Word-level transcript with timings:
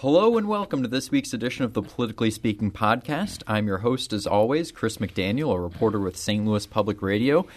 Hello 0.00 0.38
and 0.38 0.46
welcome 0.46 0.80
to 0.84 0.88
this 0.88 1.10
week's 1.10 1.32
edition 1.32 1.64
of 1.64 1.72
the 1.72 1.82
Politically 1.82 2.30
Speaking 2.30 2.70
podcast. 2.70 3.42
I'm 3.48 3.66
your 3.66 3.78
host, 3.78 4.12
as 4.12 4.28
always, 4.28 4.70
Chris 4.70 4.98
McDaniel, 4.98 5.52
a 5.52 5.58
reporter 5.58 5.98
with 5.98 6.16
St. 6.16 6.46
Louis 6.46 6.64
Public 6.66 7.02
Radio. 7.02 7.48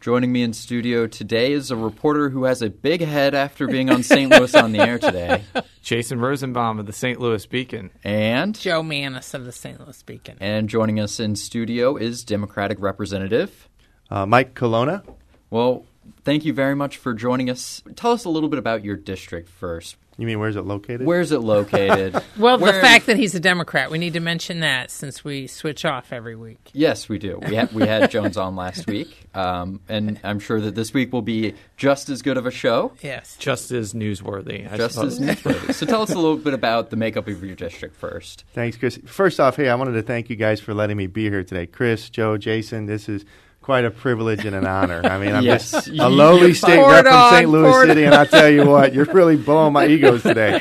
Joining 0.00 0.32
me 0.32 0.42
in 0.42 0.54
studio 0.54 1.06
today 1.06 1.52
is 1.52 1.70
a 1.70 1.76
reporter 1.76 2.30
who 2.30 2.44
has 2.44 2.62
a 2.62 2.70
big 2.70 3.02
head 3.02 3.34
after 3.34 3.66
being 3.66 3.90
on 3.90 4.02
St. 4.02 4.30
Louis 4.38 4.54
on 4.54 4.72
the 4.72 4.78
air 4.78 4.98
today. 4.98 5.44
Jason 5.82 6.20
Rosenbaum 6.20 6.78
of 6.78 6.86
the 6.86 6.94
St. 6.94 7.20
Louis 7.20 7.44
Beacon. 7.44 7.90
And 8.02 8.58
Jo 8.58 8.82
Mannies 8.82 9.34
of 9.34 9.44
the 9.44 9.52
St. 9.52 9.78
Louis 9.78 10.02
Beacon. 10.02 10.38
And 10.40 10.70
joining 10.70 10.98
us 10.98 11.20
in 11.20 11.36
studio 11.36 11.98
is 11.98 12.24
Democratic 12.24 12.80
Representative 12.80 13.68
uh, 14.08 14.24
Mike 14.24 14.54
Colona. 14.54 15.04
Well, 15.50 15.84
thank 16.24 16.46
you 16.46 16.54
very 16.54 16.74
much 16.74 16.96
for 16.96 17.12
joining 17.12 17.50
us. 17.50 17.82
Tell 17.94 18.12
us 18.12 18.24
a 18.24 18.30
little 18.30 18.48
bit 18.48 18.58
about 18.58 18.86
your 18.86 18.96
district 18.96 19.50
first. 19.50 19.96
You 20.20 20.26
mean 20.26 20.38
where's 20.38 20.56
it 20.56 20.66
located? 20.66 21.06
Where's 21.06 21.32
it 21.32 21.38
located? 21.38 22.12
well, 22.38 22.58
Where... 22.58 22.72
the 22.72 22.80
fact 22.80 23.06
that 23.06 23.16
he's 23.16 23.34
a 23.34 23.40
Democrat, 23.40 23.90
we 23.90 23.96
need 23.96 24.12
to 24.12 24.20
mention 24.20 24.60
that 24.60 24.90
since 24.90 25.24
we 25.24 25.46
switch 25.46 25.86
off 25.86 26.12
every 26.12 26.36
week. 26.36 26.58
Yes, 26.74 27.08
we 27.08 27.18
do. 27.18 27.40
We 27.48 27.54
had 27.54 27.72
we 27.72 27.86
had 27.86 28.10
Jones 28.12 28.36
on 28.36 28.54
last 28.54 28.86
week, 28.86 29.28
um, 29.34 29.80
and 29.88 30.20
I'm 30.22 30.38
sure 30.38 30.60
that 30.60 30.74
this 30.74 30.92
week 30.92 31.10
will 31.10 31.22
be 31.22 31.54
just 31.78 32.10
as 32.10 32.20
good 32.20 32.36
of 32.36 32.44
a 32.44 32.50
show. 32.50 32.92
Yes, 33.00 33.38
just 33.38 33.70
as 33.70 33.94
newsworthy. 33.94 34.70
I 34.70 34.76
just 34.76 34.96
suppose. 34.96 35.18
as 35.18 35.26
newsworthy. 35.26 35.72
so 35.72 35.86
tell 35.86 36.02
us 36.02 36.10
a 36.10 36.16
little 36.16 36.36
bit 36.50 36.52
about 36.52 36.90
the 36.90 36.96
makeup 36.96 37.26
of 37.26 37.42
your 37.42 37.56
district 37.56 37.96
first. 37.96 38.44
Thanks, 38.52 38.76
Chris. 38.76 38.98
First 39.06 39.40
off, 39.40 39.56
hey, 39.56 39.70
I 39.70 39.74
wanted 39.74 39.92
to 39.92 40.02
thank 40.02 40.28
you 40.28 40.36
guys 40.36 40.60
for 40.60 40.74
letting 40.74 40.98
me 40.98 41.06
be 41.06 41.30
here 41.30 41.44
today. 41.44 41.66
Chris, 41.66 42.10
Jo, 42.10 42.36
Jason, 42.36 42.84
this 42.84 43.08
is 43.08 43.24
quite 43.60 43.84
a 43.84 43.90
privilege 43.90 44.44
and 44.44 44.56
an 44.56 44.66
honor. 44.66 45.00
I 45.04 45.18
mean, 45.18 45.34
I'm 45.34 45.44
yes. 45.44 45.70
just 45.70 45.88
a 45.88 46.08
lowly 46.08 46.54
state 46.54 46.82
rep 46.84 47.04
from 47.04 47.30
St. 47.30 47.50
Louis 47.50 47.86
City, 47.86 48.04
and 48.04 48.14
I'll 48.14 48.26
tell 48.26 48.48
you 48.48 48.66
what, 48.66 48.94
you're 48.94 49.04
really 49.06 49.36
blowing 49.36 49.72
my 49.72 49.86
egos 49.86 50.22
today. 50.22 50.54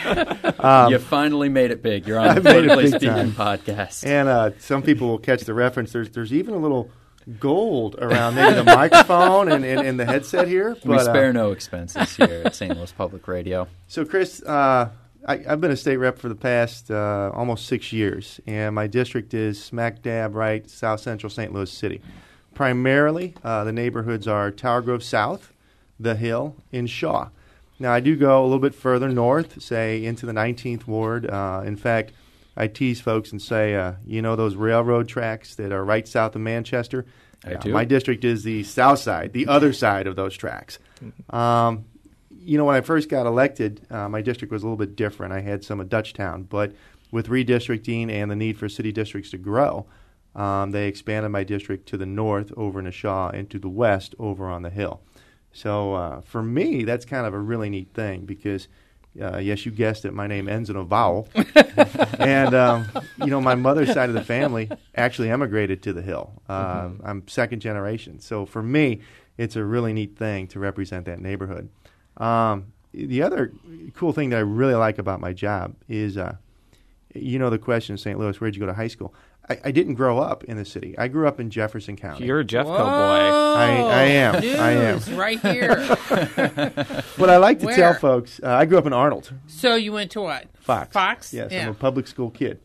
Um, 0.59 0.91
you 0.91 0.99
finally 0.99 1.49
made 1.49 1.71
it 1.71 1.81
big. 1.81 2.07
You're 2.07 2.20
on 2.20 2.35
the 2.35 2.41
Politically 2.41 2.90
Speaking 2.90 3.09
time. 3.09 3.31
podcast. 3.31 4.05
And 4.05 4.27
uh, 4.27 4.52
some 4.59 4.81
people 4.81 5.07
will 5.07 5.20
catch 5.20 5.41
the 5.41 5.54
reference. 5.54 5.93
There's, 5.93 6.10
there's 6.10 6.34
even 6.34 6.54
a 6.54 6.57
little 6.57 6.91
gold 7.40 7.96
around 7.99 8.35
maybe 8.35 8.55
the 8.55 8.63
microphone 8.63 9.51
and, 9.51 9.63
and, 9.63 9.82
and, 9.82 9.99
the 9.99 10.05
headset 10.05 10.48
here. 10.48 10.76
But, 10.84 10.98
we 10.98 10.99
spare 10.99 11.29
uh, 11.29 11.34
no 11.34 11.51
expenses 11.51 12.16
here 12.16 12.43
at 12.45 12.55
St. 12.55 12.76
Louis 12.76 12.91
Public 12.91 13.27
Radio. 13.27 13.68
So, 13.88 14.04
Chris, 14.04 14.41
uh, 14.43 14.90
I, 15.26 15.38
have 15.38 15.62
been 15.62 15.71
a 15.71 15.77
state 15.77 15.98
rep 15.98 16.18
for 16.18 16.29
the 16.29 16.35
past 16.35 16.90
uh, 16.90 17.32
almost 17.34 17.68
six 17.68 17.93
years, 17.93 18.40
and 18.48 18.73
my 18.73 18.88
district 18.88 19.34
is 19.34 19.63
smack 19.63 20.01
dab 20.01 20.35
right 20.35 20.70
south 20.70 21.01
central 21.01 21.29
St. 21.29 21.54
Louis 21.54 21.71
City. 21.71 22.01
Primarily, 22.60 23.35
uh, 23.41 23.63
the 23.63 23.71
neighborhoods 23.71 24.27
are 24.27 24.52
Tower 24.52 24.82
Grove 24.82 25.02
South, 25.02 25.54
The 25.98 26.15
Hill, 26.15 26.57
and 26.74 26.90
Shaw. 26.90 27.29
Now, 27.79 27.93
I 27.93 28.01
do 28.01 28.18
go 28.18 28.41
a 28.41 28.43
little 28.43 28.60
bit 28.60 28.76
further 28.76 29.07
north, 29.07 29.62
say 29.62 30.04
into 30.04 30.26
the 30.26 30.34
19th 30.34 30.85
Ward. 30.85 31.26
Uh, 31.26 31.62
in 31.63 31.77
fact, 31.77 32.12
I 32.57 32.68
tease 32.68 32.99
folks 32.99 33.32
and 33.32 33.41
say, 33.41 33.76
uh, 33.76 33.93
you 34.05 34.21
know, 34.21 34.35
those 34.35 34.55
railroad 34.55 35.07
tracks 35.07 35.55
that 35.55 35.71
are 35.71 35.85
right 35.85 36.05
south 36.05 36.35
of 36.35 36.41
Manchester? 36.41 37.05
I 37.46 37.54
do. 37.54 37.71
My 37.71 37.85
district 37.85 38.26
is 38.26 38.43
the 38.43 38.63
south 38.63 38.99
side, 38.99 39.32
the 39.32 39.48
other 39.48 39.71
side 39.71 40.05
of 40.05 40.18
those 40.18 40.35
tracks. 40.35 40.79
Um, 41.29 41.85
you 42.29 42.57
know, 42.57 42.66
when 42.66 42.76
I 42.76 42.82
first 42.82 43.07
got 43.07 43.26
elected, 43.26 43.88
uh, 43.90 44.10
my 44.10 44.21
district 44.21 44.51
was 44.51 44.63
a 44.63 44.66
little 44.66 44.76
bit 44.76 44.98
different. 44.98 45.32
I 45.32 45.40
had 45.40 45.63
some 45.63 45.79
of 45.79 45.88
Dutchtown, 45.88 46.49
but 46.49 46.73
with 47.10 47.29
redistricting 47.29 48.12
and 48.12 48.29
the 48.29 48.35
need 48.35 48.57
for 48.57 48.68
city 48.68 48.91
districts 48.91 49.32
to 49.32 49.38
grow, 49.38 49.85
um, 50.35 50.72
they 50.72 50.88
expanded 50.88 51.32
my 51.32 51.44
district 51.44 51.88
to 51.90 51.98
the 51.98 52.05
north 52.05 52.52
over 52.55 52.80
in 52.80 52.90
Shaw 52.91 53.30
and 53.30 53.49
to 53.49 53.60
the 53.60 53.70
west 53.70 54.16
over 54.20 54.48
on 54.48 54.62
the 54.62 54.70
hill. 54.70 55.02
So 55.52 55.94
uh, 55.94 56.22
for 56.22 56.44
me, 56.44 56.84
that's 56.84 57.05
kind 57.05 57.26
of 57.26 57.34
a 57.34 57.40
really 57.40 57.70
neat 57.70 57.94
thing 57.94 58.26
because, 58.26 58.68
uh, 59.20 59.38
yes, 59.38 59.66
you 59.66 59.72
guessed 59.72 60.05
it, 60.05 60.13
my 60.13 60.27
name 60.27 60.48
ends 60.48 60.70
in 60.70 60.76
a 60.76 60.84
vowel. 60.84 61.27
and, 62.20 62.54
um, 62.54 62.88
you 63.18 63.27
know, 63.27 63.41
my 63.41 63.55
mother's 63.55 63.91
side 63.91 64.09
of 64.09 64.16
the 64.16 64.24
family 64.24 64.69
actually 64.96 65.30
emigrated 65.30 65.81
to 65.84 65.94
the 65.94 66.02
hill. 66.02 66.34
Uh, 66.47 66.84
mm-hmm. 66.84 67.06
I'm 67.06 67.28
second 67.28 67.62
generation. 67.62 68.19
So 68.19 68.46
for 68.46 68.62
me, 68.62 69.02
it's 69.38 69.56
a 69.56 69.63
really 69.63 69.94
neat 69.94 70.18
thing 70.18 70.47
to 70.47 70.59
represent 70.59 71.06
that 71.06 71.19
neighborhood. 71.19 71.69
Um, 72.18 72.73
the 72.94 73.22
other 73.22 73.53
cool 73.95 74.13
thing 74.13 74.29
that 74.29 74.38
I 74.38 74.41
really 74.41 74.75
like 74.75 74.97
about 74.97 75.19
my 75.19 75.34
job 75.34 75.75
is, 75.88 76.18
uh, 76.18 76.35
you 77.13 77.39
know, 77.39 77.50
the 77.50 77.57
question 77.57 77.94
in 77.94 77.97
St. 77.97 78.19
Louis, 78.19 78.39
where'd 78.39 78.56
you 78.56 78.59
go 78.59 78.66
to 78.66 78.73
high 78.73 78.88
school? 78.88 79.13
I, 79.49 79.59
I, 79.65 79.71
didn't 79.71 79.95
grow 79.95 80.19
up 80.19 80.43
in 80.43 80.57
the 80.57 80.65
city. 80.65 80.95
I 80.97 81.07
grew 81.07 81.27
up 81.27 81.39
in 81.39 81.49
Jefferson 81.49 81.95
County. 81.95 82.25
You're 82.25 82.41
a 82.41 82.45
Jeffco 82.45 82.65
boy. 82.65 82.71
I, 82.75 83.67
I 83.67 84.03
am. 84.03 84.41
News 84.41 84.59
I 84.59 84.71
am. 84.71 84.99
right 85.15 85.39
here. 85.39 85.75
but 87.17 87.29
I 87.29 87.37
like 87.37 87.59
to 87.59 87.65
Where? 87.65 87.75
tell 87.75 87.93
folks, 87.95 88.39
uh, 88.43 88.49
I 88.49 88.65
grew 88.65 88.77
up 88.77 88.85
in 88.85 88.93
Arnold. 88.93 89.33
So 89.47 89.73
you 89.73 89.91
went 89.91 90.11
to 90.11 90.21
what? 90.21 90.45
Fox. 90.59 90.93
Fox? 90.93 91.33
Yes, 91.33 91.51
yeah. 91.51 91.63
I'm 91.63 91.69
a 91.69 91.73
public 91.73 92.07
school 92.07 92.29
kid. 92.29 92.59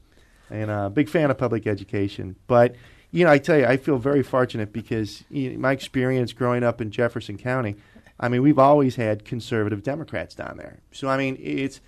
And 0.50 0.70
a 0.70 0.74
uh, 0.74 0.88
big 0.90 1.08
fan 1.08 1.30
of 1.30 1.38
public 1.38 1.66
education. 1.66 2.36
But, 2.46 2.76
you 3.10 3.24
know, 3.24 3.30
I 3.30 3.38
tell 3.38 3.58
you, 3.58 3.64
I 3.64 3.78
feel 3.78 3.96
very 3.96 4.22
fortunate 4.22 4.72
because 4.72 5.24
you 5.30 5.52
know, 5.52 5.58
my 5.58 5.72
experience 5.72 6.34
growing 6.34 6.62
up 6.62 6.82
in 6.82 6.90
Jefferson 6.90 7.38
County, 7.38 7.76
I 8.20 8.28
mean, 8.28 8.42
we've 8.42 8.58
always 8.58 8.96
had 8.96 9.24
conservative 9.24 9.82
Democrats 9.82 10.34
down 10.34 10.58
there. 10.58 10.80
So, 10.92 11.08
I 11.08 11.16
mean, 11.16 11.38
it's 11.40 11.80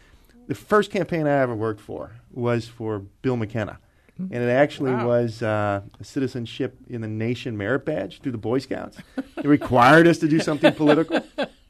the 0.47 0.55
first 0.55 0.91
campaign 0.91 1.27
I 1.27 1.43
ever 1.43 1.55
worked 1.55 1.81
for 1.81 2.13
was 2.33 2.67
for 2.67 3.01
Bill 3.21 3.37
McKenna 3.37 3.79
and 4.19 4.33
it 4.33 4.49
actually 4.49 4.93
wow. 4.93 5.07
was 5.07 5.43
uh, 5.43 5.83
a 6.01 6.05
citizenship 6.05 6.79
in 6.89 7.03
the 7.03 7.09
nation 7.09 7.57
merit 7.57 7.85
badge 7.85 8.21
through 8.21 8.33
the 8.33 8.39
Boy 8.39 8.59
Scouts. 8.59 8.99
it 9.17 9.45
required 9.45 10.07
us 10.07 10.19
to 10.19 10.29
do 10.29 10.41
something 10.41 10.73
political. 10.77 11.23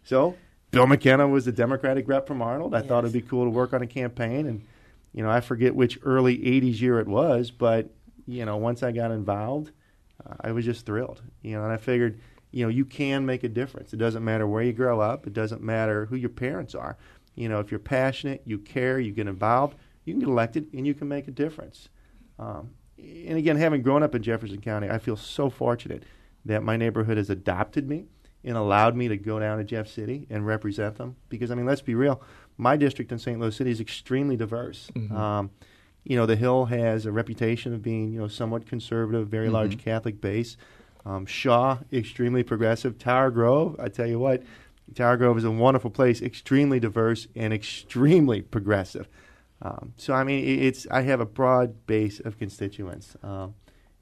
So 0.05 0.37
Bill 0.71 0.87
McKenna 0.87 1.27
was 1.27 1.45
the 1.45 1.53
Democratic 1.53 2.07
rep 2.07 2.27
from 2.27 2.43
Arnold. 2.43 2.75
I 2.75 2.79
yes. 2.79 2.89
thought 2.89 3.05
it'd 3.05 3.12
be 3.12 3.23
cool 3.23 3.45
to 3.45 3.51
work 3.51 3.73
on 3.73 3.83
a 3.83 3.87
campaign, 3.87 4.47
and 4.47 4.65
you 5.12 5.23
know 5.23 5.31
I 5.31 5.41
forget 5.41 5.75
which 5.75 5.99
early 6.03 6.39
'80s 6.39 6.81
year 6.81 7.01
it 7.01 7.09
was, 7.09 7.51
but 7.51 7.91
you 8.27 8.45
know 8.45 8.57
once 8.57 8.83
I 8.83 8.93
got 8.93 9.11
involved, 9.11 9.73
uh, 10.25 10.34
I 10.41 10.53
was 10.53 10.65
just 10.65 10.87
thrilled. 10.87 11.23
You 11.43 11.57
know, 11.57 11.65
and 11.65 11.73
I 11.73 11.78
figured 11.78 12.21
you 12.53 12.65
know 12.65 12.69
you 12.69 12.84
can 12.84 13.27
make 13.27 13.43
a 13.43 13.49
difference. 13.49 13.93
It 13.93 13.97
doesn't 13.97 14.25
matter 14.25 14.47
where 14.47 14.63
you 14.63 14.73
grow 14.73 15.01
up. 15.01 15.27
It 15.27 15.33
doesn't 15.33 15.63
matter 15.63 16.07
who 16.07 16.17
your 16.17 16.31
parents 16.31 16.75
are. 16.75 16.97
You 17.34 17.49
know, 17.49 17.59
if 17.59 17.71
you're 17.71 17.81
passionate, 17.81 18.43
you 18.45 18.59
care, 18.59 19.01
you 19.01 19.13
get 19.13 19.27
involved, 19.27 19.77
you 20.05 20.15
can 20.15 20.21
get 20.21 20.28
elected, 20.28 20.69
and 20.73 20.87
you 20.87 20.95
can 20.95 21.09
make 21.09 21.27
a 21.27 21.33
difference. 21.33 21.89
Um, 22.38 22.70
and 22.98 23.38
again, 23.38 23.56
having 23.56 23.82
grown 23.82 24.02
up 24.02 24.14
in 24.14 24.22
Jefferson 24.22 24.60
County, 24.60 24.88
I 24.88 24.98
feel 24.98 25.16
so 25.16 25.50
fortunate 25.50 26.04
that 26.44 26.62
my 26.62 26.76
neighborhood 26.76 27.16
has 27.16 27.30
adopted 27.30 27.88
me 27.88 28.06
and 28.44 28.56
allowed 28.56 28.97
me 28.97 29.08
to 29.08 29.16
go 29.16 29.38
down 29.38 29.58
to 29.58 29.64
Jeff 29.64 29.88
City 29.88 30.26
and 30.30 30.47
represent 30.47 30.97
them. 30.97 31.16
Because 31.28 31.50
I 31.50 31.54
mean, 31.54 31.66
let's 31.66 31.82
be 31.82 31.94
real, 31.94 32.22
my 32.56 32.76
district 32.76 33.12
in 33.12 33.19
St. 33.19 33.38
Louis 33.38 33.54
City 33.54 33.70
is 33.70 33.80
extremely 33.80 34.36
diverse. 34.36 34.91
Mm-hmm. 34.94 35.16
Um, 35.16 35.50
you 36.04 36.16
know, 36.16 36.24
the 36.24 36.36
Hill 36.36 36.66
has 36.66 37.04
a 37.04 37.12
reputation 37.12 37.74
of 37.74 37.82
being 37.82 38.12
you 38.12 38.20
know 38.20 38.28
somewhat 38.28 38.66
conservative, 38.66 39.28
very 39.28 39.47
mm-hmm. 39.47 39.54
large 39.54 39.78
Catholic 39.78 40.20
base. 40.20 40.56
Um, 41.04 41.26
Shaw, 41.26 41.78
extremely 41.92 42.42
progressive. 42.42 42.98
Tower 42.98 43.30
Grove, 43.30 43.76
I 43.78 43.88
tell 43.88 44.06
you 44.06 44.18
what, 44.18 44.42
Tower 44.94 45.16
Grove 45.16 45.38
is 45.38 45.44
a 45.44 45.50
wonderful 45.50 45.91
place, 45.91 46.22
extremely 46.22 46.80
diverse 46.80 47.26
and 47.34 47.53
extremely 47.53 48.42
progressive. 48.42 49.08
Um, 49.62 49.94
so 49.97 50.12
I 50.15 50.25
mean, 50.25 50.44
it's 50.44 50.87
I 50.91 51.03
have 51.03 51.21
a 51.21 51.27
broad 51.27 51.87
base 51.87 52.21
of 52.21 52.39
constituents, 52.39 53.17
um, 53.22 53.55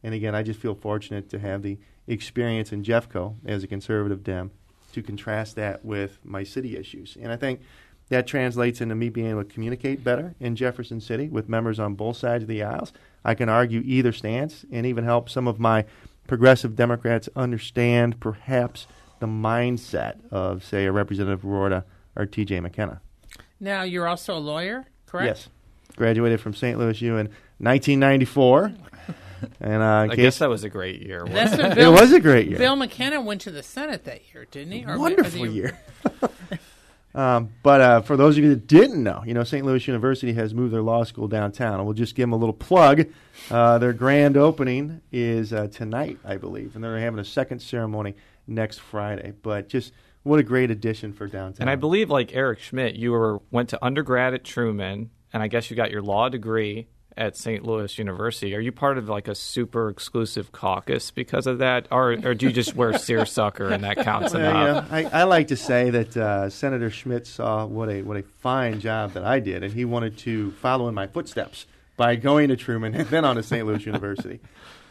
and 0.02 0.14
again, 0.14 0.34
I 0.34 0.42
just 0.42 0.60
feel 0.60 0.74
fortunate 0.74 1.30
to 1.30 1.38
have 1.38 1.62
the 1.62 1.78
experience 2.06 2.72
in 2.72 2.82
Jeffco 2.82 3.36
as 3.46 3.62
a 3.62 3.66
conservative 3.66 4.24
Dem 4.24 4.50
to 4.92 5.02
contrast 5.02 5.56
that 5.56 5.84
with 5.84 6.18
my 6.24 6.42
city 6.42 6.76
issues, 6.76 7.16
and 7.20 7.30
I 7.30 7.36
think 7.36 7.60
that 8.08 8.26
translates 8.26 8.80
into 8.80 8.94
me 8.94 9.08
being 9.08 9.28
able 9.28 9.44
to 9.44 9.52
communicate 9.52 10.04
better 10.04 10.34
in 10.38 10.56
Jefferson 10.56 11.00
City 11.00 11.28
with 11.28 11.48
members 11.48 11.78
on 11.78 11.94
both 11.94 12.16
sides 12.16 12.42
of 12.42 12.48
the 12.48 12.62
aisles. 12.62 12.92
I 13.24 13.34
can 13.34 13.48
argue 13.48 13.82
either 13.84 14.12
stance 14.12 14.66
and 14.70 14.84
even 14.84 15.04
help 15.04 15.30
some 15.30 15.48
of 15.48 15.58
my 15.58 15.86
progressive 16.26 16.76
Democrats 16.76 17.28
understand 17.34 18.20
perhaps 18.20 18.86
the 19.20 19.26
mindset 19.26 20.16
of, 20.30 20.64
say, 20.64 20.84
a 20.84 20.92
Representative 20.92 21.42
Roorda 21.42 21.84
or 22.16 22.26
T.J. 22.26 22.60
McKenna. 22.60 23.00
Now, 23.58 23.82
you're 23.82 24.06
also 24.06 24.36
a 24.36 24.38
lawyer? 24.38 24.86
Correct? 25.14 25.38
Yes. 25.38 25.48
Graduated 25.96 26.40
from 26.40 26.54
St. 26.54 26.78
Louis 26.78 27.00
U 27.02 27.16
in 27.18 27.28
1994. 27.58 28.72
and 29.60 29.82
uh, 29.82 30.08
I 30.10 30.16
guess 30.16 30.38
that 30.38 30.48
was 30.48 30.64
a 30.64 30.68
great 30.68 31.02
year. 31.02 31.24
That's 31.24 31.52
it? 31.52 31.74
Bill, 31.76 31.96
it 31.96 32.00
was 32.00 32.12
a 32.12 32.20
great 32.20 32.48
year. 32.48 32.58
Bill 32.58 32.74
McKenna 32.74 33.20
went 33.20 33.42
to 33.42 33.52
the 33.52 33.62
Senate 33.62 34.04
that 34.04 34.22
year, 34.32 34.46
didn't 34.50 34.72
he? 34.72 34.84
Or 34.84 34.98
Wonderful 34.98 35.46
year. 35.46 35.78
um, 37.14 37.50
but 37.62 37.80
uh, 37.80 38.00
for 38.00 38.16
those 38.16 38.36
of 38.36 38.42
you 38.42 38.50
that 38.50 38.66
didn't 38.66 39.02
know, 39.02 39.22
you 39.24 39.34
know, 39.34 39.44
St. 39.44 39.64
Louis 39.64 39.86
University 39.86 40.32
has 40.32 40.52
moved 40.52 40.74
their 40.74 40.82
law 40.82 41.04
school 41.04 41.28
downtown. 41.28 41.74
And 41.74 41.84
we'll 41.84 41.94
just 41.94 42.16
give 42.16 42.24
them 42.24 42.32
a 42.32 42.36
little 42.36 42.54
plug. 42.54 43.06
Uh, 43.50 43.78
their 43.78 43.92
grand 43.92 44.36
opening 44.36 45.00
is 45.12 45.52
uh, 45.52 45.68
tonight, 45.68 46.18
I 46.24 46.38
believe, 46.38 46.74
and 46.74 46.82
they're 46.82 46.98
having 46.98 47.20
a 47.20 47.24
second 47.24 47.60
ceremony 47.60 48.14
next 48.48 48.78
Friday. 48.78 49.32
But 49.42 49.68
just 49.68 49.92
what 50.24 50.40
a 50.40 50.42
great 50.42 50.70
addition 50.70 51.12
for 51.12 51.26
downtown. 51.26 51.62
And 51.62 51.70
I 51.70 51.76
believe, 51.76 52.10
like 52.10 52.34
Eric 52.34 52.58
Schmitt, 52.58 52.96
you 52.96 53.12
were 53.12 53.40
went 53.50 53.68
to 53.68 53.84
undergrad 53.84 54.34
at 54.34 54.42
Truman, 54.42 55.10
and 55.32 55.42
I 55.42 55.48
guess 55.48 55.70
you 55.70 55.76
got 55.76 55.90
your 55.90 56.02
law 56.02 56.28
degree 56.28 56.88
at 57.16 57.36
St. 57.36 57.64
Louis 57.64 57.96
University. 57.96 58.54
Are 58.54 58.60
you 58.60 58.72
part 58.72 58.98
of 58.98 59.08
like 59.08 59.28
a 59.28 59.34
super 59.34 59.88
exclusive 59.88 60.50
caucus 60.50 61.10
because 61.10 61.46
of 61.46 61.58
that, 61.58 61.86
or, 61.90 62.12
or 62.24 62.34
do 62.34 62.46
you 62.46 62.52
just 62.52 62.74
wear 62.74 62.96
seersucker 62.98 63.68
and 63.68 63.84
that 63.84 63.98
counts 63.98 64.34
well, 64.34 64.50
enough? 64.50 64.88
Yeah, 64.90 64.96
I, 64.96 65.20
I, 65.20 65.22
like 65.24 65.48
to 65.48 65.56
say 65.56 65.90
that 65.90 66.16
uh, 66.16 66.50
Senator 66.50 66.90
Schmitt 66.90 67.26
saw 67.26 67.66
what 67.66 67.88
a 67.88 68.02
what 68.02 68.16
a 68.16 68.22
fine 68.40 68.80
job 68.80 69.12
that 69.12 69.24
I 69.24 69.40
did, 69.40 69.62
and 69.62 69.72
he 69.72 69.84
wanted 69.84 70.18
to 70.18 70.50
follow 70.52 70.88
in 70.88 70.94
my 70.94 71.06
footsteps 71.06 71.66
by 71.96 72.16
going 72.16 72.48
to 72.48 72.56
Truman 72.56 72.94
and 72.94 73.08
then 73.08 73.24
on 73.24 73.36
to 73.36 73.42
St. 73.42 73.64
Louis 73.66 73.84
University. 73.86 74.40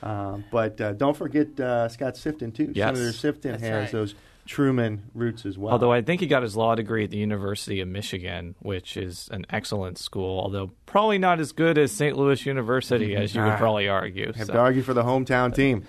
Uh, 0.01 0.37
but 0.51 0.79
uh, 0.79 0.93
don't 0.93 1.17
forget 1.17 1.59
uh, 1.59 1.89
Scott 1.89 2.15
Sifton 2.15 2.53
too. 2.53 2.71
Yes. 2.73 2.95
Senator 2.95 3.11
Sifton 3.11 3.51
That's 3.51 3.63
has 3.63 3.83
right. 3.83 3.91
those 3.91 4.15
Truman 4.45 5.03
roots 5.13 5.45
as 5.45 5.57
well. 5.57 5.73
Although 5.73 5.91
I 5.91 6.01
think 6.01 6.21
he 6.21 6.27
got 6.27 6.43
his 6.43 6.55
law 6.55 6.75
degree 6.75 7.03
at 7.05 7.11
the 7.11 7.17
University 7.17 7.79
of 7.81 7.87
Michigan, 7.87 8.55
which 8.59 8.97
is 8.97 9.29
an 9.31 9.45
excellent 9.49 9.97
school, 9.97 10.39
although 10.39 10.71
probably 10.85 11.17
not 11.17 11.39
as 11.39 11.51
good 11.51 11.77
as 11.77 11.91
St. 11.91 12.17
Louis 12.17 12.45
University, 12.45 13.15
as 13.15 13.33
you 13.33 13.41
would 13.41 13.51
Ah, 13.53 13.57
probably 13.57 13.87
argue. 13.87 14.33
have 14.33 14.47
So, 14.47 14.53
to 14.53 14.59
argue 14.59 14.81
for 14.81 14.93
the 14.93 15.03
hometown 15.03 15.55
team. 15.55 15.83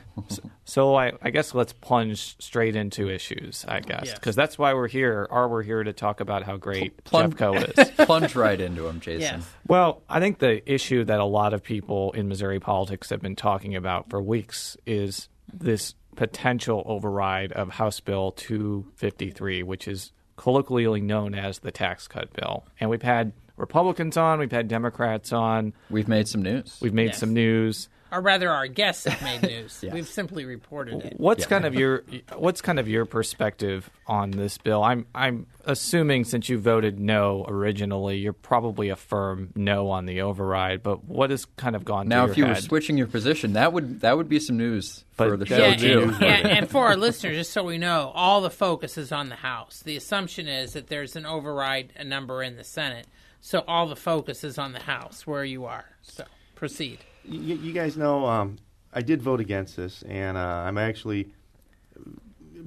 so 0.65 0.95
I, 0.95 1.13
I 1.21 1.31
guess 1.31 1.55
let's 1.55 1.73
plunge 1.73 2.37
straight 2.43 2.77
into 2.77 3.09
issues, 3.11 3.65
I 3.69 3.81
guess, 3.81 4.05
Yes. 4.07 4.15
because 4.15 4.37
that's 4.37 4.59
why 4.59 4.73
we're 4.75 4.89
here. 4.89 5.27
Or 5.31 5.49
we're 5.49 5.63
here 5.63 5.83
to 5.83 5.93
talk 5.93 6.21
about 6.21 6.43
how 6.45 6.57
great 6.57 7.03
Plun- 7.05 7.33
Jeffco 7.33 7.79
is. 7.79 7.91
Plunge 8.07 8.35
right 8.35 8.61
into 8.61 8.87
him, 8.87 9.01
Jason. 9.01 9.21
Yes. 9.21 9.51
Well, 9.67 10.03
I 10.09 10.21
think 10.21 10.39
the 10.39 10.63
issue 10.73 11.05
that 11.05 11.21
a 11.21 11.25
lot 11.25 11.53
of 11.55 11.63
people 11.63 12.13
in 12.13 12.29
Missouri 12.29 12.61
politics 12.61 13.11
have 13.11 13.21
been 13.21 13.37
talking 13.37 13.75
about 13.77 14.09
for 14.11 14.23
weeks 14.23 14.77
is 14.87 15.29
this 15.53 15.95
potential 16.17 16.83
override 16.87 17.53
of 17.53 17.71
House 17.71 18.01
Bill 18.01 18.33
253, 18.33 19.63
which 19.63 19.87
is 19.89 20.13
colloquially 20.37 21.01
known 21.01 21.35
as 21.35 21.61
the 21.61 21.71
tax 21.71 22.09
cut 22.09 22.33
bill. 22.33 22.67
And 22.81 22.91
we've 22.91 23.03
had 23.03 23.33
Republicans 23.57 24.17
on, 24.17 24.39
we've 24.41 24.51
had 24.51 24.67
Democrats 24.69 25.33
on, 25.33 25.73
We've 25.91 26.09
made 26.09 26.27
some 26.29 26.43
news. 26.43 26.79
we've 26.83 26.95
made 26.95 27.09
Yes. 27.11 27.19
some 27.19 27.33
news. 27.33 27.89
Or 28.15 28.21
rather, 28.21 28.49
our 28.51 28.67
guests 28.69 29.05
have 29.07 29.21
made 29.23 29.43
news. 29.51 29.81
Yes. 29.83 29.93
We've 29.93 30.07
simply 30.09 30.45
reported 30.45 31.05
it. 31.05 31.15
What's 31.19 31.45
Yeah. 31.45 31.49
kind 31.49 31.65
of 31.65 31.75
your 31.75 32.05
what's 32.37 32.61
kind 32.61 32.79
of 32.79 32.87
your 32.89 33.05
perspective 33.07 33.91
on 34.07 34.31
this 34.31 34.57
bill? 34.59 34.83
I'm 34.85 35.07
I'm 35.15 35.47
assuming 35.65 36.25
since 36.25 36.49
you 36.49 36.59
voted 36.59 37.01
no 37.01 37.45
originally, 37.49 38.19
you're 38.19 38.33
probably 38.33 38.89
a 38.91 38.97
firm 38.97 39.51
no 39.57 39.91
on 39.91 40.07
the 40.07 40.21
override. 40.21 40.83
But 40.83 41.05
what 41.05 41.31
has 41.31 41.45
kind 41.57 41.75
of 41.75 41.85
gone 41.85 42.07
now, 42.09 42.27
to 42.27 42.33
if 42.33 42.39
you 42.39 42.45
your 42.45 42.55
were 42.55 42.61
switching 42.61 42.97
your 42.97 43.07
position, 43.09 43.55
that 43.55 43.73
would 43.73 44.01
that 44.03 44.17
would 44.17 44.29
be 44.29 44.39
some 44.39 44.57
news 44.57 45.05
But 45.17 45.31
for 45.31 45.37
the 45.37 45.47
show 45.47 45.71
would 45.71 45.81
be 45.81 45.89
too. 45.89 46.07
news. 46.07 46.21
Yeah, 46.21 46.47
and 46.47 46.71
for 46.71 46.87
our 46.87 46.97
listeners, 47.07 47.37
just 47.37 47.53
so 47.53 47.65
we 47.65 47.79
know, 47.79 48.13
all 48.15 48.41
the 48.43 48.51
focus 48.51 48.97
is 48.97 49.11
on 49.11 49.29
the 49.29 49.35
House. 49.37 49.83
The 49.85 49.97
assumption 49.97 50.47
is 50.47 50.75
that 50.75 50.87
there's 50.87 51.17
an 51.17 51.27
override 51.27 51.93
a 51.97 52.05
number 52.05 52.43
in 52.43 52.57
the 52.57 52.65
Senate, 52.65 53.07
so 53.41 53.65
all 53.67 53.89
the 53.89 53.97
focus 53.97 54.45
is 54.45 54.57
on 54.59 54.73
the 54.73 54.81
House, 54.81 55.27
where 55.27 55.45
you 55.45 55.65
are. 55.65 55.87
So 56.03 56.25
proceed. 56.55 56.99
You, 57.25 57.57
you 57.57 57.73
guys 57.73 57.97
know 57.97 58.27
um, 58.27 58.57
I 58.93 59.03
did 59.03 59.23
vote 59.23 59.41
against 59.41 59.77
this, 59.77 60.03
and 60.03 60.37
uh, 60.37 60.41
I'm 60.41 60.79
actually 60.79 61.33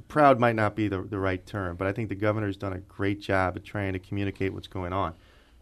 proud. 0.07 0.39
Might 0.39 0.55
not 0.55 0.75
be 0.75 0.87
the 0.87 1.01
the 1.01 1.19
right 1.19 1.43
term, 1.45 1.75
but 1.75 1.87
I 1.87 1.93
think 1.93 2.09
the 2.09 2.15
governor's 2.15 2.57
done 2.57 2.73
a 2.73 2.79
great 2.79 3.21
job 3.21 3.55
at 3.55 3.63
trying 3.63 3.93
to 3.93 3.99
communicate 3.99 4.53
what's 4.53 4.67
going 4.67 4.93
on. 4.93 5.13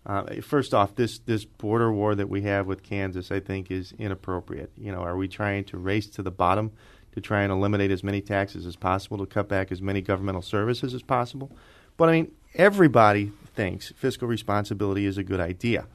Uh, 0.06 0.42
first 0.42 0.74
off, 0.74 0.96
this 0.96 1.20
this 1.20 1.46
border 1.46 1.92
war 1.92 2.16
that 2.16 2.30
we 2.30 2.42
have 2.44 2.68
with 2.68 2.84
Kansas, 2.84 3.32
I 3.32 3.40
think, 3.40 3.72
is 3.72 3.94
inappropriate. 3.98 4.72
You 4.78 4.92
know, 4.92 5.02
are 5.02 5.18
we 5.18 5.28
trying 5.28 5.64
to 5.66 5.78
race 5.78 6.08
to 6.08 6.24
the 6.24 6.32
bottom 6.32 6.72
to 7.14 7.22
try 7.22 7.44
and 7.44 7.52
eliminate 7.52 7.92
as 7.92 8.04
many 8.04 8.22
taxes 8.22 8.66
as 8.66 8.76
possible 8.76 9.18
to 9.18 9.26
cut 9.26 9.48
back 9.48 9.72
as 9.72 9.82
many 9.82 10.02
governmental 10.02 10.42
services 10.42 10.94
as 10.94 11.02
possible? 11.02 11.52
But 11.98 12.10
I 12.10 12.12
mean, 12.12 12.32
everybody 12.54 13.32
thinks 13.56 13.92
fiscal 13.96 14.28
responsibility 14.28 15.06
is 15.06 15.18
a 15.18 15.24
good 15.24 15.40
idea, 15.40 15.88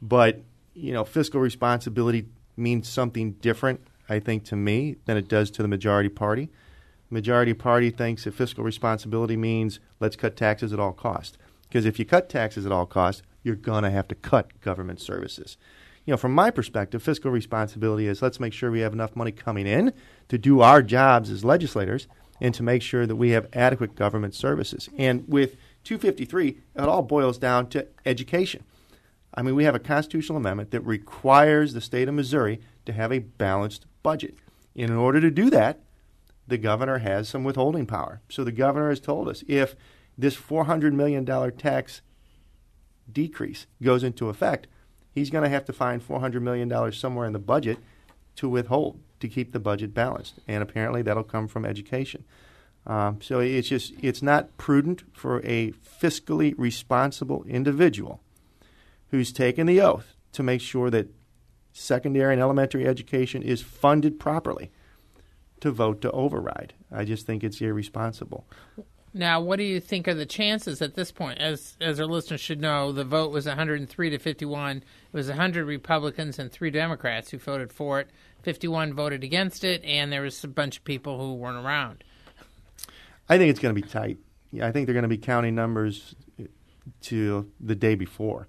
but 0.00 0.40
you 0.74 0.92
know, 0.92 1.04
fiscal 1.04 1.40
responsibility 1.40 2.26
means 2.56 2.88
something 2.88 3.32
different, 3.32 3.80
I 4.08 4.18
think, 4.18 4.44
to 4.44 4.56
me 4.56 4.96
than 5.06 5.16
it 5.16 5.28
does 5.28 5.50
to 5.52 5.62
the 5.62 5.68
majority 5.68 6.08
party. 6.08 6.50
Majority 7.10 7.54
party 7.54 7.90
thinks 7.90 8.24
that 8.24 8.34
fiscal 8.34 8.64
responsibility 8.64 9.36
means 9.36 9.80
let's 10.00 10.16
cut 10.16 10.36
taxes 10.36 10.72
at 10.72 10.80
all 10.80 10.92
costs. 10.92 11.36
Because 11.68 11.84
if 11.84 11.98
you 11.98 12.04
cut 12.04 12.28
taxes 12.28 12.66
at 12.66 12.72
all 12.72 12.86
costs, 12.86 13.22
you're 13.42 13.56
going 13.56 13.82
to 13.82 13.90
have 13.90 14.08
to 14.08 14.14
cut 14.14 14.60
government 14.60 15.00
services. 15.00 15.56
You 16.04 16.12
know, 16.12 16.16
from 16.16 16.34
my 16.34 16.50
perspective, 16.50 17.02
fiscal 17.02 17.30
responsibility 17.30 18.08
is 18.08 18.22
let's 18.22 18.40
make 18.40 18.52
sure 18.52 18.70
we 18.70 18.80
have 18.80 18.92
enough 18.92 19.14
money 19.14 19.30
coming 19.30 19.66
in 19.66 19.92
to 20.28 20.38
do 20.38 20.60
our 20.60 20.82
jobs 20.82 21.30
as 21.30 21.44
legislators 21.44 22.08
and 22.40 22.52
to 22.54 22.62
make 22.62 22.82
sure 22.82 23.06
that 23.06 23.16
we 23.16 23.30
have 23.30 23.46
adequate 23.52 23.94
government 23.94 24.34
services. 24.34 24.88
And 24.98 25.24
with 25.28 25.56
253, 25.84 26.48
it 26.48 26.58
all 26.76 27.02
boils 27.02 27.38
down 27.38 27.68
to 27.68 27.86
education. 28.04 28.64
I 29.34 29.42
mean, 29.42 29.54
we 29.54 29.64
have 29.64 29.74
a 29.74 29.80
constitutional 29.80 30.38
amendment 30.38 30.70
that 30.72 30.80
requires 30.82 31.72
the 31.72 31.80
state 31.80 32.08
of 32.08 32.14
Missouri 32.14 32.60
to 32.86 32.92
have 32.92 33.12
a 33.12 33.20
balanced 33.20 33.86
budget. 34.02 34.36
And 34.76 34.90
in 34.90 34.96
order 34.96 35.20
to 35.20 35.30
do 35.30 35.50
that, 35.50 35.80
the 36.46 36.58
governor 36.58 36.98
has 36.98 37.28
some 37.28 37.44
withholding 37.44 37.86
power. 37.86 38.20
So 38.28 38.44
the 38.44 38.52
governor 38.52 38.90
has 38.90 39.00
told 39.00 39.28
us 39.28 39.42
if 39.46 39.74
this 40.18 40.36
$400 40.36 40.92
million 40.92 41.24
tax 41.56 42.02
decrease 43.10 43.66
goes 43.82 44.02
into 44.02 44.28
effect, 44.28 44.66
he's 45.14 45.30
going 45.30 45.44
to 45.44 45.50
have 45.50 45.64
to 45.66 45.72
find 45.72 46.06
$400 46.06 46.42
million 46.42 46.92
somewhere 46.92 47.26
in 47.26 47.32
the 47.32 47.38
budget 47.38 47.78
to 48.36 48.48
withhold 48.48 49.00
to 49.20 49.28
keep 49.28 49.52
the 49.52 49.60
budget 49.60 49.94
balanced. 49.94 50.40
And 50.48 50.62
apparently 50.62 51.02
that'll 51.02 51.22
come 51.22 51.48
from 51.48 51.64
education. 51.64 52.24
Um, 52.86 53.20
so 53.22 53.38
it's 53.38 53.68
just 53.68 53.92
it's 54.02 54.22
not 54.22 54.56
prudent 54.56 55.04
for 55.12 55.40
a 55.46 55.72
fiscally 55.72 56.52
responsible 56.58 57.44
individual 57.44 58.20
who's 59.12 59.30
taken 59.30 59.66
the 59.66 59.80
oath 59.80 60.16
to 60.32 60.42
make 60.42 60.60
sure 60.60 60.90
that 60.90 61.08
secondary 61.72 62.32
and 62.32 62.42
elementary 62.42 62.86
education 62.86 63.42
is 63.42 63.62
funded 63.62 64.18
properly 64.18 64.72
to 65.60 65.70
vote 65.70 66.00
to 66.00 66.10
override. 66.10 66.72
I 66.90 67.04
just 67.04 67.26
think 67.26 67.44
it's 67.44 67.60
irresponsible. 67.60 68.46
Now, 69.14 69.40
what 69.42 69.56
do 69.56 69.64
you 69.64 69.78
think 69.78 70.08
are 70.08 70.14
the 70.14 70.24
chances 70.24 70.80
at 70.80 70.94
this 70.94 71.12
point? 71.12 71.38
As 71.38 71.76
as 71.80 72.00
our 72.00 72.06
listeners 72.06 72.40
should 72.40 72.62
know, 72.62 72.90
the 72.90 73.04
vote 73.04 73.30
was 73.30 73.44
103 73.44 74.10
to 74.10 74.18
51. 74.18 74.78
It 74.78 74.84
was 75.12 75.28
100 75.28 75.66
Republicans 75.66 76.38
and 76.38 76.50
three 76.50 76.70
Democrats 76.70 77.30
who 77.30 77.38
voted 77.38 77.70
for 77.72 78.00
it. 78.00 78.08
51 78.42 78.94
voted 78.94 79.22
against 79.22 79.62
it, 79.62 79.84
and 79.84 80.10
there 80.10 80.22
was 80.22 80.42
a 80.42 80.48
bunch 80.48 80.78
of 80.78 80.84
people 80.84 81.18
who 81.18 81.34
weren't 81.34 81.64
around. 81.64 82.02
I 83.28 83.36
think 83.36 83.50
it's 83.50 83.60
going 83.60 83.74
to 83.74 83.80
be 83.80 83.86
tight. 83.86 84.16
Yeah, 84.50 84.66
I 84.66 84.72
think 84.72 84.86
they're 84.86 84.94
going 84.94 85.02
to 85.02 85.08
be 85.08 85.18
counting 85.18 85.54
numbers 85.54 86.14
to 87.02 87.50
the 87.60 87.74
day 87.74 87.94
before. 87.94 88.48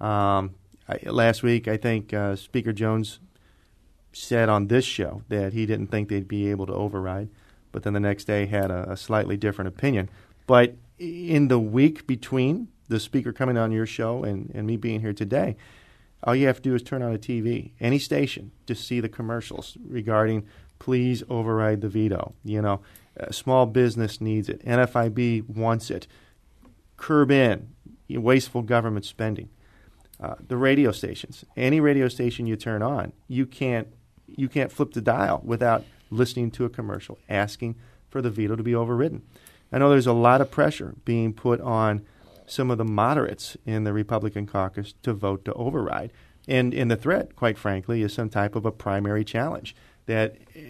Um, 0.00 0.54
I, 0.88 0.98
last 1.04 1.42
week, 1.42 1.68
I 1.68 1.76
think 1.76 2.12
uh, 2.14 2.36
Speaker 2.36 2.72
Jones 2.72 3.20
said 4.12 4.48
on 4.48 4.68
this 4.68 4.84
show 4.84 5.22
that 5.28 5.52
he 5.52 5.66
didn't 5.66 5.88
think 5.88 6.08
they'd 6.08 6.28
be 6.28 6.50
able 6.50 6.66
to 6.66 6.72
override, 6.72 7.28
but 7.72 7.82
then 7.82 7.92
the 7.92 8.00
next 8.00 8.24
day 8.24 8.46
had 8.46 8.70
a, 8.70 8.92
a 8.92 8.96
slightly 8.96 9.36
different 9.36 9.68
opinion. 9.68 10.08
But 10.46 10.76
in 10.98 11.48
the 11.48 11.58
week 11.58 12.06
between 12.06 12.68
the 12.88 12.98
speaker 12.98 13.32
coming 13.32 13.58
on 13.58 13.70
your 13.70 13.86
show 13.86 14.24
and, 14.24 14.50
and 14.54 14.66
me 14.66 14.76
being 14.76 15.00
here 15.00 15.12
today, 15.12 15.56
all 16.24 16.34
you 16.34 16.46
have 16.46 16.56
to 16.56 16.62
do 16.62 16.74
is 16.74 16.82
turn 16.82 17.02
on 17.02 17.14
a 17.14 17.18
TV, 17.18 17.72
any 17.78 17.98
station, 17.98 18.50
to 18.66 18.74
see 18.74 19.00
the 19.00 19.08
commercials 19.08 19.76
regarding 19.86 20.46
please 20.78 21.22
override 21.28 21.80
the 21.80 21.88
veto. 21.88 22.34
You 22.44 22.62
know, 22.62 22.80
small 23.30 23.66
business 23.66 24.20
needs 24.20 24.48
it. 24.48 24.64
NFIB 24.64 25.48
wants 25.48 25.90
it. 25.90 26.06
Curb 26.96 27.30
in 27.30 27.68
wasteful 28.08 28.62
government 28.62 29.04
spending. 29.04 29.50
Uh, 30.20 30.34
the 30.46 30.56
radio 30.56 30.90
stations, 30.90 31.44
any 31.56 31.80
radio 31.80 32.08
station 32.08 32.46
you 32.46 32.56
turn 32.56 32.82
on, 32.82 33.12
you 33.28 33.46
can't 33.46 33.88
you 34.26 34.48
can't 34.48 34.72
flip 34.72 34.92
the 34.92 35.00
dial 35.00 35.40
without 35.44 35.84
listening 36.10 36.50
to 36.50 36.64
a 36.64 36.68
commercial 36.68 37.18
asking 37.28 37.76
for 38.10 38.20
the 38.20 38.30
veto 38.30 38.56
to 38.56 38.62
be 38.62 38.74
overridden. 38.74 39.22
I 39.72 39.78
know 39.78 39.90
there's 39.90 40.06
a 40.06 40.12
lot 40.12 40.40
of 40.40 40.50
pressure 40.50 40.94
being 41.04 41.32
put 41.32 41.60
on 41.60 42.04
some 42.46 42.70
of 42.70 42.78
the 42.78 42.84
moderates 42.84 43.56
in 43.66 43.84
the 43.84 43.92
Republican 43.92 44.46
caucus 44.46 44.94
to 45.02 45.12
vote 45.12 45.44
to 45.44 45.52
override. 45.54 46.12
And, 46.46 46.72
and 46.72 46.90
the 46.90 46.96
threat, 46.96 47.36
quite 47.36 47.58
frankly, 47.58 48.02
is 48.02 48.14
some 48.14 48.30
type 48.30 48.56
of 48.56 48.64
a 48.64 48.72
primary 48.72 49.24
challenge 49.24 49.76
that 50.06 50.36
uh, 50.56 50.60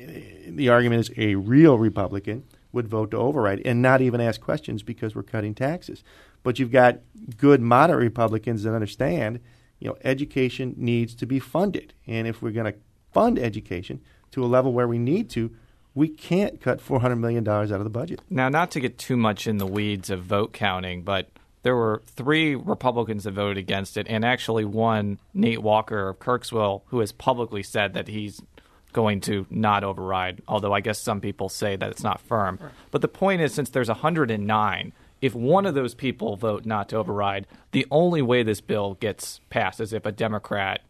the 0.48 0.68
argument 0.68 1.00
is 1.00 1.12
a 1.16 1.36
real 1.36 1.78
Republican 1.78 2.44
would 2.72 2.88
vote 2.88 3.12
to 3.12 3.16
override 3.16 3.62
and 3.64 3.80
not 3.80 4.00
even 4.00 4.20
ask 4.20 4.40
questions 4.40 4.82
because 4.82 5.14
we're 5.14 5.22
cutting 5.22 5.54
taxes. 5.54 6.02
But 6.48 6.58
you've 6.58 6.72
got 6.72 7.00
good 7.36 7.60
moderate 7.60 8.00
Republicans 8.00 8.62
that 8.62 8.72
understand, 8.72 9.40
you 9.80 9.88
know, 9.88 9.98
education 10.02 10.72
needs 10.78 11.14
to 11.16 11.26
be 11.26 11.38
funded. 11.38 11.92
And 12.06 12.26
if 12.26 12.40
we're 12.40 12.52
going 12.52 12.72
to 12.72 12.78
fund 13.12 13.38
education 13.38 14.00
to 14.30 14.42
a 14.42 14.46
level 14.46 14.72
where 14.72 14.88
we 14.88 14.96
need 14.96 15.28
to, 15.32 15.54
we 15.94 16.08
can't 16.08 16.58
cut 16.58 16.80
$400 16.80 17.18
million 17.18 17.46
out 17.46 17.70
of 17.70 17.84
the 17.84 17.90
budget. 17.90 18.22
Now, 18.30 18.48
not 18.48 18.70
to 18.70 18.80
get 18.80 18.96
too 18.96 19.18
much 19.18 19.46
in 19.46 19.58
the 19.58 19.66
weeds 19.66 20.08
of 20.08 20.22
vote 20.22 20.54
counting, 20.54 21.02
but 21.02 21.28
there 21.64 21.76
were 21.76 22.00
three 22.06 22.54
Republicans 22.54 23.24
that 23.24 23.32
voted 23.32 23.58
against 23.58 23.98
it, 23.98 24.06
and 24.08 24.24
actually 24.24 24.64
one, 24.64 25.18
Nate 25.34 25.60
Walker 25.60 26.08
of 26.08 26.18
Kirksville, 26.18 26.80
who 26.86 27.00
has 27.00 27.12
publicly 27.12 27.62
said 27.62 27.92
that 27.92 28.08
he's 28.08 28.40
going 28.94 29.20
to 29.20 29.46
not 29.50 29.84
override, 29.84 30.40
although 30.48 30.72
I 30.72 30.80
guess 30.80 30.98
some 30.98 31.20
people 31.20 31.50
say 31.50 31.76
that 31.76 31.90
it's 31.90 32.02
not 32.02 32.22
firm. 32.22 32.58
But 32.90 33.02
the 33.02 33.08
point 33.08 33.42
is, 33.42 33.52
since 33.52 33.68
there's 33.68 33.88
109, 33.88 34.92
if 35.20 35.34
one 35.34 35.66
of 35.66 35.74
those 35.74 35.94
people 35.94 36.36
vote 36.36 36.64
not 36.64 36.88
to 36.90 36.96
override, 36.96 37.46
the 37.72 37.86
only 37.90 38.22
way 38.22 38.42
this 38.42 38.60
bill 38.60 38.94
gets 38.94 39.40
passed 39.50 39.80
is 39.80 39.92
if 39.92 40.06
a 40.06 40.12
Democrat 40.12 40.82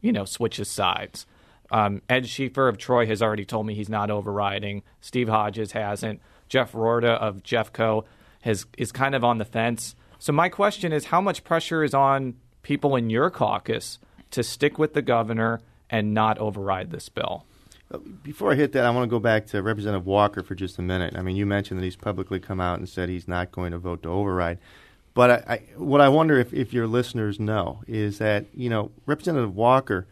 you 0.00 0.12
know, 0.12 0.24
switches 0.24 0.68
sides. 0.68 1.26
Um, 1.72 2.00
Ed 2.08 2.24
Schieffer 2.26 2.68
of 2.68 2.78
Troy 2.78 3.06
has 3.06 3.20
already 3.20 3.44
told 3.44 3.66
me 3.66 3.74
he's 3.74 3.88
not 3.88 4.10
overriding. 4.10 4.84
Steve 5.00 5.28
Hodges 5.28 5.72
hasn't. 5.72 6.20
Jeff 6.48 6.72
Roorda 6.72 7.18
of 7.18 7.42
Jeffco 7.42 8.04
has 8.42 8.66
is 8.78 8.92
kind 8.92 9.16
of 9.16 9.24
on 9.24 9.38
the 9.38 9.44
fence. 9.44 9.96
So 10.20 10.32
my 10.32 10.48
question 10.48 10.92
is, 10.92 11.06
how 11.06 11.20
much 11.20 11.42
pressure 11.42 11.82
is 11.82 11.92
on 11.92 12.34
people 12.62 12.94
in 12.94 13.10
your 13.10 13.30
caucus 13.30 13.98
to 14.30 14.44
stick 14.44 14.78
with 14.78 14.94
the 14.94 15.02
governor 15.02 15.60
and 15.90 16.14
not 16.14 16.38
override 16.38 16.92
this 16.92 17.08
bill? 17.08 17.44
Before 18.22 18.50
I 18.50 18.56
hit 18.56 18.72
that, 18.72 18.84
I 18.84 18.90
want 18.90 19.04
to 19.04 19.10
go 19.10 19.20
back 19.20 19.46
to 19.48 19.62
Representative 19.62 20.06
Walker 20.06 20.42
for 20.42 20.56
just 20.56 20.78
a 20.78 20.82
minute. 20.82 21.14
I 21.16 21.22
mean, 21.22 21.36
you 21.36 21.46
mentioned 21.46 21.78
that 21.78 21.84
he's 21.84 21.96
publicly 21.96 22.40
come 22.40 22.60
out 22.60 22.78
and 22.78 22.88
said 22.88 23.08
he's 23.08 23.28
not 23.28 23.52
going 23.52 23.70
to 23.70 23.78
vote 23.78 24.02
to 24.02 24.08
override. 24.08 24.58
But 25.14 25.30
I, 25.30 25.54
I, 25.54 25.56
what 25.76 26.00
I 26.00 26.08
wonder 26.08 26.38
if, 26.38 26.52
if 26.52 26.72
your 26.72 26.86
listeners 26.86 27.38
know 27.38 27.82
is 27.86 28.18
that, 28.18 28.46
you 28.52 28.68
know, 28.68 28.90
Representative 29.06 29.54
Walker 29.54 30.06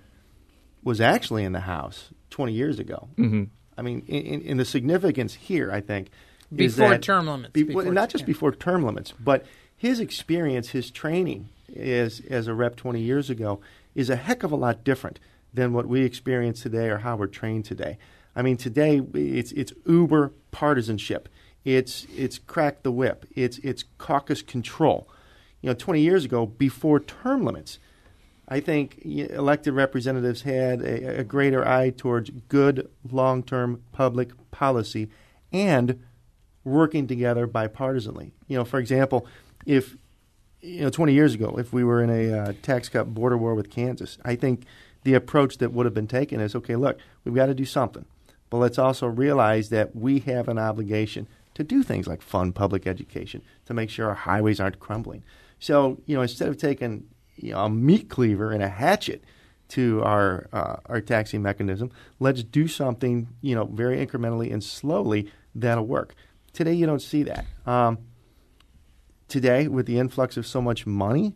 was 0.85 1.01
actually 1.01 1.45
in 1.45 1.53
the 1.53 1.61
House 1.61 2.11
20 2.31 2.53
years 2.53 2.79
ago. 2.79 3.09
Mm-hmm. 3.17 3.45
I 3.77 3.83
mean, 3.83 4.05
in, 4.07 4.41
in, 4.43 4.57
the 4.57 4.65
significance 4.65 5.35
here, 5.35 5.73
I 5.73 5.81
think, 5.81 6.11
before 6.55 6.91
that, 6.91 7.03
term 7.03 7.27
limits. 7.27 7.53
Be, 7.53 7.65
before, 7.65 7.85
not 7.87 8.09
just 8.09 8.23
yeah. 8.23 8.27
before 8.27 8.53
term 8.53 8.85
limits, 8.85 9.13
but 9.19 9.45
his 9.77 9.99
experience, 9.99 10.69
his 10.69 10.91
training 10.91 11.49
as, 11.77 12.23
as 12.31 12.47
a 12.47 12.55
rep 12.55 12.77
20 12.77 13.01
years 13.01 13.31
ago 13.31 13.61
is 13.95 14.09
a 14.11 14.17
heck 14.17 14.43
of 14.43 14.53
a 14.53 14.57
lot 14.57 14.85
different 14.85 15.19
than 15.55 15.73
what 15.73 15.87
we 15.87 16.03
experience 16.03 16.61
today 16.61 16.89
or 16.89 16.99
how 16.99 17.17
we're 17.17 17.29
trained 17.29 17.65
today. 17.65 17.97
I 18.37 18.43
mean, 18.43 18.57
today 18.57 19.01
it's 19.15 19.53
it's 19.53 19.73
uber 19.87 20.33
partisanship. 20.51 21.29
It's 21.65 22.07
it's 22.15 22.39
crack 22.39 22.83
the 22.83 22.91
whip. 22.91 23.27
It's 23.35 23.59
it's 23.59 23.85
caucus 23.99 24.43
control. 24.43 25.09
You 25.63 25.71
know, 25.71 25.75
20 25.75 26.01
years 26.01 26.27
ago, 26.27 26.45
before 26.45 27.01
term 27.01 27.45
limits, 27.45 27.79
I 28.49 28.61
think 28.61 29.01
elected 29.05 29.73
representatives 29.73 30.43
had 30.43 30.83
a, 30.83 31.21
a 31.21 31.25
greater 31.25 31.67
eye 31.67 31.89
towards 31.89 32.29
good 32.49 32.91
long-term 33.11 33.83
public 33.93 34.33
policy 34.51 35.09
and 35.53 36.03
working 36.65 37.07
together 37.07 37.47
bipartisanly. 37.47 38.33
You 38.47 38.59
know, 38.59 38.65
for 38.65 38.79
example, 38.79 39.27
if 39.65 39.97
you 40.61 40.83
know 40.83 40.91
20 40.91 41.15
years 41.15 41.35
ago, 41.35 41.57
if 41.59 41.73
we 41.73 41.85
were 41.85 42.03
in 42.03 42.11
a 42.11 42.39
uh, 42.39 42.53
tax 42.63 42.89
cut 42.89 43.15
border 43.15 43.39
war 43.39 43.55
with 43.55 43.71
Kansas, 43.71 44.19
I 44.25 44.35
think 44.35 44.65
the 45.05 45.15
approach 45.15 45.59
that 45.59 45.73
would 45.73 45.87
have 45.87 45.95
been 45.95 46.09
taken 46.09 46.41
is 46.41 46.55
okay, 46.55 46.77
look, 46.77 46.99
we've 47.25 47.35
got 47.35 47.47
to 47.47 47.55
do 47.55 47.65
something. 47.65 48.05
But 48.51 48.59
let's 48.59 48.79
also 48.79 49.07
realize 49.07 49.69
that 49.71 49.95
we 49.95 50.21
have 50.21 50.49
an 50.49 50.59
obligation 50.59 51.29
to 51.55 51.65
do 51.65 51.83
things 51.83 52.07
like 52.07 52.21
fund 52.21 52.55
public 52.55 52.87
education, 52.87 53.43
to 53.67 53.75
make 53.75 53.91
sure 53.91 54.09
our 54.09 54.15
highways 54.15 54.61
aren't 54.61 54.81
crumbling. 54.81 55.23
So, 55.59 56.01
you 56.07 56.17
know, 56.17 56.23
instead 56.23 56.49
of 56.49 56.57
taking 56.57 57.07
you 57.37 57.53
know, 57.53 57.65
a 57.65 57.71
meat 57.71 58.09
cleaver 58.09 58.53
and 58.53 58.63
a 58.63 58.69
hatchet 58.69 59.25
to 59.69 60.03
our 60.03 60.49
uh, 60.53 60.77
our 60.87 61.01
taxing 61.01 61.43
mechanism, 61.43 61.91
let's 62.19 62.43
do 62.43 62.69
something, 62.69 63.29
you 63.41 63.55
know, 63.55 63.65
very 63.65 64.05
incrementally 64.05 64.53
and 64.53 64.63
slowly 64.63 65.31
that'll 65.55 65.87
work. 65.87 66.15
Today, 66.53 66.73
you 66.73 66.87
don't 66.87 67.03
see 67.03 67.23
that. 67.25 67.47
Um, 67.67 67.99
today, 69.29 69.69
with 69.69 69.87
the 69.87 69.99
influx 69.99 70.37
of 70.37 70.47
so 70.47 70.61
much 70.61 70.87
money 70.87 71.35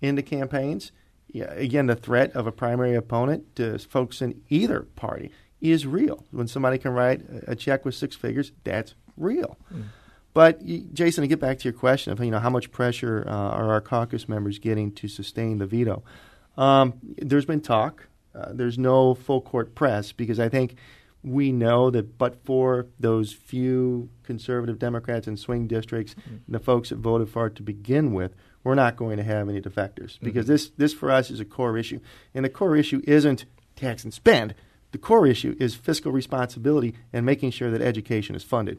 into 0.00 0.22
campaigns, 0.22 0.92
again, 1.34 1.86
the 1.86 1.96
threat 1.96 2.32
of 2.32 2.46
a 2.46 2.52
primary 2.52 2.94
opponent 2.94 3.56
to 3.56 3.78
folks 3.78 4.22
in 4.22 4.40
either 4.48 4.82
party 4.96 5.30
is 5.60 5.86
real. 5.86 6.24
When 6.30 6.48
somebody 6.48 6.78
can 6.78 6.92
write 6.92 7.22
a 7.46 7.54
check 7.54 7.84
with 7.84 7.94
six 7.94 8.16
figures, 8.16 8.52
that's 8.64 8.94
real. 9.16 9.56
Mm. 9.72 9.84
But 10.34 10.64
Jason, 10.94 11.22
to 11.22 11.28
get 11.28 11.40
back 11.40 11.58
to 11.58 11.64
your 11.64 11.74
question 11.74 12.12
of 12.12 12.20
you 12.20 12.30
know 12.30 12.38
how 12.38 12.50
much 12.50 12.70
pressure 12.72 13.24
uh, 13.26 13.30
are 13.30 13.70
our 13.70 13.80
caucus 13.80 14.28
members 14.28 14.58
getting 14.58 14.92
to 14.92 15.08
sustain 15.08 15.58
the 15.58 15.66
veto, 15.66 16.02
um, 16.56 16.94
there's 17.02 17.44
been 17.44 17.60
talk. 17.60 18.08
Uh, 18.34 18.52
there's 18.52 18.78
no 18.78 19.14
full 19.14 19.42
court 19.42 19.74
press 19.74 20.10
because 20.10 20.40
I 20.40 20.48
think 20.48 20.76
we 21.22 21.52
know 21.52 21.90
that, 21.90 22.18
but 22.18 22.44
for 22.44 22.86
those 22.98 23.32
few 23.32 24.08
conservative 24.22 24.78
Democrats 24.78 25.28
in 25.28 25.36
swing 25.36 25.66
districts, 25.66 26.14
mm-hmm. 26.14 26.36
the 26.48 26.58
folks 26.58 26.88
that 26.88 26.98
voted 26.98 27.28
for 27.28 27.46
it 27.46 27.56
to 27.56 27.62
begin 27.62 28.12
with, 28.14 28.34
we're 28.64 28.74
not 28.74 28.96
going 28.96 29.16
to 29.16 29.22
have 29.22 29.48
any 29.48 29.60
defectors 29.60 30.18
because 30.20 30.44
mm-hmm. 30.44 30.52
this 30.52 30.70
this 30.76 30.92
for 30.92 31.10
us 31.10 31.30
is 31.30 31.40
a 31.40 31.44
core 31.44 31.76
issue, 31.76 32.00
and 32.34 32.44
the 32.44 32.50
core 32.50 32.76
issue 32.76 33.02
isn't 33.04 33.44
tax 33.76 34.04
and 34.04 34.12
spend. 34.12 34.54
The 34.92 34.98
core 34.98 35.26
issue 35.26 35.56
is 35.58 35.74
fiscal 35.74 36.12
responsibility 36.12 36.94
and 37.12 37.24
making 37.24 37.52
sure 37.52 37.70
that 37.70 37.80
education 37.80 38.34
is 38.34 38.44
funded. 38.44 38.78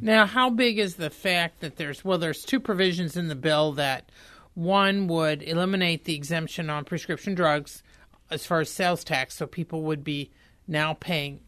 Now, 0.00 0.26
how 0.26 0.50
big 0.50 0.78
is 0.78 0.96
the 0.96 1.10
fact 1.10 1.60
that 1.60 1.76
there's 1.76 2.04
well, 2.04 2.18
there's 2.18 2.44
two 2.44 2.60
provisions 2.60 3.16
in 3.16 3.28
the 3.28 3.34
bill 3.34 3.72
that 3.72 4.10
one 4.54 5.06
would 5.06 5.42
eliminate 5.42 6.04
the 6.04 6.14
exemption 6.14 6.70
on 6.70 6.84
prescription 6.84 7.34
drugs 7.34 7.82
as 8.30 8.46
far 8.46 8.60
as 8.60 8.70
sales 8.70 9.04
tax, 9.04 9.36
so 9.36 9.46
people 9.46 9.82
would 9.82 10.02
be 10.02 10.30
now 10.66 10.94
paying 10.94 11.40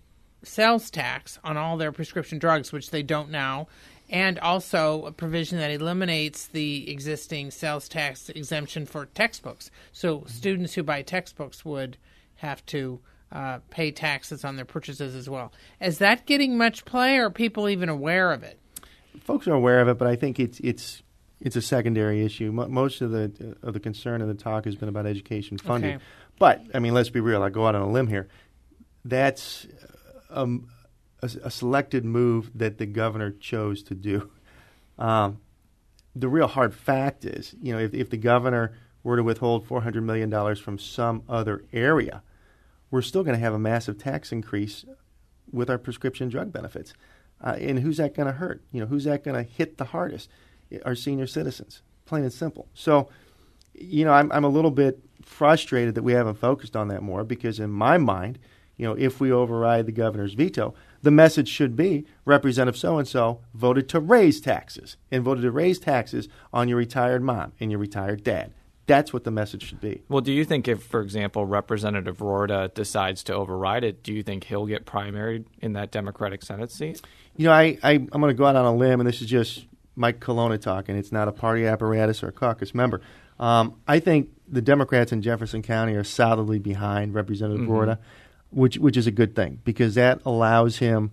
sales 0.43 0.91
tax 0.91 1.39
on 1.43 1.57
all 1.57 1.77
their 1.77 1.91
prescription 1.93 2.39
drugs, 2.39 2.73
which 2.73 2.91
they 2.91 3.03
don't 3.03 3.31
now, 3.31 3.67
and 4.11 4.39
also 4.39 5.05
a 5.05 5.13
provision 5.13 5.59
that 5.59 5.71
eliminates 5.71 6.47
the 6.47 6.91
existing 6.91 7.51
sales 7.51 7.89
tax 7.89 8.29
exemption 8.31 8.87
for 8.87 9.07
textbooks. 9.07 9.71
So 9.93 10.25
students 10.27 10.75
who 10.75 10.83
buy 10.83 11.03
textbooks 11.03 11.65
would 11.65 11.99
have 12.37 12.65
to 12.67 13.01
uh, 13.31 13.59
pay 13.71 13.91
taxes 13.91 14.45
on 14.45 14.57
their 14.57 14.65
purchases 14.65 15.15
as 15.15 15.29
well. 15.29 15.53
Is 15.81 15.99
that 15.99 16.27
getting 16.27 16.57
much 16.57 16.85
play, 16.85 17.19
or 17.19 17.27
are 17.27 17.31
people 17.31 17.69
even 17.69 17.89
aware 17.89 18.33
of 18.33 18.43
it? 18.43 18.59
Folks 19.21 19.47
are 19.47 19.55
aware 19.55 19.81
of 19.81 19.89
it, 19.89 19.99
but 19.99 20.09
I 20.09 20.17
think 20.17 20.41
it's 20.41 20.61
it's 20.61 21.03
it's 21.41 21.57
a 21.57 21.63
secondary 21.63 22.25
issue. 22.25 22.51
most 22.51 23.01
of 23.01 23.11
the 23.11 23.57
of 23.63 23.75
the 23.75 23.81
concern 23.81 24.23
and 24.23 24.31
the 24.31 24.35
talk 24.43 24.65
has 24.65 24.77
been 24.77 24.89
about 24.89 25.07
education 25.07 25.59
funding. 25.59 25.97
Okay. 25.97 26.05
But 26.39 26.63
I 26.73 26.79
mean, 26.79 26.95
let's 26.95 27.11
be 27.11 27.21
real. 27.21 27.43
I 27.43 27.51
go 27.51 27.67
out 27.67 27.75
on 27.75 27.83
a 27.83 27.91
limb 27.91 28.07
here. 28.07 28.29
That's 29.05 29.67
um, 30.31 30.69
a, 31.23 31.31
a, 31.45 31.51
selected 31.51 32.05
move 32.05 32.51
that 32.55 32.79
the 32.79 32.87
governor 32.87 33.31
chose 33.31 33.83
to 33.85 33.95
do. 33.95 34.31
Um, 34.99 35.39
the 36.15 36.29
real 36.29 36.49
hard 36.49 36.75
fact 36.75 37.25
is, 37.25 37.55
you 37.63 37.73
know, 37.73 37.79
if, 37.79 37.95
if 37.95 38.11
the 38.11 38.17
governor 38.17 38.77
were 39.03 39.17
to 39.17 39.23
withhold 39.23 39.69
$400 39.69 40.03
million 40.03 40.57
from 40.57 40.79
some 40.79 41.23
other 41.29 41.65
area, 41.73 42.23
we're 42.91 43.03
still 43.03 43.23
going 43.23 43.37
to 43.37 43.43
have 43.43 43.55
a 43.55 43.59
massive 43.59 43.99
tax 43.99 44.33
increase 44.33 44.85
with 45.53 45.71
our 45.71 45.79
prescription 45.79 46.29
drug 46.29 46.53
benefits. 46.53 46.95
Uh, 47.41 47.57
and 47.59 47.79
who's 47.79 47.99
that 47.99 48.15
going 48.15 48.27
to 48.27 48.33
hurt? 48.33 48.63
You 48.73 48.81
know, 48.81 48.87
who's 48.87 49.05
that 49.05 49.25
going 49.25 49.37
to 49.37 49.51
hit 49.51 49.79
the 49.79 49.87
hardest? 49.87 50.29
Our 50.85 50.95
senior 50.95 51.27
citizens, 51.27 51.83
plain 52.05 52.25
and 52.25 52.33
simple. 52.33 52.69
So, 52.75 53.09
you 53.75 54.05
know, 54.05 54.13
I'm, 54.13 54.31
I'm 54.33 54.45
a 54.45 54.49
little 54.49 54.71
bit 54.71 54.99
frustrated 55.23 55.95
that 55.95 56.03
we 56.03 56.13
haven't 56.13 56.35
focused 56.35 56.77
on 56.77 56.89
that 56.89 57.03
more 57.03 57.25
because, 57.25 57.61
in 57.61 57.71
my 57.71 57.97
mind, 57.97 58.39
you 58.77 58.87
know, 58.87 58.95
if 58.95 59.21
we 59.21 59.33
override 59.33 59.87
the 59.87 59.93
governor's 59.93 60.35
veto, 60.35 60.75
the 61.03 61.11
message 61.11 61.49
should 61.49 61.77
be 61.77 62.07
Representative 62.25 62.79
so 62.79 62.99
and 62.99 63.07
so 63.07 63.41
voted 63.55 63.89
to 63.91 64.01
raise 64.01 64.41
taxes 64.41 64.97
and 65.11 65.23
voted 65.23 65.43
to 65.43 65.51
raise 65.51 65.79
taxes 65.79 66.29
on 66.53 66.69
your 66.69 66.79
retired 66.79 67.23
mom 67.23 67.53
and 67.61 67.71
your 67.71 67.81
retired 67.81 68.25
dad. 68.25 68.53
That's 68.87 69.13
what 69.13 69.25
the 69.25 69.31
message 69.31 69.65
should 69.65 69.83
be. 69.83 70.03
Well, 70.09 70.23
do 70.23 70.33
you 70.33 70.47
think 70.47 70.67
if, 70.67 70.83
for 70.83 71.03
example, 71.03 71.45
Representative 71.45 72.19
Roorda 72.19 72.73
decides 72.73 73.23
to 73.25 73.35
override 73.35 73.85
it, 73.85 74.03
do 74.03 74.15
you 74.15 74.23
think 74.23 74.45
he'll 74.45 74.65
get 74.65 74.87
primaried 74.87 75.45
in 75.61 75.75
that 75.75 75.91
Democratic 75.91 76.43
Senate 76.43 76.71
seat? 76.71 77.03
You 77.37 77.45
know, 77.45 77.53
I, 77.53 77.79
I, 77.83 77.93
am 77.93 78.07
going 78.07 78.29
to 78.29 78.35
go 78.35 78.47
out 78.47 78.57
on 78.57 78.65
a 78.65 78.75
limb, 78.75 79.01
and 79.01 79.07
this 79.07 79.21
is 79.21 79.29
just 79.29 79.67
Mike 79.95 80.21
Colona 80.21 80.59
talking. 80.59 80.97
It's 80.97 81.13
not 81.13 81.29
a 81.29 81.33
party 81.33 81.67
apparatus 81.67 82.23
or 82.23 82.29
a 82.29 82.33
caucus 82.33 82.75
member. 82.75 83.03
Um, 83.39 83.75
I 83.87 84.01
think 84.01 84.31
the 84.49 84.63
Democrats 84.63 85.13
in 85.13 85.21
Jefferson 85.21 85.61
County 85.61 85.95
are 85.95 86.03
solidly 86.03 86.59
behind 86.59 87.13
Representative 87.13 87.67
mm-hmm. 87.67 87.73
Roorda 87.73 87.99
which 88.51 88.79
which 88.79 88.97
is 88.97 89.07
a 89.07 89.11
good 89.11 89.35
thing 89.35 89.61
because 89.65 89.95
that 89.95 90.21
allows 90.25 90.79
him 90.79 91.11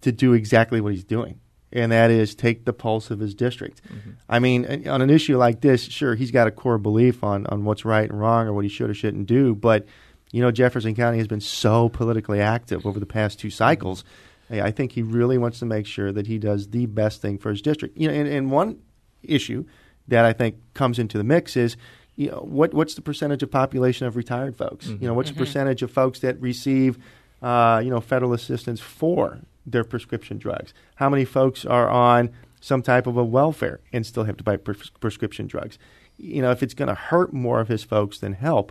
to 0.00 0.12
do 0.12 0.32
exactly 0.32 0.80
what 0.80 0.92
he's 0.92 1.04
doing, 1.04 1.40
and 1.72 1.92
that 1.92 2.10
is 2.10 2.34
take 2.34 2.64
the 2.64 2.72
pulse 2.72 3.10
of 3.10 3.20
his 3.20 3.34
district. 3.34 3.82
Mm-hmm. 3.84 4.10
I 4.28 4.38
mean, 4.38 4.88
on 4.88 5.02
an 5.02 5.10
issue 5.10 5.36
like 5.36 5.60
this, 5.60 5.82
sure, 5.84 6.14
he's 6.14 6.30
got 6.30 6.46
a 6.46 6.50
core 6.50 6.78
belief 6.78 7.22
on 7.24 7.46
on 7.46 7.64
what's 7.64 7.84
right 7.84 8.08
and 8.08 8.18
wrong 8.18 8.46
or 8.46 8.52
what 8.52 8.64
he 8.64 8.70
should 8.70 8.90
or 8.90 8.94
shouldn't 8.94 9.26
do, 9.26 9.54
but 9.54 9.86
you 10.34 10.42
know, 10.42 10.50
Jefferson 10.50 10.96
County 10.96 11.18
has 11.18 11.28
been 11.28 11.40
so 11.40 11.88
politically 11.88 12.40
active 12.40 12.84
over 12.84 12.98
the 12.98 13.06
past 13.06 13.38
two 13.38 13.50
cycles. 13.50 14.02
I 14.50 14.72
think 14.72 14.90
he 14.90 15.02
really 15.02 15.38
wants 15.38 15.60
to 15.60 15.64
make 15.64 15.86
sure 15.86 16.10
that 16.10 16.26
he 16.26 16.38
does 16.38 16.70
the 16.70 16.86
best 16.86 17.22
thing 17.22 17.38
for 17.38 17.50
his 17.50 17.62
district. 17.62 17.96
You 17.96 18.08
know, 18.08 18.14
and, 18.14 18.28
and 18.28 18.50
one 18.50 18.80
issue 19.22 19.64
that 20.08 20.24
I 20.24 20.32
think 20.32 20.56
comes 20.74 20.98
into 20.98 21.18
the 21.18 21.24
mix 21.24 21.56
is 21.56 21.76
you 22.16 22.30
know, 22.30 22.38
what 22.38 22.72
what's 22.74 22.94
the 22.94 23.02
percentage 23.02 23.42
of 23.42 23.50
population 23.50 24.06
of 24.06 24.16
retired 24.16 24.56
folks? 24.56 24.86
Mm-hmm. 24.86 25.02
You 25.02 25.08
know, 25.08 25.14
what's 25.14 25.30
mm-hmm. 25.30 25.38
the 25.38 25.44
percentage 25.44 25.82
of 25.82 25.90
folks 25.90 26.20
that 26.20 26.40
receive, 26.40 26.98
uh, 27.42 27.80
you 27.82 27.90
know, 27.90 28.00
federal 28.00 28.32
assistance 28.32 28.80
for 28.80 29.40
their 29.66 29.84
prescription 29.84 30.38
drugs? 30.38 30.72
How 30.96 31.08
many 31.08 31.24
folks 31.24 31.64
are 31.64 31.88
on 31.88 32.30
some 32.60 32.82
type 32.82 33.06
of 33.06 33.16
a 33.16 33.24
welfare 33.24 33.80
and 33.92 34.06
still 34.06 34.24
have 34.24 34.36
to 34.36 34.44
buy 34.44 34.56
pres- 34.56 34.90
prescription 35.00 35.46
drugs? 35.46 35.78
You 36.16 36.42
know, 36.42 36.52
if 36.52 36.62
it's 36.62 36.74
going 36.74 36.88
to 36.88 36.94
hurt 36.94 37.32
more 37.32 37.60
of 37.60 37.68
his 37.68 37.82
folks 37.82 38.18
than 38.18 38.34
help, 38.34 38.70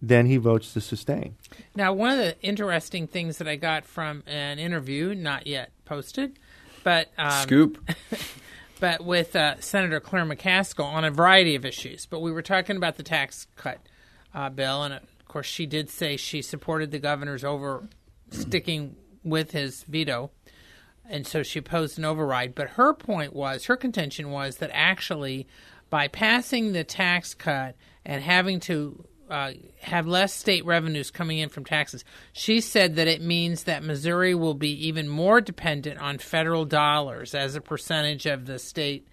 then 0.00 0.26
he 0.26 0.36
votes 0.36 0.72
to 0.74 0.80
sustain. 0.80 1.34
Now, 1.74 1.92
one 1.92 2.12
of 2.12 2.18
the 2.18 2.40
interesting 2.42 3.08
things 3.08 3.38
that 3.38 3.48
I 3.48 3.56
got 3.56 3.84
from 3.84 4.22
an 4.26 4.60
interview, 4.60 5.14
not 5.14 5.48
yet 5.48 5.72
posted, 5.84 6.38
but 6.84 7.10
um, 7.18 7.42
scoop. 7.42 7.90
but 8.80 9.04
with 9.04 9.36
uh, 9.36 9.60
Senator 9.60 10.00
Claire 10.00 10.24
McCaskill 10.24 10.86
on 10.86 11.04
a 11.04 11.10
variety 11.10 11.54
of 11.54 11.64
issues. 11.64 12.06
But 12.06 12.20
we 12.20 12.32
were 12.32 12.42
talking 12.42 12.76
about 12.76 12.96
the 12.96 13.02
tax 13.02 13.46
cut 13.56 13.78
uh, 14.34 14.48
bill, 14.48 14.82
and 14.82 14.94
of 14.94 15.28
course, 15.28 15.46
she 15.46 15.66
did 15.66 15.90
say 15.90 16.16
she 16.16 16.42
supported 16.42 16.90
the 16.90 16.98
governor's 16.98 17.44
over 17.44 17.88
sticking 18.30 18.96
with 19.22 19.50
his 19.52 19.84
veto, 19.84 20.30
and 21.08 21.26
so 21.26 21.42
she 21.42 21.58
opposed 21.58 21.98
an 21.98 22.04
override. 22.04 22.54
But 22.54 22.70
her 22.70 22.94
point 22.94 23.34
was, 23.34 23.66
her 23.66 23.76
contention 23.76 24.30
was 24.30 24.56
that 24.56 24.70
actually, 24.72 25.46
by 25.90 26.08
passing 26.08 26.72
the 26.72 26.84
tax 26.84 27.34
cut 27.34 27.76
and 28.04 28.22
having 28.22 28.60
to 28.60 29.04
uh, 29.30 29.52
have 29.80 30.06
less 30.06 30.34
state 30.34 30.64
revenues 30.64 31.10
coming 31.10 31.38
in 31.38 31.48
from 31.48 31.64
taxes. 31.64 32.04
She 32.32 32.60
said 32.60 32.96
that 32.96 33.08
it 33.08 33.22
means 33.22 33.64
that 33.64 33.84
Missouri 33.84 34.34
will 34.34 34.54
be 34.54 34.88
even 34.88 35.08
more 35.08 35.40
dependent 35.40 36.00
on 36.00 36.18
federal 36.18 36.64
dollars 36.64 37.34
as 37.34 37.54
a 37.54 37.60
percentage 37.60 38.26
of 38.26 38.46
the 38.46 38.58
state 38.58 39.06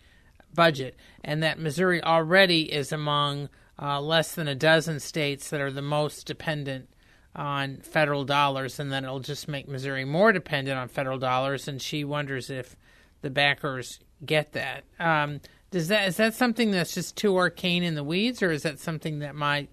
budget, 0.54 0.96
and 1.24 1.44
that 1.44 1.60
Missouri 1.60 2.04
already 2.04 2.64
is 2.72 2.92
among 2.92 3.50
uh, 3.80 4.02
less 4.02 4.34
than 4.34 4.48
a 4.48 4.56
dozen 4.56 5.00
states 5.00 5.50
that 5.52 5.62
are 5.62 5.72
the 5.72 5.82
most 5.82 6.26
dependent 6.26 6.90
on 7.36 7.78
federal 7.78 8.26
dollars, 8.26 8.80
and 8.80 8.92
that 8.92 9.04
it'll 9.04 9.20
just 9.20 9.48
make 9.48 9.68
Missouri 9.68 10.04
more 10.04 10.32
dependent 10.32 10.80
on 10.80 10.88
federal 10.88 11.20
dollars. 11.20 11.68
And 11.68 11.80
she 11.80 12.04
wonders 12.04 12.50
if 12.50 12.76
the 13.22 13.30
backers 13.30 14.00
get 14.26 14.54
that. 14.54 14.84
Um, 15.00 15.42
does 15.70 15.90
that 15.90 16.08
is 16.08 16.18
that 16.18 16.34
something 16.34 16.72
that's 16.72 16.96
just 16.96 17.16
too 17.16 17.38
arcane 17.38 17.84
in 17.84 17.94
the 17.96 18.04
weeds, 18.04 18.42
or 18.42 18.52
is 18.52 18.64
that 18.64 18.80
something 18.80 19.20
that 19.20 19.36
might 19.36 19.70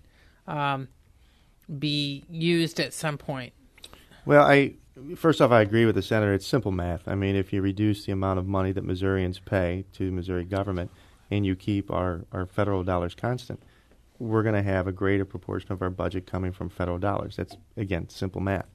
um, 0.46 0.88
be 1.78 2.24
used 2.28 2.80
at 2.80 2.92
some 2.92 3.18
point? 3.18 3.52
Well, 4.26 4.44
I 4.44 4.74
first 5.16 5.40
off, 5.40 5.50
I 5.50 5.60
agree 5.60 5.86
with 5.86 5.94
the 5.94 6.02
senator. 6.02 6.32
It's 6.32 6.46
simple 6.46 6.70
math. 6.70 7.06
I 7.08 7.14
mean, 7.14 7.36
if 7.36 7.52
you 7.52 7.62
reduce 7.62 8.04
the 8.06 8.12
amount 8.12 8.38
of 8.38 8.46
money 8.46 8.72
that 8.72 8.84
Missourians 8.84 9.38
pay 9.38 9.84
to 9.94 10.06
the 10.06 10.12
Missouri 10.12 10.44
government, 10.44 10.90
and 11.30 11.44
you 11.44 11.56
keep 11.56 11.90
our, 11.90 12.24
our 12.32 12.46
federal 12.46 12.84
dollars 12.84 13.14
constant, 13.14 13.62
we're 14.18 14.42
going 14.42 14.54
to 14.54 14.62
have 14.62 14.86
a 14.86 14.92
greater 14.92 15.24
proportion 15.24 15.72
of 15.72 15.82
our 15.82 15.90
budget 15.90 16.26
coming 16.26 16.52
from 16.52 16.68
federal 16.68 16.98
dollars. 16.98 17.36
That's 17.36 17.56
again 17.76 18.08
simple 18.08 18.40
math. 18.40 18.68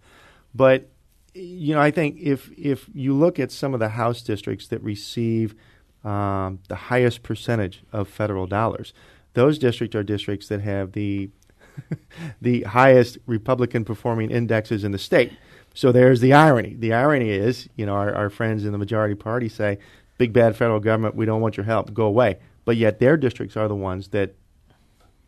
But 0.54 0.90
you 1.34 1.76
know, 1.76 1.82
I 1.82 1.92
think 1.92 2.18
if 2.20 2.52
if 2.58 2.90
you 2.94 3.14
look 3.14 3.40
at 3.40 3.52
some 3.52 3.74
of 3.74 3.80
the 3.80 3.90
House 3.90 4.22
districts 4.22 4.68
that 4.68 4.82
receive 4.84 5.56
um, 6.04 6.60
the 6.68 6.76
highest 6.76 7.24
percentage 7.24 7.84
of 7.94 8.08
federal 8.08 8.48
dollars, 8.48 8.94
those 9.34 9.58
districts 9.60 9.96
are 9.96 10.04
districts 10.04 10.48
that 10.48 10.62
have 10.62 10.94
the 10.94 11.30
the 12.42 12.64
highest 12.64 13.18
Republican 13.26 13.86
performing 13.86 14.32
indexes 14.32 14.84
in 14.84 14.92
the 14.92 14.98
state. 14.98 15.34
So 15.74 15.92
there's 15.92 16.20
the 16.20 16.34
irony. 16.34 16.76
The 16.78 16.94
irony 16.94 17.30
is, 17.30 17.70
you 17.76 17.86
know, 17.86 17.94
our, 17.94 18.14
our 18.14 18.30
friends 18.30 18.66
in 18.66 18.72
the 18.72 18.78
majority 18.78 19.16
party 19.16 19.50
say, 19.50 19.78
big 20.18 20.34
bad 20.34 20.56
federal 20.56 20.80
government, 20.80 21.16
we 21.16 21.26
don't 21.26 21.42
want 21.42 21.58
your 21.58 21.66
help, 21.66 21.94
go 21.94 22.06
away. 22.06 22.40
But 22.66 22.78
yet 22.78 23.00
their 23.00 23.18
districts 23.18 23.56
are 23.58 23.68
the 23.68 23.76
ones 23.76 24.10
that, 24.10 24.36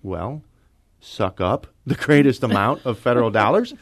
well, 0.04 0.44
suck 1.00 1.42
up 1.42 1.68
the 1.86 1.96
greatest 1.96 2.44
amount 2.44 2.86
of 2.86 3.00
federal 3.00 3.32
dollars. 3.32 3.74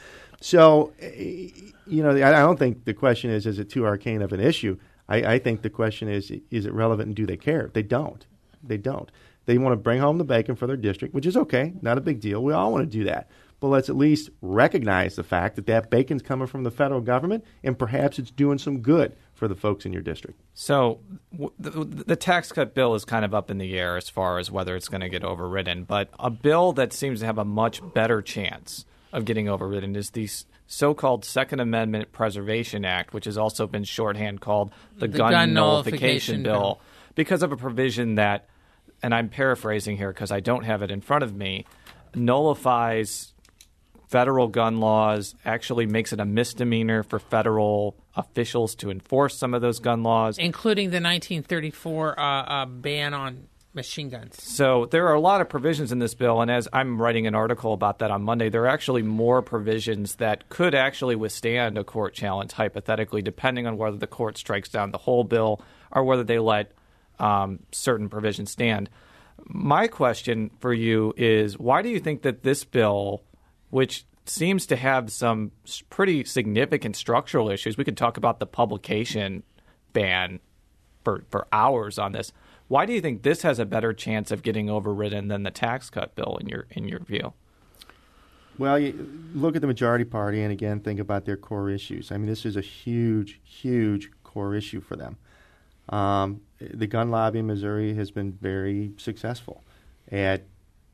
So, 0.41 0.93
eh, 1.01 1.49
you 1.85 2.03
know, 2.03 2.11
I 2.11 2.31
don't 2.31 2.59
think 2.59 2.85
the 2.85 2.93
question 2.93 3.31
is, 3.31 3.45
is 3.45 3.57
it 3.59 3.69
too 3.69 3.85
arcane 3.85 4.21
of 4.21 4.31
an 4.31 4.39
issue? 4.39 4.77
I, 5.09 5.17
I 5.33 5.39
think 5.39 5.63
the 5.63 5.69
question 5.71 6.07
is, 6.07 6.31
is 6.51 6.65
it 6.65 6.73
relevant 6.73 7.07
and 7.07 7.15
do 7.15 7.25
they 7.25 7.35
care? 7.35 7.71
They 7.73 7.81
don't. 7.81 8.25
They 8.63 8.77
don't. 8.77 9.11
They 9.49 9.57
want 9.57 9.73
to 9.73 9.77
bring 9.77 9.99
home 9.99 10.19
the 10.19 10.23
bacon 10.23 10.55
for 10.55 10.67
their 10.67 10.77
district, 10.77 11.15
which 11.15 11.25
is 11.25 11.35
okay, 11.35 11.73
not 11.81 11.97
a 11.97 12.01
big 12.01 12.19
deal. 12.19 12.43
We 12.43 12.53
all 12.53 12.71
want 12.71 12.83
to 12.83 12.97
do 12.97 13.05
that. 13.05 13.31
But 13.59 13.69
let's 13.69 13.89
at 13.89 13.97
least 13.97 14.29
recognize 14.43 15.15
the 15.15 15.23
fact 15.23 15.55
that 15.55 15.65
that 15.65 15.89
bacon's 15.89 16.21
coming 16.21 16.45
from 16.45 16.61
the 16.61 16.69
federal 16.69 17.01
government, 17.01 17.43
and 17.63 17.75
perhaps 17.75 18.19
it's 18.19 18.29
doing 18.29 18.59
some 18.59 18.81
good 18.81 19.15
for 19.33 19.47
the 19.47 19.55
folks 19.55 19.87
in 19.87 19.91
your 19.91 20.03
district. 20.03 20.39
So 20.53 20.99
the, 21.57 21.83
the, 21.83 22.15
tax 22.15 22.51
cut 22.51 22.75
bill 22.75 22.93
is 22.93 23.05
kind 23.05 23.25
of 23.25 23.33
up 23.33 23.49
in 23.49 23.57
the 23.57 23.75
air 23.75 23.97
as 23.97 24.07
far 24.07 24.37
as 24.37 24.51
whether 24.51 24.75
it's 24.75 24.87
going 24.87 25.01
to 25.01 25.09
get 25.09 25.23
overridden. 25.23 25.83
But 25.83 26.09
a 26.19 26.29
bill 26.29 26.73
that 26.73 26.93
seems 26.93 27.21
to 27.21 27.25
have 27.25 27.39
a 27.39 27.43
much 27.43 27.81
better 27.95 28.21
chance 28.21 28.85
of 29.11 29.25
getting 29.25 29.49
overridden 29.49 29.95
is 29.95 30.11
the 30.11 30.29
so-called 30.67 31.25
Second 31.25 31.59
Amendment 31.59 32.11
Preservation 32.11 32.85
Act, 32.85 33.15
which 33.15 33.25
has 33.25 33.39
also 33.39 33.65
been 33.65 33.83
shorthand 33.83 34.41
called 34.41 34.71
the, 34.99 35.07
the 35.07 35.17
gun, 35.17 35.31
gun, 35.31 35.53
nullification, 35.55 36.43
nullification 36.43 36.43
bill, 36.43 36.53
bill, 36.53 36.81
because 37.15 37.41
of 37.41 37.51
a 37.51 37.57
provision 37.57 38.13
that– 38.13 38.47
and 39.01 39.13
I'm 39.13 39.29
paraphrasing 39.29 39.97
here 39.97 40.11
because 40.11 40.31
I 40.31 40.39
don't 40.39 40.63
have 40.63 40.81
it 40.81 40.91
in 40.91 41.01
front 41.01 41.23
of 41.23 41.35
me, 41.35 41.65
nullifies 42.15 43.33
federal 44.07 44.47
gun 44.47 44.79
laws, 44.79 45.35
actually 45.45 45.85
makes 45.85 46.11
it 46.11 46.19
a 46.19 46.25
misdemeanor 46.25 47.03
for 47.03 47.19
federal 47.19 47.95
officials 48.15 48.73
to 48.75 48.89
enforce 48.89 49.37
some 49.37 49.53
of 49.53 49.61
those 49.61 49.79
gun 49.79 50.03
laws, 50.03 50.37
including 50.37 50.89
the 50.89 50.95
1934 50.95 52.19
uh, 52.19 52.23
uh, 52.23 52.65
ban 52.65 53.13
on 53.13 53.47
machine 53.73 54.09
guns. 54.09 54.41
So 54.41 54.87
there 54.87 55.07
are 55.07 55.13
a 55.13 55.19
lot 55.19 55.41
of 55.41 55.49
provisions 55.49 55.91
in 55.91 55.99
this 55.99 56.15
bill, 56.15 56.41
and 56.41 56.49
as 56.49 56.67
I'm 56.73 56.99
writing 56.99 57.27
an 57.27 57.35
article 57.35 57.73
about 57.73 57.99
that 57.99 58.09
on 58.09 58.23
Monday, 58.23 58.49
there 58.49 58.63
are 58.63 58.67
actually 58.67 59.03
more 59.03 59.43
provisions 59.43 60.15
that 60.15 60.49
could 60.49 60.73
actually 60.73 61.15
withstand 61.15 61.77
a 61.77 61.83
court 61.83 62.15
challenge, 62.15 62.53
hypothetically, 62.53 63.21
depending 63.21 63.67
on 63.67 63.77
whether 63.77 63.97
the 63.97 64.07
court 64.07 64.37
strikes 64.37 64.69
down 64.69 64.91
the 64.91 64.97
whole 64.97 65.23
bill 65.23 65.61
or 65.91 66.03
whether 66.03 66.23
they 66.23 66.39
let 66.39 66.71
um, 67.19 67.59
certain 67.71 68.09
provisions 68.09 68.51
stand. 68.51 68.89
My 69.45 69.87
question 69.87 70.51
for 70.59 70.73
you 70.73 71.13
is 71.17 71.57
why 71.57 71.81
do 71.81 71.89
you 71.89 71.99
think 71.99 72.21
that 72.23 72.43
this 72.43 72.63
bill, 72.63 73.23
which 73.69 74.05
seems 74.25 74.65
to 74.67 74.75
have 74.75 75.11
some 75.11 75.51
pretty 75.89 76.23
significant 76.23 76.95
structural 76.95 77.49
issues, 77.49 77.77
we 77.77 77.83
could 77.83 77.97
talk 77.97 78.17
about 78.17 78.39
the 78.39 78.45
publication 78.45 79.43
ban 79.93 80.39
for, 81.03 81.23
for 81.29 81.47
hours 81.51 81.97
on 81.97 82.11
this. 82.11 82.31
Why 82.67 82.85
do 82.85 82.93
you 82.93 83.01
think 83.01 83.23
this 83.23 83.41
has 83.41 83.57
a 83.57 83.65
better 83.65 83.93
chance 83.93 84.29
of 84.31 84.43
getting 84.43 84.69
overridden 84.69 85.27
than 85.27 85.43
the 85.43 85.51
tax 85.51 85.89
cut 85.89 86.15
bill 86.15 86.37
in 86.39 86.47
your 86.47 86.67
in 86.69 86.87
your 86.87 86.99
view? 86.99 87.33
Well, 88.59 88.79
look 89.33 89.55
at 89.55 89.61
the 89.61 89.67
majority 89.67 90.03
party 90.03 90.43
and 90.43 90.51
again 90.51 90.81
think 90.81 90.99
about 90.99 91.25
their 91.25 91.37
core 91.37 91.69
issues. 91.69 92.11
I 92.11 92.17
mean, 92.17 92.27
this 92.27 92.45
is 92.45 92.57
a 92.57 92.61
huge, 92.61 93.39
huge 93.43 94.11
core 94.23 94.53
issue 94.53 94.81
for 94.81 94.95
them. 94.95 95.17
Um, 95.87 96.41
the 96.59 96.87
gun 96.87 97.09
lobby 97.09 97.39
in 97.39 97.47
Missouri 97.47 97.93
has 97.95 98.11
been 98.11 98.31
very 98.33 98.91
successful 98.97 99.63
at, 100.11 100.43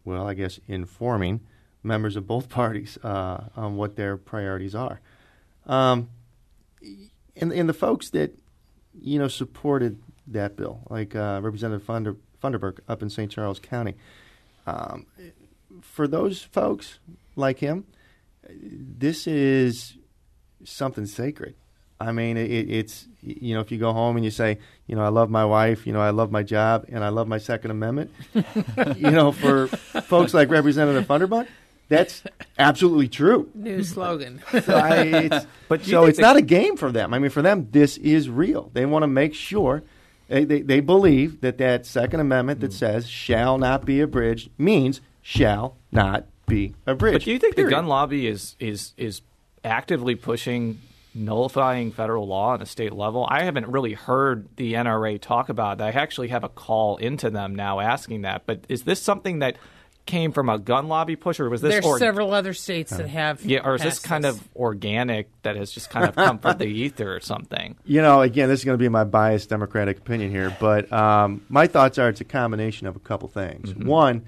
well, 0.03 0.27
I 0.27 0.33
guess, 0.33 0.59
informing 0.67 1.41
members 1.83 2.15
of 2.15 2.27
both 2.27 2.49
parties 2.49 2.97
uh, 3.03 3.45
on 3.55 3.77
what 3.77 3.95
their 3.95 4.17
priorities 4.17 4.75
are. 4.75 4.99
Um, 5.65 6.09
and, 7.35 7.51
and 7.51 7.67
the 7.67 7.73
folks 7.73 8.09
that, 8.11 8.37
you 8.99 9.19
know, 9.19 9.27
supported 9.27 9.99
that 10.27 10.55
bill, 10.55 10.81
like 10.89 11.15
uh, 11.15 11.39
Representative 11.41 11.85
Funder, 11.85 12.15
Funderburk 12.43 12.79
up 12.87 13.01
in 13.01 13.09
St. 13.09 13.31
Charles 13.31 13.59
County, 13.59 13.95
um, 14.67 15.05
for 15.81 16.07
those 16.07 16.41
folks 16.41 16.99
like 17.35 17.59
him, 17.59 17.85
this 18.49 19.27
is 19.27 19.97
something 20.63 21.05
sacred. 21.05 21.55
I 21.99 22.11
mean, 22.11 22.37
it, 22.37 22.49
it's 22.49 23.07
you 23.21 23.53
know, 23.55 23.61
if 23.61 23.71
you 23.71 23.77
go 23.77 23.93
home 23.93 24.15
and 24.15 24.25
you 24.25 24.31
say, 24.31 24.59
you 24.87 24.95
know, 24.95 25.03
I 25.03 25.09
love 25.09 25.29
my 25.29 25.45
wife, 25.45 25.87
you 25.87 25.93
know, 25.93 26.01
I 26.01 26.09
love 26.09 26.31
my 26.31 26.43
job, 26.43 26.85
and 26.89 27.03
I 27.03 27.09
love 27.09 27.27
my 27.27 27.37
Second 27.37 27.71
Amendment, 27.71 28.11
you 28.33 29.11
know, 29.11 29.31
for 29.31 29.67
folks 29.67 30.33
like 30.33 30.49
Representative 30.49 31.07
Funderburk, 31.07 31.47
that's 31.87 32.23
absolutely 32.57 33.07
true. 33.07 33.49
New 33.53 33.83
slogan. 33.83 34.41
so 34.63 34.75
I, 34.75 35.01
it's, 35.03 35.47
but 35.67 35.83
so 35.83 36.05
it's 36.05 36.19
not 36.19 36.35
a 36.35 36.41
game 36.41 36.77
for 36.77 36.91
them. 36.91 37.13
I 37.13 37.19
mean, 37.19 37.31
for 37.31 37.41
them, 37.41 37.67
this 37.71 37.97
is 37.97 38.29
real. 38.29 38.71
They 38.73 38.85
want 38.85 39.03
to 39.03 39.07
make 39.07 39.33
sure 39.33 39.83
they, 40.27 40.43
they, 40.43 40.61
they, 40.61 40.79
believe 40.79 41.41
that 41.41 41.59
that 41.59 41.85
Second 41.85 42.19
Amendment 42.19 42.59
that 42.61 42.71
mm. 42.71 42.75
says 42.75 43.07
shall 43.07 43.57
not 43.57 43.85
be 43.85 44.01
abridged 44.01 44.49
means 44.57 45.01
shall 45.21 45.77
not 45.91 46.25
be 46.47 46.73
abridged. 46.85 47.13
But 47.13 47.25
do 47.25 47.31
you 47.31 47.39
think 47.39 47.55
period. 47.55 47.71
the 47.71 47.75
gun 47.75 47.87
lobby 47.87 48.27
is 48.27 48.55
is 48.59 48.93
is 48.97 49.21
actively 49.63 50.15
pushing 50.15 50.79
nullifying 51.15 51.91
federal 51.91 52.27
law 52.27 52.49
on 52.49 52.61
a 52.61 52.65
state 52.65 52.93
level. 52.93 53.25
I 53.29 53.43
haven't 53.43 53.67
really 53.67 53.93
heard 53.93 54.49
the 54.57 54.73
NRA 54.73 55.19
talk 55.19 55.49
about 55.49 55.77
that. 55.77 55.95
I 55.95 55.99
actually 55.99 56.27
have 56.27 56.43
a 56.43 56.49
call 56.49 56.97
into 56.97 57.29
them 57.29 57.55
now 57.55 57.79
asking 57.79 58.23
that. 58.23 58.43
But 58.45 58.65
is 58.69 58.83
this 58.83 59.01
something 59.01 59.39
that 59.39 59.57
came 60.05 60.31
from 60.31 60.49
a 60.49 60.59
gun 60.59 60.87
lobby 60.87 61.15
push, 61.15 61.39
or 61.39 61.49
was 61.49 61.61
this? 61.61 61.71
There's 61.71 61.85
or- 61.85 61.97
several 61.97 62.33
other 62.33 62.53
states 62.53 62.95
that 62.95 63.07
have. 63.07 63.43
Yeah, 63.43 63.61
or 63.63 63.75
is 63.75 63.81
this 63.81 63.99
kind 63.99 64.23
this? 64.23 64.35
of 64.35 64.47
organic 64.55 65.29
that 65.41 65.55
has 65.55 65.71
just 65.71 65.89
kind 65.89 66.07
of 66.07 66.15
come 66.15 66.39
from 66.39 66.57
the 66.57 66.65
ether 66.65 67.15
or 67.15 67.19
something? 67.19 67.75
You 67.85 68.01
know, 68.01 68.21
again, 68.21 68.49
this 68.49 68.59
is 68.59 68.65
going 68.65 68.77
to 68.77 68.81
be 68.81 68.89
my 68.89 69.03
biased 69.05 69.49
Democratic 69.49 69.99
opinion 69.99 70.31
here, 70.31 70.55
but 70.59 70.91
um, 70.91 71.45
my 71.49 71.67
thoughts 71.67 71.97
are 71.97 72.09
it's 72.09 72.19
a 72.19 72.25
combination 72.25 72.87
of 72.87 72.95
a 72.95 72.99
couple 72.99 73.29
things. 73.29 73.71
Mm-hmm. 73.71 73.87
One. 73.87 74.25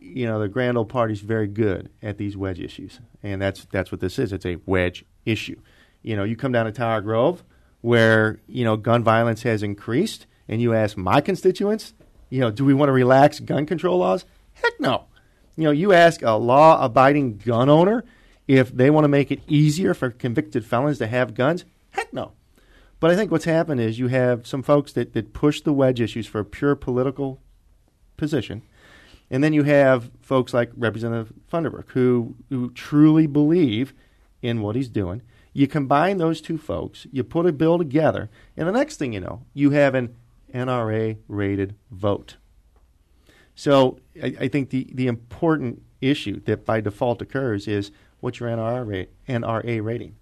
You 0.00 0.26
know 0.26 0.40
the 0.40 0.48
grand 0.48 0.78
old 0.78 0.88
party's 0.88 1.20
very 1.20 1.48
good 1.48 1.90
at 2.02 2.18
these 2.18 2.36
wedge 2.36 2.60
issues, 2.60 3.00
and 3.22 3.42
that's 3.42 3.66
that's 3.70 3.90
what 3.90 4.00
this 4.00 4.18
is. 4.18 4.32
It's 4.32 4.46
a 4.46 4.56
wedge 4.64 5.04
issue. 5.26 5.60
You 6.02 6.16
know, 6.16 6.24
you 6.24 6.36
come 6.36 6.52
down 6.52 6.66
to 6.66 6.72
Tower 6.72 7.00
Grove 7.00 7.44
where, 7.80 8.40
you 8.46 8.64
know, 8.64 8.76
gun 8.76 9.04
violence 9.04 9.42
has 9.42 9.62
increased 9.62 10.26
and 10.48 10.60
you 10.60 10.74
ask 10.74 10.96
my 10.96 11.20
constituents, 11.20 11.94
you 12.30 12.40
know, 12.40 12.50
do 12.50 12.64
we 12.64 12.74
want 12.74 12.88
to 12.88 12.92
relax 12.92 13.40
gun 13.40 13.66
control 13.66 13.98
laws? 13.98 14.24
Heck 14.54 14.78
no. 14.80 15.06
You 15.56 15.64
know, 15.64 15.70
you 15.70 15.92
ask 15.92 16.22
a 16.22 16.32
law 16.32 16.84
abiding 16.84 17.38
gun 17.38 17.68
owner 17.68 18.04
if 18.46 18.74
they 18.74 18.90
want 18.90 19.04
to 19.04 19.08
make 19.08 19.30
it 19.30 19.40
easier 19.46 19.94
for 19.94 20.10
convicted 20.10 20.64
felons 20.64 20.98
to 20.98 21.06
have 21.06 21.34
guns? 21.34 21.64
Heck 21.90 22.12
no. 22.12 22.32
But 23.00 23.10
I 23.10 23.16
think 23.16 23.30
what's 23.30 23.44
happened 23.44 23.80
is 23.80 23.98
you 23.98 24.08
have 24.08 24.46
some 24.46 24.62
folks 24.62 24.92
that, 24.92 25.12
that 25.12 25.32
push 25.32 25.60
the 25.60 25.72
wedge 25.72 26.00
issues 26.00 26.26
for 26.26 26.40
a 26.40 26.44
pure 26.44 26.74
political 26.74 27.40
position. 28.16 28.62
And 29.30 29.44
then 29.44 29.52
you 29.52 29.62
have 29.64 30.10
folks 30.20 30.54
like 30.54 30.70
Representative 30.76 31.32
Funderburk 31.52 31.90
who, 31.90 32.34
who 32.48 32.70
truly 32.70 33.26
believe 33.26 33.94
in 34.42 34.62
what 34.62 34.74
he's 34.74 34.88
doing. 34.88 35.22
You 35.58 35.66
combine 35.66 36.18
those 36.18 36.40
two 36.40 36.56
folks, 36.56 37.08
you 37.10 37.24
put 37.24 37.44
a 37.44 37.52
bill 37.52 37.78
together, 37.78 38.30
and 38.56 38.68
the 38.68 38.72
next 38.72 38.96
thing 38.96 39.12
you 39.12 39.18
know, 39.18 39.42
you 39.54 39.70
have 39.70 39.96
an 39.96 40.14
NRA 40.54 41.16
rated 41.26 41.74
vote. 41.90 42.36
So 43.56 43.98
I, 44.22 44.36
I, 44.38 44.46
think 44.46 44.70
the, 44.70 44.88
the 44.94 45.08
important 45.08 45.82
issue 46.00 46.38
that 46.42 46.64
by 46.64 46.80
default 46.80 47.20
occurs 47.22 47.66
is 47.66 47.90
what's 48.20 48.38
your 48.38 48.50
NRA, 48.50 48.86
rate, 48.86 49.10
NRA 49.28 49.82
rating? 49.82 50.14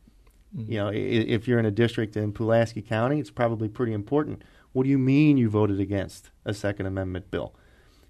Mm-hmm. 0.57 0.73
You 0.73 0.79
know, 0.79 0.91
if 0.95 1.47
you're 1.47 1.59
in 1.59 1.67
a 1.67 1.71
district 1.71 2.17
in 2.17 2.33
Pulaski 2.33 2.81
County, 2.81 3.21
it's 3.21 3.31
probably 3.31 3.69
pretty 3.69 3.93
important. 3.93 4.41
What 4.73 4.85
do 4.85 4.89
you 4.89 4.97
mean 4.97 5.37
you 5.37 5.51
voted 5.51 5.81
against 5.81 6.31
a 6.47 6.55
Second 6.55 6.87
Amendment 6.87 7.31
bill? 7.31 7.55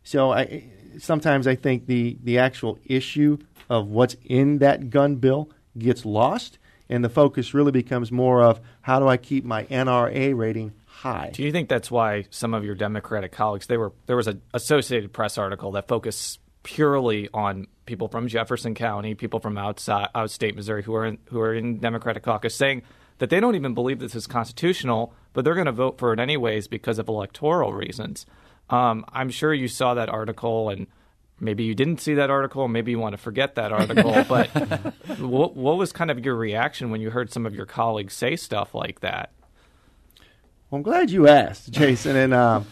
So 0.04 0.30
I, 0.30 0.70
sometimes 1.00 1.48
I 1.48 1.56
think 1.56 1.86
the, 1.86 2.18
the 2.22 2.38
actual 2.38 2.78
issue 2.84 3.38
of 3.68 3.88
what's 3.88 4.14
in 4.22 4.58
that 4.58 4.90
gun 4.90 5.16
bill 5.16 5.50
gets 5.76 6.06
lost, 6.06 6.58
and 6.88 7.04
the 7.04 7.08
focus 7.08 7.54
really 7.54 7.72
becomes 7.72 8.12
more 8.12 8.42
of 8.42 8.60
how 8.82 8.98
do 8.98 9.08
I 9.08 9.16
keep 9.16 9.44
my 9.44 9.64
NRA 9.64 10.36
rating 10.36 10.72
high. 10.86 11.30
Do 11.32 11.42
you 11.42 11.52
think 11.52 11.68
that's 11.68 11.90
why 11.90 12.24
some 12.30 12.54
of 12.54 12.64
your 12.64 12.74
Democratic 12.74 13.32
colleagues 13.32 13.66
they 13.66 13.76
were 13.76 13.92
there 14.06 14.16
was 14.16 14.26
an 14.28 14.42
Associated 14.54 15.12
Press 15.12 15.38
article 15.38 15.72
that 15.72 15.88
focused 15.88 16.40
purely 16.62 17.28
on 17.32 17.66
people 17.86 18.08
from 18.08 18.26
Jefferson 18.28 18.74
County, 18.74 19.14
people 19.14 19.40
from 19.40 19.56
outside 19.56 20.08
outstate 20.14 20.54
Missouri 20.54 20.82
who 20.82 20.94
are 20.94 21.06
in, 21.06 21.18
who 21.26 21.40
are 21.40 21.54
in 21.54 21.78
Democratic 21.78 22.22
caucus 22.22 22.54
saying 22.54 22.82
that 23.18 23.30
they 23.30 23.40
don't 23.40 23.54
even 23.54 23.72
believe 23.72 23.98
this 23.98 24.14
is 24.14 24.26
constitutional, 24.26 25.14
but 25.32 25.44
they're 25.44 25.54
going 25.54 25.66
to 25.66 25.72
vote 25.72 25.98
for 25.98 26.12
it 26.12 26.18
anyways 26.18 26.68
because 26.68 26.98
of 26.98 27.08
electoral 27.08 27.72
reasons. 27.72 28.26
Um, 28.68 29.04
I'm 29.12 29.30
sure 29.30 29.54
you 29.54 29.68
saw 29.68 29.94
that 29.94 30.08
article 30.08 30.68
and 30.68 30.86
maybe 31.40 31.64
you 31.64 31.74
didn't 31.74 32.00
see 32.00 32.14
that 32.14 32.30
article, 32.30 32.68
maybe 32.68 32.90
you 32.90 32.98
want 32.98 33.12
to 33.12 33.18
forget 33.18 33.54
that 33.56 33.72
article. 33.72 34.24
but 34.28 34.48
what, 35.18 35.56
what, 35.56 35.76
was 35.76 35.92
kind 35.92 36.10
of 36.10 36.24
your 36.24 36.34
reaction 36.34 36.90
when 36.90 37.00
you 37.00 37.10
heard 37.10 37.32
some 37.32 37.46
of 37.46 37.54
your 37.54 37.66
colleagues 37.66 38.14
say 38.14 38.36
stuff 38.36 38.74
like 38.74 39.00
that? 39.00 39.30
Well, 40.70 40.78
I'm 40.78 40.82
glad 40.82 41.10
you 41.10 41.28
asked, 41.28 41.70
Jason. 41.70 42.16
And 42.16 42.34
um, 42.34 42.66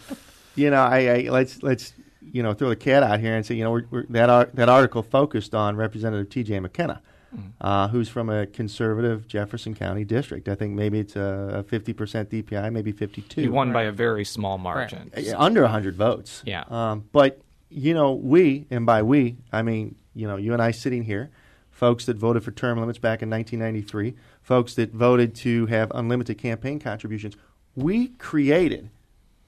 you 0.55 0.69
know, 0.69 0.83
I, 0.83 0.97
I, 0.97 1.29
let's 1.29 1.63
let's 1.63 1.93
you 2.21 2.43
know 2.43 2.53
throw 2.53 2.69
the 2.69 2.75
cat 2.75 3.03
out 3.03 3.19
here 3.19 3.35
and 3.35 3.45
say 3.45 3.55
you 3.55 3.63
know 3.63 3.71
we're, 3.71 3.85
we're, 3.89 4.05
that 4.09 4.55
that 4.55 4.69
article 4.69 5.01
focused 5.01 5.55
on 5.55 5.77
Representative 5.77 6.29
T.J. 6.29 6.59
McKenna, 6.59 7.01
mm. 7.33 7.51
uh, 7.61 7.87
who's 7.87 8.09
from 8.09 8.29
a 8.29 8.47
conservative 8.47 9.27
Jefferson 9.27 9.75
County 9.75 10.03
district. 10.03 10.49
I 10.49 10.55
think 10.55 10.73
maybe 10.73 10.99
it's 10.99 11.15
a 11.15 11.63
50 11.69 11.93
percent 11.93 12.29
DPI, 12.29 12.71
maybe 12.73 12.91
52. 12.91 13.41
He 13.41 13.47
won 13.47 13.69
right. 13.69 13.73
by 13.73 13.83
a 13.83 13.91
very 13.93 14.25
small 14.25 14.57
margin, 14.57 15.11
right. 15.15 15.33
under 15.35 15.61
100 15.61 15.95
votes. 15.95 16.43
Yeah, 16.45 16.65
um, 16.67 17.05
but 17.13 17.44
you 17.69 17.93
know 17.93 18.13
we, 18.13 18.67
and 18.69 18.85
by 18.85 19.01
we 19.01 19.37
I 19.51 19.61
mean 19.61 19.95
you 20.13 20.27
know 20.27 20.37
you 20.37 20.53
and 20.53 20.61
I 20.61 20.71
sitting 20.71 21.03
here 21.03 21.31
folks 21.71 22.05
that 22.05 22.15
voted 22.15 22.41
for 22.41 22.51
term 22.51 22.79
limits 22.79 22.99
back 22.99 23.21
in 23.21 23.29
1993, 23.29 24.15
folks 24.41 24.75
that 24.75 24.93
voted 24.93 25.35
to 25.35 25.65
have 25.65 25.91
unlimited 25.93 26.37
campaign 26.37 26.79
contributions 26.79 27.35
we 27.75 28.07
created 28.07 28.89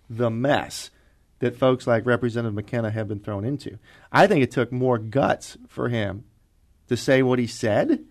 the 0.09 0.29
mess 0.29 0.91
that 1.39 1.57
folks 1.57 1.87
like 1.87 2.05
Representative 2.05 2.53
McKenna 2.53 2.91
have 2.91 3.07
been 3.07 3.19
thrown 3.19 3.45
into. 3.45 3.77
I 4.11 4.27
think 4.27 4.43
it 4.43 4.51
took 4.51 4.71
more 4.71 4.97
guts 4.97 5.57
for 5.67 5.89
him 5.89 6.25
to 6.87 6.97
say 6.97 7.21
what 7.21 7.39
he 7.39 7.47
said 7.47 8.03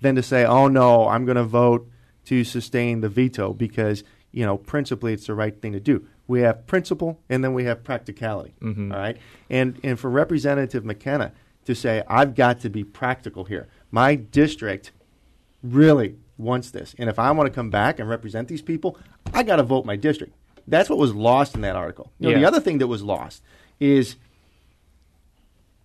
than 0.00 0.14
to 0.16 0.22
say, 0.22 0.44
"Oh 0.44 0.68
no, 0.68 1.08
I'm 1.08 1.24
going 1.24 1.36
to 1.36 1.44
vote 1.44 1.88
to 2.26 2.44
sustain 2.44 3.00
the 3.00 3.08
veto 3.08 3.52
because 3.52 4.04
you 4.30 4.44
know 4.44 4.56
principally 4.56 5.12
it's 5.12 5.26
the 5.26 5.34
right 5.34 5.60
thing 5.60 5.72
to 5.72 5.80
do." 5.80 6.06
We 6.26 6.40
have 6.40 6.66
principle 6.66 7.18
and 7.28 7.42
then 7.42 7.54
we 7.54 7.64
have 7.64 7.84
practicality. 7.84 8.54
Mm-hmm. 8.60 8.92
All 8.92 8.98
right, 8.98 9.18
and 9.50 9.78
and 9.82 9.98
for 9.98 10.10
Representative 10.10 10.84
McKenna 10.84 11.32
to 11.64 11.74
say, 11.74 12.02
"I've 12.08 12.34
got 12.34 12.60
to 12.60 12.70
be 12.70 12.84
practical 12.84 13.44
here. 13.44 13.68
My 13.90 14.14
district 14.14 14.92
really 15.62 16.16
wants 16.36 16.70
this. 16.70 16.94
And 16.98 17.08
if 17.08 17.18
I 17.18 17.30
want 17.30 17.46
to 17.46 17.54
come 17.54 17.70
back 17.70 17.98
and 17.98 18.08
represent 18.08 18.48
these 18.48 18.62
people, 18.62 18.98
I 19.32 19.42
got 19.42 19.56
to 19.56 19.62
vote 19.62 19.84
my 19.84 19.96
district. 19.96 20.34
That's 20.66 20.90
what 20.90 20.98
was 20.98 21.14
lost 21.14 21.54
in 21.54 21.60
that 21.62 21.76
article. 21.76 22.12
You 22.18 22.28
know, 22.28 22.34
yeah. 22.34 22.40
The 22.40 22.46
other 22.46 22.60
thing 22.60 22.78
that 22.78 22.86
was 22.86 23.02
lost 23.02 23.42
is 23.80 24.16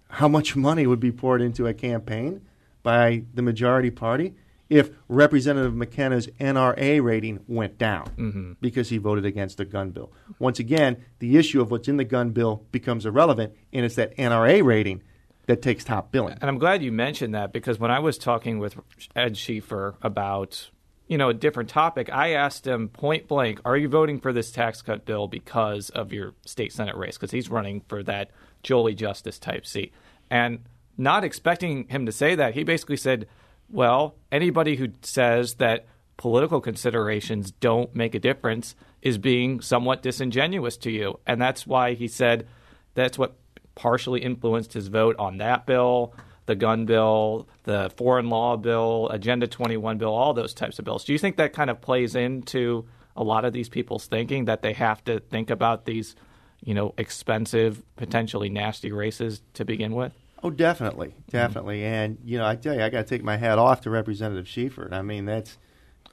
how 0.09 0.27
much 0.27 0.55
money 0.55 0.87
would 0.87 0.99
be 0.99 1.11
poured 1.11 1.41
into 1.41 1.67
a 1.67 1.73
campaign 1.73 2.41
by 2.83 3.23
the 3.33 3.41
majority 3.41 3.91
party 3.91 4.33
if 4.69 4.91
Representative 5.07 5.75
McKenna's 5.75 6.27
NRA 6.39 7.01
rating 7.01 7.39
went 7.47 7.77
down 7.77 8.05
mm-hmm. 8.17 8.51
because 8.61 8.89
he 8.89 8.97
voted 8.97 9.25
against 9.25 9.57
the 9.57 9.65
gun 9.65 9.91
bill. 9.91 10.11
Once 10.39 10.59
again, 10.59 11.03
the 11.19 11.37
issue 11.37 11.61
of 11.61 11.71
what's 11.71 11.87
in 11.87 11.97
the 11.97 12.03
gun 12.03 12.31
bill 12.31 12.65
becomes 12.71 13.05
irrelevant, 13.05 13.53
and 13.71 13.85
it's 13.85 13.95
that 13.95 14.15
NRA 14.17 14.63
rating 14.63 15.01
that 15.45 15.61
takes 15.61 15.83
top 15.83 16.11
billing. 16.11 16.37
And 16.41 16.49
I'm 16.49 16.57
glad 16.57 16.83
you 16.83 16.91
mentioned 16.91 17.33
that 17.33 17.53
because 17.53 17.79
when 17.79 17.91
I 17.91 17.99
was 17.99 18.17
talking 18.17 18.59
with 18.59 18.75
Ed 19.15 19.33
Schieffer 19.33 19.95
about 20.01 20.69
you 21.07 21.17
know 21.17 21.29
a 21.29 21.33
different 21.33 21.69
topic, 21.69 22.09
I 22.11 22.33
asked 22.33 22.67
him 22.67 22.89
point 22.89 23.27
blank, 23.27 23.61
"Are 23.63 23.77
you 23.77 23.87
voting 23.87 24.19
for 24.19 24.33
this 24.33 24.51
tax 24.51 24.81
cut 24.81 25.05
bill 25.05 25.27
because 25.27 25.89
of 25.91 26.11
your 26.11 26.33
state 26.45 26.73
senate 26.73 26.97
race?" 26.97 27.17
Because 27.17 27.31
he's 27.31 27.49
running 27.49 27.81
for 27.87 28.03
that 28.03 28.29
Jolie 28.61 28.95
Justus 28.95 29.39
type 29.39 29.65
seat, 29.65 29.93
and 30.29 30.59
not 30.97 31.23
expecting 31.23 31.87
him 31.87 32.05
to 32.05 32.11
say 32.11 32.35
that, 32.35 32.55
he 32.55 32.63
basically 32.63 32.97
said, 32.97 33.27
"Well, 33.69 34.15
anybody 34.31 34.75
who 34.75 34.89
says 35.01 35.55
that." 35.55 35.85
Political 36.19 36.61
considerations 36.61 37.51
don't 37.51 37.95
make 37.95 38.15
a 38.15 38.19
difference 38.19 38.75
is 39.03 39.19
being 39.19 39.61
somewhat 39.61 40.01
disingenuous 40.01 40.75
to 40.77 40.89
you. 40.91 41.19
And 41.27 41.39
that's 41.39 41.67
why 41.67 41.93
he 41.93 42.07
said 42.07 42.47
that's 42.95 43.19
what 43.19 43.35
partially 43.75 44.21
influenced 44.21 44.73
his 44.73 44.87
vote 44.87 45.15
on 45.19 45.37
that 45.37 45.67
bill, 45.67 46.15
the 46.47 46.55
gun 46.55 46.85
bill, 46.85 47.47
the 47.63 47.91
foreign 47.95 48.29
law 48.29 48.57
bill, 48.57 49.07
Agenda 49.09 49.45
21 49.45 49.99
bill, 49.99 50.11
all 50.11 50.33
those 50.33 50.55
types 50.55 50.79
of 50.79 50.85
bills. 50.85 51.03
Do 51.05 51.13
you 51.13 51.19
think 51.19 51.37
that 51.37 51.53
kind 51.53 51.69
of 51.69 51.79
plays 51.81 52.15
into 52.15 52.87
a 53.15 53.23
lot 53.23 53.45
of 53.45 53.53
these 53.53 53.69
people's 53.69 54.07
thinking 54.07 54.45
that 54.45 54.63
they 54.63 54.73
have 54.73 55.03
to 55.03 55.19
think 55.19 55.51
about 55.51 55.85
these, 55.85 56.15
you 56.63 56.73
know, 56.73 56.95
expensive, 56.97 57.83
potentially 57.95 58.49
nasty 58.49 58.91
races 58.91 59.43
to 59.53 59.63
begin 59.63 59.93
with? 59.93 60.13
Oh, 60.43 60.49
definitely, 60.49 61.15
definitely. 61.29 61.79
Mm-hmm. 61.79 61.93
And 61.93 62.17
you 62.23 62.37
know, 62.37 62.45
I 62.45 62.55
tell 62.55 62.75
you, 62.75 62.83
I 62.83 62.89
got 62.89 63.07
to 63.07 63.09
take 63.09 63.23
my 63.23 63.37
hat 63.37 63.57
off 63.57 63.81
to 63.81 63.89
Representative 63.89 64.45
Schieffer. 64.45 64.91
I 64.91 65.01
mean, 65.01 65.25
that's 65.25 65.57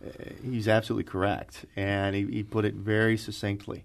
uh, 0.05 0.11
he's 0.43 0.69
absolutely 0.69 1.05
correct, 1.05 1.67
and 1.77 2.15
he, 2.15 2.25
he 2.27 2.43
put 2.43 2.65
it 2.65 2.75
very 2.75 3.17
succinctly. 3.17 3.85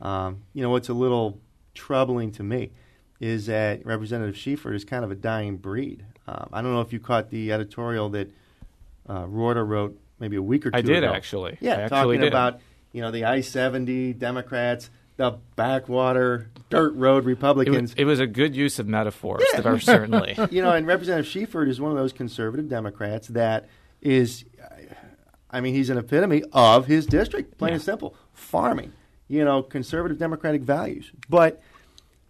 Um, 0.00 0.42
you 0.52 0.62
know, 0.62 0.70
what's 0.70 0.88
a 0.88 0.94
little 0.94 1.40
troubling 1.74 2.30
to 2.32 2.42
me 2.42 2.72
is 3.20 3.46
that 3.46 3.84
Representative 3.84 4.36
Schieffer 4.36 4.74
is 4.74 4.84
kind 4.84 5.04
of 5.04 5.10
a 5.10 5.14
dying 5.14 5.56
breed. 5.56 6.04
Um, 6.26 6.50
I 6.52 6.62
don't 6.62 6.72
know 6.72 6.82
if 6.82 6.92
you 6.92 7.00
caught 7.00 7.30
the 7.30 7.52
editorial 7.52 8.10
that 8.10 8.30
uh, 9.08 9.24
Roorda 9.24 9.66
wrote 9.66 9.98
maybe 10.20 10.36
a 10.36 10.42
week 10.42 10.66
or 10.66 10.70
two 10.70 10.78
I 10.78 10.82
did 10.82 11.02
ago. 11.02 11.12
actually. 11.12 11.56
Yeah, 11.60 11.86
I 11.86 11.88
talking 11.88 12.20
did. 12.20 12.28
about 12.28 12.60
you 12.92 13.02
know 13.02 13.10
the 13.10 13.24
I 13.24 13.40
seventy 13.40 14.12
Democrats, 14.12 14.90
the 15.18 15.36
backwater 15.56 16.48
dirt 16.70 16.94
road 16.94 17.24
Republicans. 17.24 17.76
It 17.76 17.82
was, 17.82 17.94
it 17.94 18.04
was 18.04 18.20
a 18.20 18.26
good 18.26 18.56
use 18.56 18.78
of 18.78 18.86
metaphors, 18.86 19.42
yeah. 19.52 19.76
certainly. 19.78 20.38
you 20.50 20.62
know, 20.62 20.72
and 20.72 20.86
Representative 20.86 21.30
Schieffer 21.30 21.68
is 21.68 21.80
one 21.80 21.90
of 21.90 21.98
those 21.98 22.12
conservative 22.12 22.68
Democrats 22.68 23.28
that 23.28 23.68
is, 24.00 24.44
I 25.50 25.60
mean, 25.60 25.74
he's 25.74 25.90
an 25.90 25.98
epitome 25.98 26.44
of 26.52 26.86
his 26.86 27.04
district, 27.04 27.58
plain 27.58 27.70
yeah. 27.70 27.74
and 27.74 27.82
simple, 27.82 28.14
farming. 28.32 28.92
You 29.26 29.44
know, 29.44 29.62
conservative 29.62 30.18
Democratic 30.18 30.62
values, 30.62 31.12
but 31.28 31.60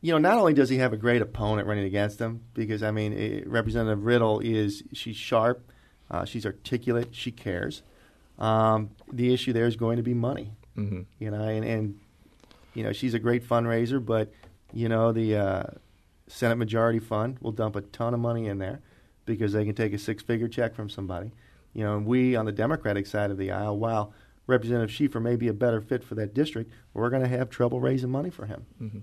you 0.00 0.12
know, 0.12 0.18
not 0.18 0.38
only 0.38 0.54
does 0.54 0.68
he 0.68 0.78
have 0.78 0.92
a 0.92 0.96
great 0.96 1.22
opponent 1.22 1.68
running 1.68 1.84
against 1.84 2.18
him, 2.18 2.42
because 2.54 2.82
I 2.82 2.90
mean, 2.90 3.12
it, 3.12 3.42
eh, 3.42 3.44
Representative 3.46 4.04
Riddle 4.04 4.40
is 4.40 4.82
she's 4.94 5.14
sharp, 5.14 5.70
uh, 6.10 6.24
she's 6.24 6.44
articulate, 6.44 7.08
she 7.12 7.30
cares. 7.30 7.82
Um, 8.38 8.90
the 9.12 9.32
issue 9.32 9.52
there 9.52 9.66
is 9.66 9.76
going 9.76 9.96
to 9.98 10.02
be 10.02 10.14
money, 10.14 10.52
mm-hmm. 10.76 11.02
you 11.18 11.30
know, 11.30 11.42
and, 11.42 11.64
and 11.64 12.00
you 12.74 12.82
know 12.82 12.92
she's 12.92 13.14
a 13.14 13.18
great 13.18 13.46
fundraiser, 13.46 14.04
but 14.04 14.32
you 14.72 14.88
know 14.88 15.12
the 15.12 15.36
uh, 15.36 15.64
Senate 16.26 16.56
Majority 16.56 16.98
Fund 16.98 17.38
will 17.40 17.52
dump 17.52 17.76
a 17.76 17.80
ton 17.80 18.14
of 18.14 18.20
money 18.20 18.46
in 18.46 18.58
there 18.58 18.80
because 19.24 19.52
they 19.52 19.64
can 19.64 19.74
take 19.74 19.92
a 19.92 19.98
six-figure 19.98 20.48
check 20.48 20.74
from 20.74 20.88
somebody. 20.88 21.32
You 21.74 21.84
know, 21.84 21.96
and 21.96 22.06
we 22.06 22.34
on 22.34 22.46
the 22.46 22.52
Democratic 22.52 23.06
side 23.06 23.30
of 23.30 23.38
the 23.38 23.50
aisle, 23.50 23.78
while 23.78 24.12
Representative 24.46 24.90
Schieffer 24.90 25.20
may 25.20 25.36
be 25.36 25.48
a 25.48 25.52
better 25.52 25.80
fit 25.80 26.02
for 26.02 26.14
that 26.14 26.34
district, 26.34 26.72
we're 26.94 27.10
going 27.10 27.22
to 27.22 27.28
have 27.28 27.50
trouble 27.50 27.80
raising 27.80 28.10
money 28.10 28.30
for 28.30 28.46
him. 28.46 28.66
Mm-hmm. 28.80 28.98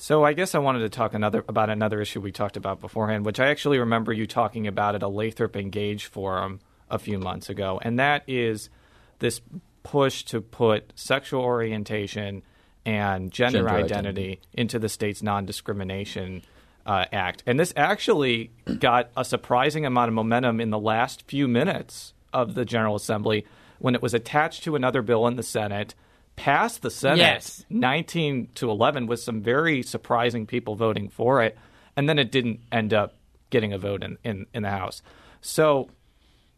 So 0.00 0.24
I 0.24 0.32
guess 0.32 0.54
I 0.54 0.58
wanted 0.58 0.80
to 0.80 0.88
talk 0.88 1.14
another 1.14 1.44
about 1.48 1.70
another 1.70 2.00
issue 2.00 2.20
we 2.20 2.30
talked 2.30 2.56
about 2.56 2.80
beforehand, 2.80 3.24
which 3.24 3.40
I 3.40 3.48
actually 3.48 3.78
remember 3.78 4.12
you 4.12 4.26
talking 4.26 4.66
about 4.66 4.94
at 4.94 5.02
a 5.02 5.08
Lathrop 5.08 5.56
& 5.62 5.70
Gage 5.70 6.06
forum 6.06 6.60
a 6.88 6.98
few 6.98 7.18
months 7.18 7.48
ago, 7.48 7.80
and 7.82 7.98
that 7.98 8.22
is 8.28 8.70
this 9.18 9.40
push 9.82 10.22
to 10.24 10.40
put 10.40 10.92
sexual 10.94 11.42
orientation 11.42 12.42
and 12.88 13.30
gender, 13.30 13.58
gender 13.58 13.70
identity, 13.70 13.92
identity, 13.98 14.40
into 14.54 14.78
the 14.78 14.88
state's 14.88 15.22
non-discrimination 15.22 16.42
uh, 16.86 17.04
act. 17.12 17.42
And 17.46 17.60
this 17.60 17.72
actually 17.76 18.50
got 18.78 19.10
a 19.14 19.24
surprising 19.24 19.84
amount 19.84 20.08
of 20.08 20.14
momentum 20.14 20.58
in 20.58 20.70
the 20.70 20.78
last 20.78 21.28
few 21.28 21.46
minutes 21.46 22.14
of 22.32 22.54
the 22.54 22.64
General 22.64 22.96
Assembly 22.96 23.44
when 23.78 23.94
it 23.94 24.00
was 24.00 24.14
attached 24.14 24.64
to 24.64 24.74
another 24.74 25.02
bill 25.02 25.26
in 25.26 25.36
the 25.36 25.42
Senate 25.42 25.94
passed 26.34 26.80
the 26.82 26.90
Senate 26.90 27.18
Yes. 27.18 27.64
19 27.68 28.50
to 28.54 28.70
11 28.70 29.06
with 29.06 29.20
some 29.20 29.42
very 29.42 29.82
surprising 29.82 30.46
people 30.46 30.74
voting 30.74 31.08
for 31.10 31.42
it, 31.42 31.58
and 31.96 32.08
then 32.08 32.18
it 32.18 32.32
didn't 32.32 32.60
end 32.72 32.94
up 32.94 33.16
getting 33.50 33.72
a 33.72 33.78
vote 33.78 34.02
in, 34.02 34.16
in, 34.24 34.46
in 34.54 34.62
the 34.62 34.70
House. 34.70 35.02
So 35.42 35.90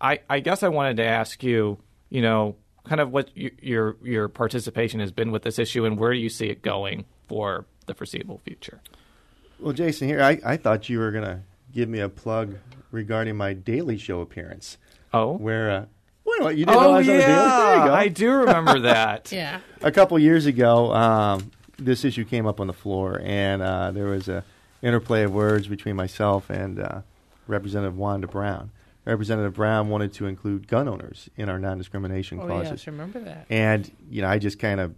I, 0.00 0.20
I 0.28 0.40
guess 0.40 0.62
I 0.62 0.68
wanted 0.68 0.98
to 0.98 1.04
ask 1.04 1.42
you, 1.42 1.78
you 2.08 2.22
know, 2.22 2.56
kind 2.90 3.00
of 3.00 3.12
what 3.12 3.30
y- 3.36 3.52
your 3.62 3.94
your 4.02 4.28
participation 4.28 4.98
has 4.98 5.12
been 5.12 5.30
with 5.30 5.42
this 5.44 5.60
issue 5.60 5.84
and 5.84 5.96
where 5.96 6.12
do 6.12 6.18
you 6.18 6.28
see 6.28 6.46
it 6.46 6.60
going 6.60 7.04
for 7.28 7.64
the 7.86 7.94
foreseeable 7.94 8.38
future? 8.38 8.80
Well, 9.60 9.72
Jason, 9.72 10.08
here 10.08 10.20
I, 10.20 10.40
I 10.44 10.56
thought 10.56 10.88
you 10.88 10.98
were 10.98 11.12
going 11.12 11.22
to 11.24 11.38
give 11.72 11.88
me 11.88 12.00
a 12.00 12.08
plug 12.08 12.56
regarding 12.90 13.36
my 13.36 13.52
Daily 13.52 13.96
Show 13.96 14.20
appearance, 14.22 14.76
Oh, 15.14 15.34
where 15.36 15.70
uh, 15.70 15.84
well, 16.24 16.50
you 16.50 16.64
didn't 16.66 16.80
know 16.80 16.90
I 16.94 16.98
was 16.98 17.08
on 17.08 17.14
the 17.14 17.20
Daily. 17.20 17.32
There. 17.32 17.92
I 17.92 18.08
do 18.08 18.32
remember 18.32 18.80
that. 18.94 19.30
Yeah. 19.30 19.60
a 19.82 19.92
couple 19.92 20.18
years 20.18 20.46
ago, 20.46 20.92
um, 20.92 21.52
this 21.78 22.04
issue 22.04 22.24
came 22.24 22.46
up 22.48 22.58
on 22.58 22.66
the 22.66 22.72
floor, 22.72 23.20
and 23.24 23.62
uh, 23.62 23.92
there 23.92 24.06
was 24.06 24.28
a 24.28 24.42
interplay 24.82 25.22
of 25.22 25.32
words 25.32 25.68
between 25.68 25.94
myself 25.94 26.50
and 26.50 26.80
uh, 26.80 27.02
Representative 27.46 27.96
Wanda 27.96 28.26
Brown. 28.26 28.70
Representative 29.10 29.54
Brown 29.54 29.88
wanted 29.88 30.12
to 30.14 30.26
include 30.26 30.68
gun 30.68 30.86
owners 30.88 31.28
in 31.36 31.48
our 31.48 31.58
non-discrimination 31.58 32.38
Oh, 32.40 32.46
clauses, 32.46 32.70
yes, 32.70 32.86
remember 32.86 33.18
that. 33.20 33.46
and 33.50 33.90
you 34.08 34.22
know, 34.22 34.28
I 34.28 34.38
just 34.38 34.58
kind 34.58 34.78
of, 34.80 34.94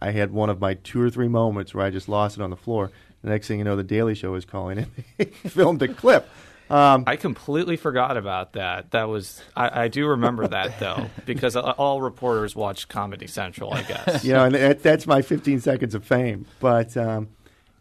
I 0.00 0.10
had 0.10 0.32
one 0.32 0.50
of 0.50 0.60
my 0.60 0.74
two 0.74 1.00
or 1.00 1.10
three 1.10 1.28
moments 1.28 1.72
where 1.74 1.84
I 1.86 1.90
just 1.90 2.08
lost 2.08 2.36
it 2.36 2.42
on 2.42 2.50
the 2.50 2.56
floor. 2.56 2.90
The 3.22 3.30
next 3.30 3.46
thing 3.46 3.58
you 3.58 3.64
know, 3.64 3.76
the 3.76 3.84
Daily 3.84 4.16
Show 4.16 4.32
was 4.32 4.44
calling, 4.44 4.78
and 4.78 4.86
they 5.16 5.26
filmed 5.26 5.80
a 5.82 5.88
clip. 5.88 6.28
Um, 6.68 7.04
I 7.06 7.16
completely 7.16 7.76
forgot 7.76 8.16
about 8.16 8.54
that. 8.54 8.90
That 8.92 9.08
was 9.08 9.42
I, 9.54 9.84
I 9.84 9.88
do 9.88 10.08
remember 10.08 10.48
that 10.48 10.78
though 10.80 11.08
because 11.24 11.54
all 11.54 12.00
reporters 12.00 12.56
watch 12.56 12.88
Comedy 12.88 13.26
Central, 13.28 13.72
I 13.74 13.82
guess. 13.82 14.24
you 14.24 14.32
know, 14.32 14.44
and 14.46 14.54
that, 14.54 14.82
that's 14.82 15.06
my 15.06 15.22
15 15.22 15.60
seconds 15.60 15.94
of 15.94 16.04
fame. 16.04 16.46
But 16.58 16.96
um, 16.96 17.28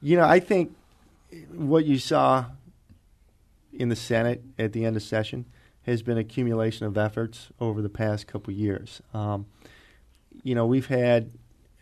you 0.02 0.18
know, 0.18 0.26
I 0.26 0.40
think 0.40 0.76
what 1.54 1.86
you 1.86 1.98
saw 1.98 2.46
in 3.74 3.90
the 3.90 3.96
Senate 3.96 4.44
at 4.60 4.74
the 4.74 4.86
end 4.86 4.96
of 4.98 5.02
session 5.04 5.46
has 5.84 6.02
been 6.02 6.18
accumulation 6.18 6.86
of 6.86 6.98
efforts 6.98 7.50
over 7.60 7.82
the 7.82 7.90
past 7.90 8.28
couple 8.28 8.54
years. 8.54 9.02
Um, 9.14 9.48
you 10.44 10.56
know, 10.56 10.66
we've 10.66 10.88
had 10.88 11.32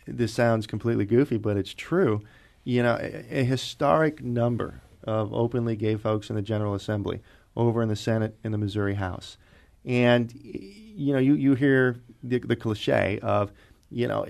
this 0.07 0.33
sounds 0.33 0.65
completely 0.65 1.05
goofy, 1.05 1.37
but 1.37 1.57
it's 1.57 1.73
true. 1.73 2.21
You 2.63 2.83
know, 2.83 2.97
a, 2.99 3.41
a 3.41 3.43
historic 3.43 4.23
number 4.23 4.81
of 5.03 5.33
openly 5.33 5.75
gay 5.75 5.95
folks 5.95 6.29
in 6.29 6.35
the 6.35 6.41
General 6.41 6.73
Assembly 6.73 7.21
over 7.55 7.81
in 7.81 7.89
the 7.89 7.95
Senate 7.95 8.35
in 8.43 8.51
the 8.51 8.57
Missouri 8.57 8.95
House. 8.95 9.37
And 9.85 10.33
you 10.43 11.13
know, 11.13 11.19
you 11.19 11.33
you 11.33 11.55
hear 11.55 11.99
the, 12.23 12.39
the 12.39 12.55
cliche 12.55 13.19
of, 13.21 13.51
you 13.89 14.07
know, 14.07 14.25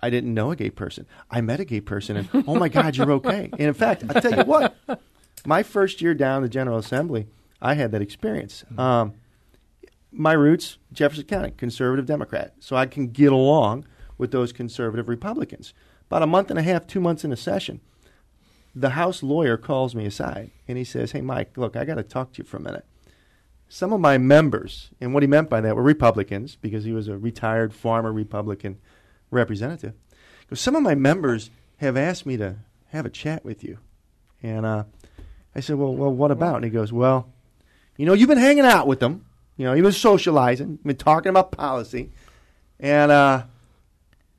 I 0.00 0.10
didn't 0.10 0.32
know 0.32 0.50
a 0.50 0.56
gay 0.56 0.70
person. 0.70 1.06
I 1.30 1.40
met 1.40 1.60
a 1.60 1.64
gay 1.64 1.80
person, 1.80 2.16
and 2.16 2.44
oh 2.46 2.54
my 2.54 2.68
God, 2.68 2.96
you're 2.96 3.12
okay. 3.12 3.48
And 3.52 3.60
in 3.60 3.74
fact, 3.74 4.04
I 4.08 4.20
tell 4.20 4.36
you 4.36 4.44
what, 4.44 4.76
my 5.44 5.62
first 5.62 6.00
year 6.00 6.14
down 6.14 6.42
the 6.42 6.48
General 6.48 6.78
Assembly, 6.78 7.26
I 7.60 7.74
had 7.74 7.92
that 7.92 8.02
experience. 8.02 8.64
Um, 8.76 9.14
my 10.12 10.32
roots, 10.32 10.78
Jefferson 10.92 11.24
County, 11.24 11.52
conservative 11.56 12.06
Democrat, 12.06 12.54
so 12.60 12.76
I 12.76 12.86
can 12.86 13.08
get 13.08 13.32
along 13.32 13.86
with 14.18 14.30
those 14.30 14.52
conservative 14.52 15.08
Republicans. 15.08 15.74
About 16.06 16.22
a 16.22 16.26
month 16.26 16.50
and 16.50 16.58
a 16.58 16.62
half, 16.62 16.86
two 16.86 17.00
months 17.00 17.24
in 17.24 17.32
a 17.32 17.36
session, 17.36 17.80
the 18.74 18.90
House 18.90 19.22
lawyer 19.22 19.56
calls 19.56 19.94
me 19.94 20.06
aside 20.06 20.50
and 20.68 20.78
he 20.78 20.84
says, 20.84 21.12
Hey, 21.12 21.20
Mike, 21.20 21.56
look, 21.56 21.76
I 21.76 21.84
got 21.84 21.96
to 21.96 22.02
talk 22.02 22.32
to 22.32 22.38
you 22.38 22.44
for 22.44 22.58
a 22.58 22.62
minute. 22.62 22.84
Some 23.68 23.92
of 23.92 24.00
my 24.00 24.16
members, 24.16 24.90
and 25.00 25.12
what 25.12 25.22
he 25.22 25.26
meant 25.26 25.50
by 25.50 25.60
that 25.60 25.74
were 25.74 25.82
Republicans, 25.82 26.56
because 26.56 26.84
he 26.84 26.92
was 26.92 27.08
a 27.08 27.18
retired 27.18 27.74
farmer 27.74 28.12
Republican 28.12 28.78
representative. 29.30 29.94
Goes, 30.48 30.60
Some 30.60 30.76
of 30.76 30.82
my 30.82 30.94
members 30.94 31.50
have 31.78 31.96
asked 31.96 32.26
me 32.26 32.36
to 32.36 32.56
have 32.88 33.06
a 33.06 33.10
chat 33.10 33.44
with 33.44 33.64
you. 33.64 33.78
And 34.42 34.64
uh, 34.64 34.84
I 35.54 35.60
said, 35.60 35.76
well, 35.76 35.94
well, 35.94 36.12
what 36.12 36.30
about? 36.30 36.56
And 36.56 36.64
he 36.64 36.70
goes, 36.70 36.92
Well, 36.92 37.32
you 37.96 38.06
know, 38.06 38.12
you've 38.12 38.28
been 38.28 38.38
hanging 38.38 38.64
out 38.64 38.86
with 38.86 39.00
them. 39.00 39.24
You 39.56 39.66
know, 39.66 39.72
you've 39.72 39.84
been 39.84 39.92
socializing, 39.92 40.78
been 40.84 40.96
talking 40.96 41.30
about 41.30 41.52
policy. 41.52 42.10
And 42.78 43.10
uh, 43.10 43.44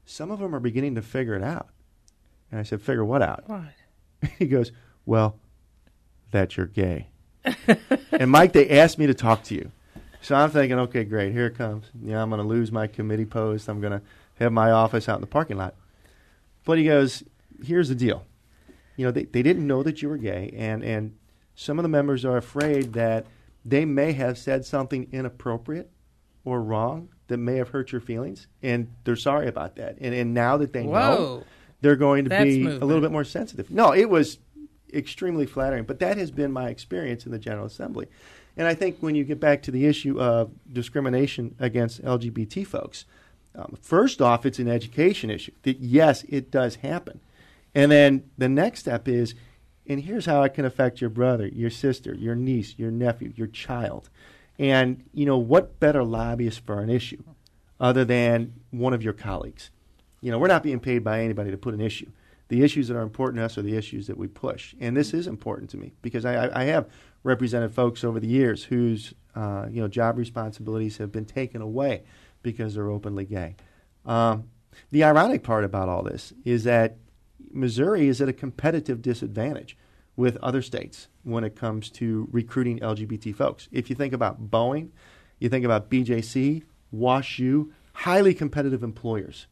some 0.05 0.31
of 0.31 0.39
them 0.39 0.53
are 0.53 0.59
beginning 0.59 0.95
to 0.95 1.01
figure 1.01 1.33
it 1.33 1.43
out. 1.43 1.69
And 2.51 2.59
I 2.59 2.63
said, 2.63 2.81
Figure 2.81 3.05
what 3.05 3.21
out? 3.21 3.43
What? 3.47 3.61
He 4.37 4.45
goes, 4.45 4.71
Well, 5.05 5.37
that 6.31 6.57
you're 6.57 6.65
gay. 6.67 7.07
and 8.11 8.29
Mike, 8.29 8.53
they 8.53 8.69
asked 8.69 8.97
me 8.97 9.07
to 9.07 9.13
talk 9.13 9.43
to 9.45 9.55
you. 9.55 9.71
So 10.21 10.35
I'm 10.35 10.49
thinking, 10.49 10.77
okay, 10.79 11.03
great, 11.03 11.31
here 11.31 11.45
it 11.45 11.57
comes. 11.57 11.85
You 12.01 12.11
know, 12.11 12.21
I'm 12.21 12.29
going 12.29 12.41
to 12.41 12.47
lose 12.47 12.71
my 12.71 12.87
committee 12.87 13.25
post. 13.25 13.69
I'm 13.69 13.79
going 13.79 13.93
to 13.93 14.01
have 14.39 14.51
my 14.51 14.71
office 14.71 15.07
out 15.07 15.15
in 15.15 15.21
the 15.21 15.27
parking 15.27 15.57
lot. 15.57 15.75
But 16.65 16.77
he 16.77 16.85
goes, 16.85 17.23
here's 17.63 17.89
the 17.89 17.95
deal. 17.95 18.25
You 18.97 19.05
know, 19.05 19.11
they, 19.11 19.23
they 19.23 19.41
didn't 19.41 19.65
know 19.65 19.83
that 19.83 20.01
you 20.01 20.09
were 20.09 20.17
gay, 20.17 20.53
and, 20.57 20.83
and 20.83 21.15
some 21.55 21.77
of 21.79 21.83
the 21.83 21.89
members 21.89 22.25
are 22.25 22.35
afraid 22.35 22.93
that 22.93 23.25
they 23.67 23.85
may 23.85 24.13
have 24.13 24.37
said 24.37 24.65
something 24.65 25.07
inappropriate 25.11 25.91
or 26.45 26.61
wrong 26.61 27.09
that 27.27 27.37
may 27.37 27.57
have 27.57 27.69
hurt 27.69 27.91
your 27.91 27.99
feelings, 27.99 28.47
and 28.63 28.89
they're 29.03 29.17
sorry 29.17 29.47
about 29.47 29.75
that. 29.75 29.97
And, 29.99 30.15
and 30.15 30.33
now 30.33 30.55
that 30.57 30.71
they 30.71 30.85
know, 30.85 31.43
they're 31.81 31.97
going 31.97 32.23
to 32.23 32.29
That's 32.29 32.45
be 32.45 32.65
a 32.65 32.85
little 32.85 33.01
bit 33.01 33.11
more 33.11 33.25
sensitive. 33.25 33.69
No, 33.69 33.93
it 33.93 34.09
was 34.09 34.39
extremely 34.93 35.45
flattering, 35.45 35.83
but 35.83 35.99
that 35.99 36.17
has 36.17 36.31
been 36.31 36.51
my 36.51 36.69
experience 36.69 37.25
in 37.25 37.33
the 37.33 37.39
General 37.39 37.65
Assembly. 37.65 38.07
And 38.55 38.65
I 38.65 38.73
think 38.73 38.97
when 39.01 39.13
you 39.15 39.25
get 39.25 39.39
back 39.39 39.61
to 39.63 39.71
the 39.71 39.85
issue 39.85 40.19
of 40.19 40.51
discrimination 40.71 41.55
against 41.59 42.01
LGBT 42.03 42.65
folks, 42.65 43.05
um, 43.53 43.77
first 43.81 44.21
off, 44.21 44.45
it's 44.45 44.59
an 44.59 44.69
education 44.69 45.29
issue. 45.29 45.51
That 45.63 45.79
yes, 45.79 46.23
it 46.29 46.49
does 46.49 46.75
happen. 46.75 47.19
And 47.75 47.91
then 47.91 48.29
the 48.37 48.49
next 48.49 48.79
step 48.79 49.07
is, 49.07 49.35
and 49.87 50.01
here's 50.01 50.25
how 50.25 50.43
it 50.43 50.53
can 50.53 50.65
affect 50.65 51.01
your 51.01 51.09
brother, 51.09 51.47
your 51.47 51.69
sister, 51.69 52.13
your 52.13 52.35
niece, 52.35 52.75
your 52.77 52.91
nephew, 52.91 53.33
your 53.35 53.47
child. 53.47 54.09
And, 54.59 55.03
you 55.13 55.25
know, 55.25 55.37
what 55.37 55.79
better 55.79 56.03
lobbyist 56.03 56.65
for 56.65 56.81
an 56.81 56.89
issue 56.89 57.23
other 57.79 58.03
than 58.03 58.53
one 58.71 58.93
of 58.93 59.03
your 59.03 59.13
colleagues? 59.13 59.69
You 60.21 60.31
know, 60.31 60.39
we're 60.39 60.47
not 60.47 60.63
being 60.63 60.79
paid 60.79 61.03
by 61.03 61.21
anybody 61.21 61.51
to 61.51 61.57
put 61.57 61.73
an 61.73 61.81
issue. 61.81 62.09
The 62.49 62.63
issues 62.63 62.87
that 62.87 62.97
are 62.97 63.01
important 63.01 63.39
to 63.39 63.45
us 63.45 63.57
are 63.57 63.61
the 63.61 63.75
issues 63.75 64.07
that 64.07 64.17
we 64.17 64.27
push. 64.27 64.73
And 64.79 64.95
this 64.95 65.13
is 65.13 65.27
important 65.27 65.69
to 65.71 65.77
me 65.77 65.93
because 66.01 66.25
I, 66.25 66.49
I, 66.61 66.63
have 66.65 66.87
represented 67.23 67.73
folks 67.73 68.05
over 68.05 68.19
the 68.19 68.27
years 68.27 68.63
whose, 68.63 69.13
uh, 69.35 69.67
you 69.69 69.81
know, 69.81 69.87
job 69.89 70.17
responsibilities 70.17 70.97
have 70.97 71.11
been 71.11 71.25
taken 71.25 71.61
away 71.61 72.03
because 72.41 72.73
they're 72.73 72.89
openly 72.89 73.25
gay. 73.25 73.55
Um, 74.05 74.45
the 74.91 75.03
ironic 75.03 75.43
part 75.43 75.65
about 75.65 75.89
all 75.89 76.03
this 76.03 76.33
is 76.45 76.63
that 76.63 76.97
Missouri 77.51 78.07
is 78.07 78.21
at 78.21 78.29
a 78.29 78.33
competitive 78.33 79.01
disadvantage 79.01 79.77
with 80.15 80.37
other 80.37 80.61
states 80.61 81.07
when 81.23 81.43
it 81.43 81.55
comes 81.55 81.89
to 81.91 82.27
recruiting 82.31 82.79
LGBT 82.79 83.35
folks. 83.35 83.67
If 83.71 83.89
you 83.89 83.95
think 83.95 84.13
about 84.13 84.49
Boeing, 84.49 84.89
you 85.39 85.49
think 85.49 85.63
about 85.63 85.89
BJC, 85.89 86.63
WashU, 86.93 87.71
highly 87.93 88.33
competitive 88.33 88.83
employers. 88.83 89.47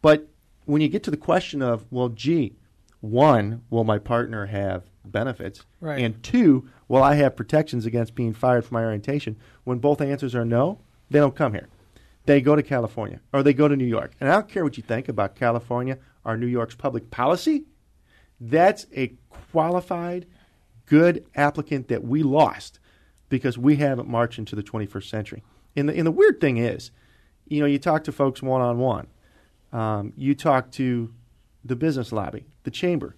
But 0.00 0.28
when 0.64 0.80
you 0.80 0.88
get 0.88 1.02
to 1.04 1.10
the 1.10 1.16
question 1.16 1.62
of, 1.62 1.84
well, 1.90 2.08
gee, 2.08 2.56
one, 3.00 3.62
will 3.70 3.84
my 3.84 3.98
partner 3.98 4.46
have 4.46 4.84
benefits? 5.04 5.64
Right. 5.80 6.02
And 6.02 6.22
two, 6.22 6.68
will 6.86 7.02
I 7.02 7.14
have 7.14 7.36
protections 7.36 7.86
against 7.86 8.14
being 8.14 8.34
fired 8.34 8.64
for 8.64 8.74
my 8.74 8.84
orientation? 8.84 9.36
When 9.64 9.78
both 9.78 10.00
answers 10.00 10.34
are 10.34 10.44
no, 10.44 10.80
they 11.10 11.18
don't 11.18 11.34
come 11.34 11.54
here. 11.54 11.68
They 12.26 12.40
go 12.40 12.54
to 12.54 12.62
California 12.62 13.20
or 13.32 13.42
they 13.42 13.54
go 13.54 13.68
to 13.68 13.76
New 13.76 13.86
York. 13.86 14.12
And 14.20 14.28
I 14.28 14.34
don't 14.34 14.48
care 14.48 14.62
what 14.62 14.76
you 14.76 14.82
think 14.82 15.08
about 15.08 15.34
California 15.34 15.98
or 16.28 16.36
New 16.36 16.46
York's 16.46 16.74
public 16.74 17.10
policy. 17.10 17.64
That's 18.38 18.86
a 18.94 19.14
qualified, 19.50 20.26
good 20.86 21.24
applicant 21.34 21.88
that 21.88 22.04
we 22.04 22.22
lost 22.22 22.78
because 23.30 23.56
we 23.56 23.76
haven't 23.76 24.08
marched 24.08 24.38
into 24.38 24.54
the 24.54 24.62
21st 24.62 25.08
century. 25.08 25.42
And 25.74 25.88
the, 25.88 25.96
and 25.96 26.06
the 26.06 26.12
weird 26.12 26.40
thing 26.40 26.58
is, 26.58 26.90
you 27.46 27.60
know, 27.60 27.66
you 27.66 27.78
talk 27.78 28.04
to 28.04 28.12
folks 28.12 28.42
one 28.42 28.60
on 28.60 28.78
one, 28.78 30.12
you 30.16 30.34
talk 30.34 30.70
to 30.72 31.12
the 31.64 31.76
business 31.76 32.12
lobby, 32.12 32.46
the 32.64 32.70
chamber, 32.70 33.16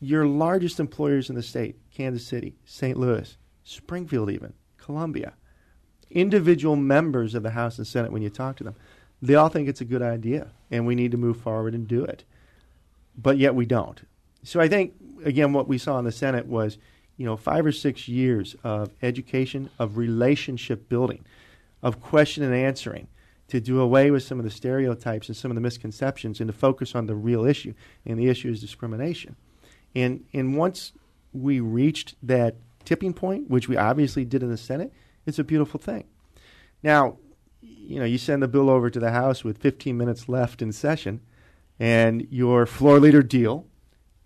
your 0.00 0.26
largest 0.26 0.80
employers 0.80 1.28
in 1.28 1.36
the 1.36 1.42
state, 1.42 1.76
Kansas 1.92 2.26
City, 2.26 2.54
St. 2.64 2.96
Louis, 2.96 3.36
Springfield, 3.64 4.30
even, 4.30 4.52
Columbia, 4.78 5.34
individual 6.10 6.76
members 6.76 7.34
of 7.34 7.42
the 7.42 7.50
House 7.50 7.78
and 7.78 7.86
Senate, 7.86 8.12
when 8.12 8.22
you 8.22 8.30
talk 8.30 8.56
to 8.56 8.64
them, 8.64 8.76
they 9.22 9.36
all 9.36 9.48
think 9.48 9.68
it's 9.68 9.80
a 9.80 9.86
good 9.86 10.02
idea 10.02 10.50
and 10.70 10.86
we 10.86 10.94
need 10.94 11.12
to 11.12 11.16
move 11.16 11.36
forward 11.36 11.74
and 11.74 11.86
do 11.86 12.04
it. 12.04 12.24
But 13.16 13.38
yet 13.38 13.54
we 13.54 13.64
don't. 13.64 14.00
So 14.42 14.60
I 14.60 14.68
think, 14.68 14.94
again, 15.24 15.52
what 15.52 15.68
we 15.68 15.78
saw 15.78 15.98
in 15.98 16.04
the 16.04 16.12
Senate 16.12 16.46
was, 16.46 16.76
you 17.16 17.24
know, 17.24 17.36
five 17.36 17.64
or 17.64 17.72
six 17.72 18.08
years 18.08 18.56
of 18.64 18.90
education, 19.00 19.70
of 19.78 19.96
relationship 19.96 20.88
building, 20.88 21.24
of 21.82 22.00
question 22.00 22.42
and 22.42 22.54
answering 22.54 23.06
to 23.48 23.60
do 23.60 23.80
away 23.80 24.10
with 24.10 24.22
some 24.22 24.38
of 24.38 24.44
the 24.44 24.50
stereotypes 24.50 25.28
and 25.28 25.36
some 25.36 25.50
of 25.50 25.54
the 25.54 25.60
misconceptions 25.60 26.40
and 26.40 26.48
to 26.48 26.52
focus 26.52 26.94
on 26.94 27.06
the 27.06 27.14
real 27.14 27.44
issue. 27.44 27.74
And 28.06 28.18
the 28.18 28.28
issue 28.28 28.50
is 28.50 28.60
discrimination. 28.60 29.36
And, 29.94 30.24
and 30.32 30.56
once 30.56 30.92
we 31.32 31.60
reached 31.60 32.14
that 32.22 32.56
tipping 32.84 33.12
point, 33.12 33.50
which 33.50 33.68
we 33.68 33.76
obviously 33.76 34.24
did 34.24 34.42
in 34.42 34.50
the 34.50 34.56
Senate, 34.56 34.92
it's 35.26 35.38
a 35.38 35.44
beautiful 35.44 35.78
thing. 35.78 36.04
Now, 36.82 37.18
you 37.62 37.98
know, 37.98 38.04
you 38.04 38.18
send 38.18 38.42
the 38.42 38.48
bill 38.48 38.68
over 38.68 38.90
to 38.90 39.00
the 39.00 39.12
House 39.12 39.44
with 39.44 39.58
15 39.58 39.96
minutes 39.96 40.28
left 40.28 40.60
in 40.60 40.72
session, 40.72 41.20
and 41.78 42.26
your 42.30 42.66
floor 42.66 42.98
leader 42.98 43.22
deal, 43.22 43.66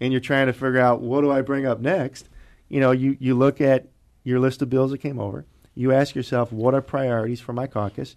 and 0.01 0.13
you're 0.13 0.21
trying 0.21 0.47
to 0.47 0.53
figure 0.53 0.79
out 0.79 1.01
what 1.01 1.21
do 1.21 1.31
I 1.31 1.43
bring 1.43 1.67
up 1.67 1.81
next. 1.81 2.29
You 2.69 2.81
know, 2.81 2.91
you, 2.91 3.17
you 3.21 3.35
look 3.35 3.61
at 3.61 3.89
your 4.25 4.41
list 4.41 4.63
of 4.63 4.71
bills 4.71 4.91
that 4.91 4.99
came 4.99 5.19
over. 5.21 5.47
You 5.75 5.93
ask 5.93 6.15
yourself, 6.15 6.53
what 6.53 6.75
are 6.75 6.81
priorities 6.81 7.41
for 7.41 7.53
my 7.53 7.67
caucus? 7.67 8.17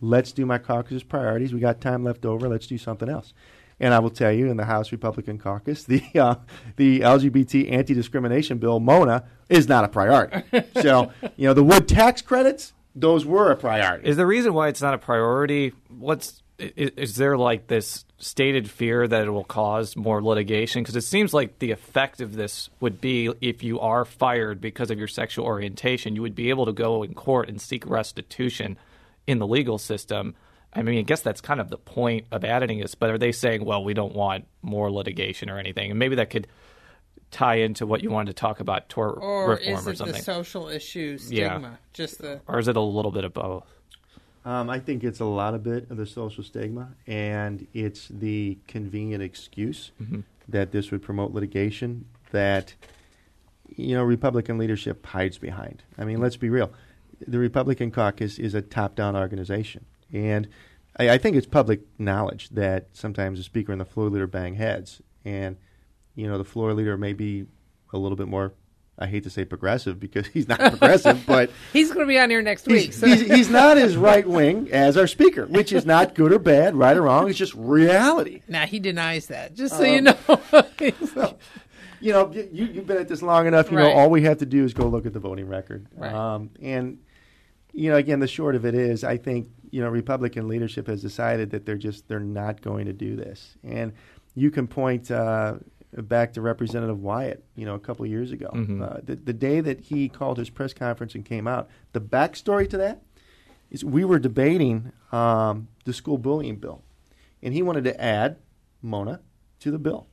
Let's 0.00 0.32
do 0.32 0.46
my 0.46 0.58
caucus's 0.58 1.02
priorities. 1.02 1.52
We 1.52 1.60
got 1.60 1.80
time 1.80 2.04
left 2.04 2.24
over. 2.24 2.48
Let's 2.48 2.66
do 2.66 2.78
something 2.78 3.08
else. 3.08 3.32
And 3.80 3.92
I 3.92 3.98
will 3.98 4.10
tell 4.10 4.32
you, 4.32 4.48
in 4.48 4.56
the 4.56 4.64
House 4.64 4.92
Republican 4.92 5.38
caucus, 5.38 5.84
the 5.84 6.02
uh, 6.14 6.36
the 6.76 7.00
LGBT 7.00 7.72
anti 7.72 7.94
discrimination 7.94 8.58
bill, 8.58 8.80
Mona, 8.80 9.24
is 9.48 9.68
not 9.68 9.84
a 9.84 9.88
priority. 9.88 10.42
so, 10.82 11.10
you 11.36 11.48
know, 11.48 11.54
the 11.54 11.64
wood 11.64 11.88
tax 11.88 12.22
credits, 12.22 12.72
those 12.94 13.24
were 13.24 13.50
a 13.50 13.56
priority. 13.56 14.08
Is 14.08 14.16
the 14.16 14.26
reason 14.26 14.54
why 14.54 14.68
it's 14.68 14.82
not 14.82 14.94
a 14.94 14.98
priority? 14.98 15.72
What's 15.88 16.42
is, 16.58 16.90
is 16.96 17.16
there 17.16 17.36
like 17.36 17.66
this 17.66 18.04
stated 18.18 18.70
fear 18.70 19.06
that 19.06 19.26
it 19.26 19.30
will 19.30 19.44
cause 19.44 19.96
more 19.96 20.22
litigation? 20.22 20.82
Because 20.82 20.96
it 20.96 21.02
seems 21.02 21.34
like 21.34 21.58
the 21.58 21.72
effect 21.72 22.20
of 22.20 22.34
this 22.34 22.70
would 22.80 23.00
be 23.00 23.32
if 23.40 23.62
you 23.62 23.80
are 23.80 24.04
fired 24.04 24.60
because 24.60 24.90
of 24.90 24.98
your 24.98 25.08
sexual 25.08 25.44
orientation, 25.44 26.14
you 26.14 26.22
would 26.22 26.34
be 26.34 26.50
able 26.50 26.66
to 26.66 26.72
go 26.72 27.02
in 27.02 27.14
court 27.14 27.48
and 27.48 27.60
seek 27.60 27.86
restitution 27.86 28.78
in 29.26 29.38
the 29.38 29.46
legal 29.46 29.78
system. 29.78 30.34
I 30.72 30.82
mean, 30.82 30.98
I 30.98 31.02
guess 31.02 31.22
that's 31.22 31.40
kind 31.40 31.60
of 31.60 31.70
the 31.70 31.78
point 31.78 32.26
of 32.32 32.44
adding 32.44 32.80
this, 32.80 32.94
but 32.94 33.10
are 33.10 33.18
they 33.18 33.32
saying, 33.32 33.64
well, 33.64 33.84
we 33.84 33.94
don't 33.94 34.14
want 34.14 34.46
more 34.62 34.90
litigation 34.90 35.50
or 35.50 35.58
anything? 35.58 35.90
And 35.90 35.98
maybe 35.98 36.16
that 36.16 36.30
could 36.30 36.46
tie 37.34 37.56
into 37.56 37.84
what 37.84 38.02
you 38.02 38.10
wanted 38.10 38.28
to 38.36 38.40
talk 38.40 38.60
about 38.60 38.88
tort 38.88 39.18
Or 39.20 39.50
reform 39.50 39.74
is 39.78 39.86
or 39.86 39.90
it 39.90 39.98
something. 39.98 40.16
the 40.16 40.22
social 40.22 40.68
issue 40.68 41.18
Yeah. 41.28 41.54
stigma? 41.54 41.78
Just 41.92 42.20
the 42.20 42.40
or 42.46 42.58
is 42.60 42.68
it 42.68 42.76
a 42.76 42.80
little 42.80 43.10
bit 43.10 43.24
of 43.24 43.34
both? 43.34 43.66
Um, 44.44 44.70
I 44.70 44.78
think 44.78 45.02
it's 45.02 45.20
a 45.20 45.24
lot 45.24 45.54
of 45.54 45.62
bit 45.64 45.90
of 45.90 45.96
the 45.96 46.06
social 46.06 46.44
stigma, 46.44 46.90
and 47.06 47.66
it's 47.74 48.08
the 48.08 48.58
convenient 48.68 49.22
excuse 49.22 49.90
that 50.48 50.70
this 50.70 50.90
would 50.90 51.02
promote 51.02 51.32
litigation 51.32 52.04
that 52.30 52.74
you 53.74 53.94
know 53.96 54.04
Republican 54.04 54.56
leadership 54.58 55.04
hides 55.06 55.38
behind. 55.38 55.82
I 55.98 56.04
mean, 56.04 56.20
let's 56.20 56.36
be 56.36 56.50
real: 56.50 56.70
the 57.26 57.38
Republican 57.38 57.90
caucus 57.90 58.38
is 58.38 58.54
a 58.54 58.62
top-down 58.62 59.16
organization, 59.16 59.86
and 60.12 60.46
I, 60.98 61.10
I 61.10 61.18
think 61.18 61.36
it's 61.36 61.46
public 61.46 61.80
knowledge 61.98 62.50
that 62.50 62.88
sometimes 62.92 63.38
the 63.38 63.44
speaker 63.44 63.72
and 63.72 63.80
the 63.80 63.84
floor 63.86 64.08
leader 64.10 64.26
bang 64.28 64.54
heads, 64.54 65.00
and 65.24 65.56
you 66.14 66.26
know 66.28 66.38
the 66.38 66.44
floor 66.44 66.72
leader 66.74 66.96
may 66.96 67.12
be 67.12 67.46
a 67.92 67.98
little 67.98 68.16
bit 68.16 68.28
more. 68.28 68.52
I 68.96 69.06
hate 69.08 69.24
to 69.24 69.30
say 69.30 69.44
progressive 69.44 69.98
because 69.98 70.26
he's 70.34 70.46
not 70.48 70.60
progressive, 70.60 71.24
but 71.26 71.50
he's 71.72 71.88
going 71.92 72.06
to 72.06 72.08
be 72.08 72.18
on 72.18 72.30
here 72.30 72.42
next 72.42 72.66
week. 72.66 72.86
he's, 72.86 72.96
So 73.00 73.06
he's, 73.08 73.22
he's 73.22 73.50
not 73.50 73.76
as 73.76 73.96
right 73.96 74.24
wing 74.26 74.68
as 74.70 74.96
our 74.96 75.08
speaker, 75.08 75.46
which 75.46 75.72
is 75.72 75.84
not 75.84 76.14
good 76.14 76.32
or 76.32 76.38
bad, 76.38 76.76
right 76.76 76.96
or 76.96 77.02
wrong. 77.02 77.28
It's 77.28 77.36
just 77.38 77.54
reality. 77.54 78.42
now 78.46 78.66
he 78.66 78.78
denies 78.78 79.26
that. 79.26 79.54
Just 79.54 79.74
Um, 79.74 79.80
so 79.80 79.84
you 79.84 80.00
know, 80.00 80.16
Well, 81.16 81.38
you 82.00 82.12
know, 82.12 82.30
you, 82.32 82.66
you've 82.66 82.86
been 82.86 82.98
at 82.98 83.08
this 83.08 83.22
long 83.22 83.46
enough. 83.46 83.70
You 83.72 83.78
Right. 83.78 83.92
know, 83.92 83.98
all 83.98 84.10
we 84.10 84.22
have 84.22 84.38
to 84.38 84.46
do 84.46 84.62
is 84.64 84.74
go 84.74 84.86
look 84.86 85.06
at 85.06 85.12
the 85.12 85.20
voting 85.20 85.48
record. 85.48 85.86
Right. 85.96 86.12
Um, 86.12 86.50
and 86.62 86.98
you 87.72 87.90
know, 87.90 87.96
again, 87.96 88.20
the 88.20 88.28
short 88.28 88.54
of 88.54 88.64
it 88.64 88.74
is, 88.76 89.02
I 89.02 89.16
think 89.16 89.48
you 89.70 89.80
know, 89.80 89.88
Republican 89.88 90.46
leadership 90.46 90.86
has 90.86 91.02
decided 91.02 91.50
that 91.50 91.66
they're 91.66 91.76
just 91.76 92.06
they're 92.06 92.20
not 92.20 92.60
going 92.60 92.86
to 92.86 92.92
do 92.92 93.16
this. 93.16 93.56
And 93.64 93.92
you 94.36 94.50
can 94.52 94.68
point 94.68 95.10
uh, 95.10 95.54
back 96.02 96.32
to 96.34 96.40
Representative 96.40 97.00
Wyatt, 97.00 97.44
you 97.56 97.64
know, 97.66 97.74
a 97.74 97.78
couple 97.78 98.04
of 98.04 98.10
years 98.10 98.32
ago, 98.32 98.50
Mhm. 98.52 98.82
uh, 98.82 99.00
the, 99.02 99.16
the 99.16 99.32
day 99.32 99.60
that 99.60 99.80
he 99.80 100.08
called 100.08 100.38
his 100.38 100.50
press 100.50 100.72
conference 100.74 101.14
and 101.14 101.24
came 101.24 101.46
out. 101.46 101.68
The 101.92 102.00
backstory 102.00 102.68
to 102.70 102.76
that 102.78 103.02
is 103.70 103.84
we 103.84 104.04
were 104.04 104.18
debating 104.18 104.92
um, 105.12 105.68
the 105.84 105.92
school 105.92 106.18
bullying 106.18 106.56
bill, 106.56 106.82
and 107.42 107.54
he 107.54 107.62
wanted 107.62 107.84
to 107.84 108.00
add 108.00 108.36
Mona 108.82 109.20
to 109.60 109.70
the 109.70 109.78
bill. 109.78 110.06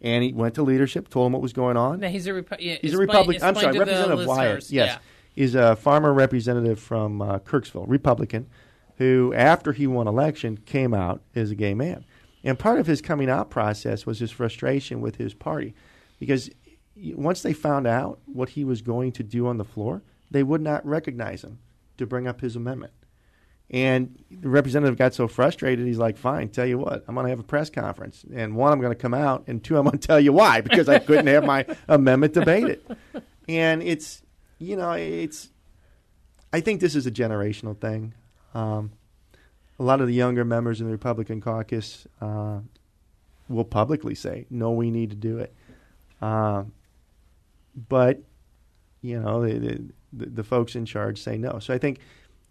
And 0.00 0.24
he 0.24 0.32
went 0.32 0.54
to 0.56 0.62
leadership, 0.64 1.08
told 1.08 1.26
him 1.28 1.34
what 1.34 1.42
was 1.42 1.52
going 1.52 1.76
on. 1.76 2.00
now 2.00 2.08
he's 2.08 2.26
a 2.26 2.30
Repu- 2.32 2.56
yeah, 2.58 2.78
He's 2.82 2.94
a 2.94 2.98
Republican. 2.98 3.44
I'm 3.44 3.54
sorry, 3.54 3.78
Representative 3.78 4.26
Wyatt. 4.26 4.54
listeners. 4.56 4.72
Yes, 4.72 4.98
is 5.36 5.54
a 5.54 5.76
farmer 5.76 6.12
representative 6.12 6.80
from 6.80 7.22
uh, 7.22 7.38
Kirksville, 7.38 7.84
Republican, 7.86 8.48
who 8.96 9.32
after 9.36 9.72
he 9.72 9.86
won 9.86 10.08
election 10.08 10.56
came 10.66 10.92
out 10.92 11.22
as 11.36 11.52
a 11.52 11.54
gay 11.54 11.74
man. 11.74 12.04
And 12.44 12.58
part 12.58 12.78
of 12.78 12.86
his 12.86 13.00
coming 13.00 13.28
out 13.28 13.50
process 13.50 14.06
was 14.06 14.18
his 14.18 14.30
frustration 14.30 15.00
with 15.00 15.16
his 15.16 15.34
party, 15.34 15.74
because 16.18 16.50
once 16.96 17.42
they 17.42 17.52
found 17.52 17.86
out 17.86 18.20
what 18.26 18.50
he 18.50 18.64
was 18.64 18.82
going 18.82 19.12
to 19.12 19.22
do 19.22 19.46
on 19.46 19.58
the 19.58 19.64
floor, 19.64 20.02
they 20.30 20.42
would 20.42 20.60
not 20.60 20.84
recognize 20.86 21.42
him 21.42 21.58
to 21.96 22.06
bring 22.06 22.26
up 22.26 22.40
his 22.40 22.56
amendment. 22.56 22.92
And 23.70 24.18
the 24.30 24.48
representative 24.48 24.96
got 24.96 25.12
so 25.12 25.28
frustrated, 25.28 25.86
he's 25.86 25.98
like, 25.98 26.16
"Fine, 26.16 26.48
tell 26.48 26.64
you 26.64 26.78
what, 26.78 27.04
I'm 27.06 27.14
going 27.14 27.24
to 27.24 27.30
have 27.30 27.40
a 27.40 27.44
press 27.44 27.68
conference, 27.68 28.24
and 28.34 28.56
one, 28.56 28.72
I'm 28.72 28.80
going 28.80 28.92
to 28.92 28.98
come 28.98 29.12
out, 29.12 29.44
and 29.46 29.62
two, 29.62 29.76
I'm 29.76 29.84
going 29.84 29.98
to 29.98 30.06
tell 30.06 30.18
you 30.18 30.32
why 30.32 30.62
because 30.62 30.88
I 30.88 30.98
couldn't 30.98 31.26
have 31.26 31.44
my 31.44 31.66
amendment 31.86 32.32
debated." 32.32 32.82
And 33.46 33.82
it's, 33.82 34.22
you 34.58 34.76
know, 34.76 34.92
it's. 34.92 35.50
I 36.50 36.60
think 36.60 36.80
this 36.80 36.94
is 36.94 37.06
a 37.06 37.10
generational 37.10 37.78
thing. 37.78 38.14
Um, 38.54 38.92
a 39.78 39.82
lot 39.82 40.00
of 40.00 40.06
the 40.06 40.14
younger 40.14 40.44
members 40.44 40.80
in 40.80 40.86
the 40.86 40.92
Republican 40.92 41.40
caucus 41.40 42.06
uh, 42.20 42.58
will 43.48 43.64
publicly 43.64 44.14
say, 44.14 44.46
"No, 44.50 44.72
we 44.72 44.90
need 44.90 45.10
to 45.10 45.16
do 45.16 45.38
it," 45.38 45.54
um, 46.20 46.72
but 47.88 48.22
you 49.02 49.20
know, 49.20 49.46
the, 49.46 49.80
the, 50.12 50.26
the 50.26 50.44
folks 50.44 50.74
in 50.74 50.84
charge 50.84 51.22
say 51.22 51.38
no. 51.38 51.58
So 51.60 51.72
I 51.72 51.78
think 51.78 52.00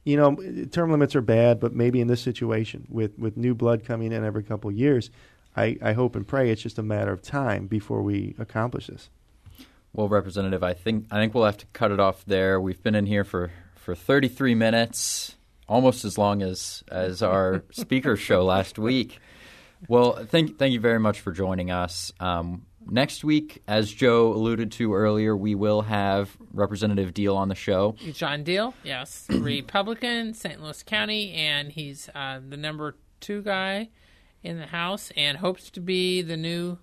you 0.07 0.15
know, 0.15 0.37
term 0.71 0.89
limits 0.89 1.17
are 1.17 1.21
bad, 1.21 1.59
but 1.59 1.75
maybe 1.75 1.99
in 1.99 2.07
this 2.07 2.21
situation, 2.21 2.87
with, 2.89 3.19
with 3.19 3.35
new 3.35 3.53
blood 3.53 3.83
coming 3.83 4.13
in 4.13 4.23
every 4.23 4.41
couple 4.41 4.69
of 4.69 4.75
years, 4.77 5.11
I, 5.53 5.77
I 5.81 5.91
hope 5.91 6.15
and 6.15 6.25
pray 6.25 6.49
it's 6.49 6.61
just 6.61 6.79
a 6.79 6.83
matter 6.83 7.11
of 7.11 7.21
time 7.21 7.67
before 7.67 8.01
we 8.01 8.33
accomplish 8.39 8.87
this. 8.87 9.09
Well, 9.91 10.07
Representative, 10.07 10.63
I 10.63 10.73
think 10.73 11.07
I 11.11 11.17
think 11.17 11.33
we'll 11.33 11.43
have 11.43 11.57
to 11.57 11.65
cut 11.73 11.91
it 11.91 11.99
off 11.99 12.23
there. 12.25 12.61
We've 12.61 12.81
been 12.81 12.95
in 12.95 13.05
here 13.05 13.25
for, 13.25 13.51
for 13.75 13.95
33 13.95 14.55
minutes, 14.55 15.35
almost 15.67 16.05
as 16.05 16.17
long 16.17 16.41
as 16.41 16.83
as 16.89 17.21
our 17.21 17.63
speaker 17.71 18.15
show 18.15 18.43
last 18.45 18.77
week. 18.79 19.19
Well, 19.87 20.25
thank 20.25 20.57
thank 20.57 20.73
you 20.73 20.79
very 20.79 20.99
much 20.99 21.19
for 21.21 21.31
joining 21.31 21.69
us. 21.71 22.11
Um, 22.19 22.65
next 22.89 23.23
week, 23.23 23.61
as 23.67 23.91
Jo 23.91 24.33
alluded 24.33 24.71
to 24.73 24.93
earlier, 24.95 25.35
we 25.37 25.53
will 25.55 25.81
have 25.83 26.35
Representative 26.51 27.13
Diehl 27.13 27.35
on 27.35 27.49
the 27.49 27.55
show. 27.55 27.95
John 28.13 28.43
Diehl, 28.43 28.73
yes, 28.83 29.27
Republican, 29.29 30.33
St. 30.33 30.61
Louis 30.61 30.81
County, 30.83 31.33
and 31.33 31.71
he's 31.71 32.09
uh, 32.15 32.39
the 32.47 32.57
number 32.57 32.95
two 33.19 33.41
guy 33.43 33.89
in 34.43 34.57
the 34.57 34.65
House, 34.67 35.11
and 35.15 35.37
hopes 35.37 35.69
to 35.71 35.79
be 35.81 36.21
the 36.23 36.37
new 36.37 36.77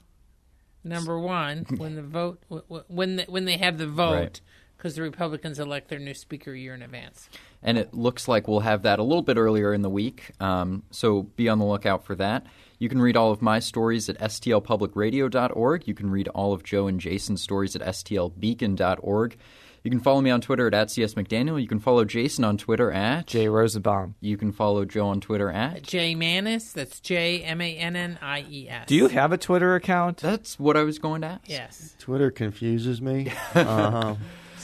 number 0.85 1.19
one 1.19 1.65
when 1.79 1.97
the 1.97 2.03
vote 2.03 2.43
when 2.89 3.17
the, 3.17 3.25
when 3.25 3.45
they 3.45 3.57
have 3.57 3.79
the 3.79 3.87
vote, 3.89 4.15
Right. 4.15 4.41
because 4.77 4.95
the 4.95 5.03
Republicans 5.03 5.59
elect 5.59 5.89
their 5.89 5.99
new 5.99 6.15
speaker 6.15 6.53
a 6.53 6.59
year 6.59 6.75
in 6.75 6.83
advance. 6.83 7.29
And 7.65 7.79
it 7.79 7.95
looks 7.95 8.29
like 8.29 8.47
we'll 8.47 8.61
have 8.61 8.83
that 8.83 8.99
a 8.99 9.03
little 9.03 9.23
bit 9.23 9.39
earlier 9.39 9.73
in 9.73 9.81
the 9.83 9.91
week. 9.91 10.31
Um, 10.39 10.83
so 10.91 11.23
be 11.23 11.49
on 11.49 11.59
the 11.59 11.65
lookout 11.65 12.05
for 12.05 12.15
that. 12.17 12.47
You 12.79 12.91
can 12.91 13.01
read 13.01 13.17
all 13.17 13.31
of 13.31 13.41
my 13.41 13.59
stories 13.59 14.09
at 14.11 14.19
stlpublicradio.org. 14.19 15.89
You 15.89 15.95
can 15.95 16.11
read 16.11 16.29
all 16.29 16.53
of 16.53 16.63
Jo 16.63 16.87
and 16.87 17.01
Jason's 17.01 17.43
stories 17.43 17.75
at 17.75 17.83
stlbeacon.org. 17.83 19.37
You 19.83 19.91
can 19.91 20.01
follow 20.01 20.23
me 20.23 20.31
on 20.31 20.41
Twitter 20.41 20.67
at, 20.67 20.75
at 20.75 20.89
@csmcdaniel. 20.89 21.61
You 21.61 21.69
can 21.69 21.79
follow 21.79 22.07
Jason 22.07 22.43
on 22.43 22.57
Twitter 22.57 22.91
at 22.91 23.27
Jay 23.27 23.49
Rosenbaum. 23.49 24.15
You 24.19 24.39
can 24.39 24.51
follow 24.51 24.87
Jo 24.87 25.09
on 25.09 25.21
Twitter 25.21 25.51
at. 25.51 25.83
Jay 25.83 26.15
Mannies, 26.15 26.73
that's 26.73 27.01
J 27.01 27.43
M 27.43 27.61
A 27.61 27.77
N 27.77 27.95
N 27.95 28.19
I 28.23 28.47
E 28.49 28.67
S. 28.69 28.87
Do 28.87 28.95
you 28.95 29.09
have 29.09 29.33
a 29.33 29.37
Twitter 29.37 29.75
account? 29.75 30.19
That's 30.19 30.59
what 30.59 30.79
I 30.79 30.85
was 30.85 30.99
going 30.99 31.21
to 31.21 31.27
ask. 31.27 31.49
Yes. 31.51 31.97
Twitter 31.99 32.31
confuses 32.31 33.03
me. 33.03 33.31
uh-huh. 33.55 34.15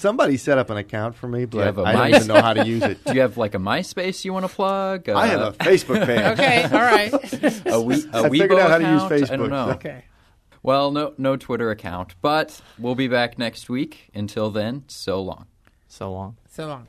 Somebody 0.01 0.39
set 0.39 0.57
up 0.57 0.71
an 0.71 0.79
account 0.79 1.15
for 1.15 1.29
me, 1.29 1.45
but 1.45 1.65
have 1.67 1.79
a 1.79 1.83
I 1.83 1.93
don't 1.93 2.15
even 2.15 2.27
know 2.27 2.41
how 2.41 2.55
to 2.55 2.67
use 2.67 2.83
it. 2.83 3.05
Do 3.05 3.13
you 3.15 3.21
have 3.21 3.37
like 3.37 3.55
a 3.55 3.59
MySpace 3.59 4.25
you 4.25 4.33
want 4.33 4.47
to 4.49 4.55
plug? 4.55 5.09
Uh, 5.11 5.15
I 5.15 5.27
have 5.27 5.41
a 5.43 5.53
Facebook 5.53 6.07
page. 6.07 6.21
Okay. 6.41 6.63
All 6.65 6.71
right. 6.71 7.13
a, 7.67 7.81
we, 7.81 7.95
a 8.13 8.25
I 8.25 8.31
figured 8.31 8.51
Weibo 8.51 8.61
out 8.61 8.71
how 8.71 8.79
to 8.79 8.85
use 8.91 9.03
account? 9.03 9.13
I 9.13 9.19
Facebook, 9.19 9.39
don't 9.39 9.51
know. 9.51 9.67
so- 9.67 9.73
okay. 9.75 10.05
Well, 10.63 10.91
no, 10.91 11.15
no 11.19 11.37
Twitter 11.37 11.71
account, 11.71 12.15
but 12.23 12.61
we'll 12.79 12.95
be 12.95 13.09
back 13.09 13.39
next 13.39 13.69
week. 13.71 14.11
Until 14.15 14.51
then, 14.51 14.85
so 14.89 15.21
long. 15.23 15.47
So 15.89 16.11
long. 16.13 16.37
So 16.49 16.67
long. 16.67 16.89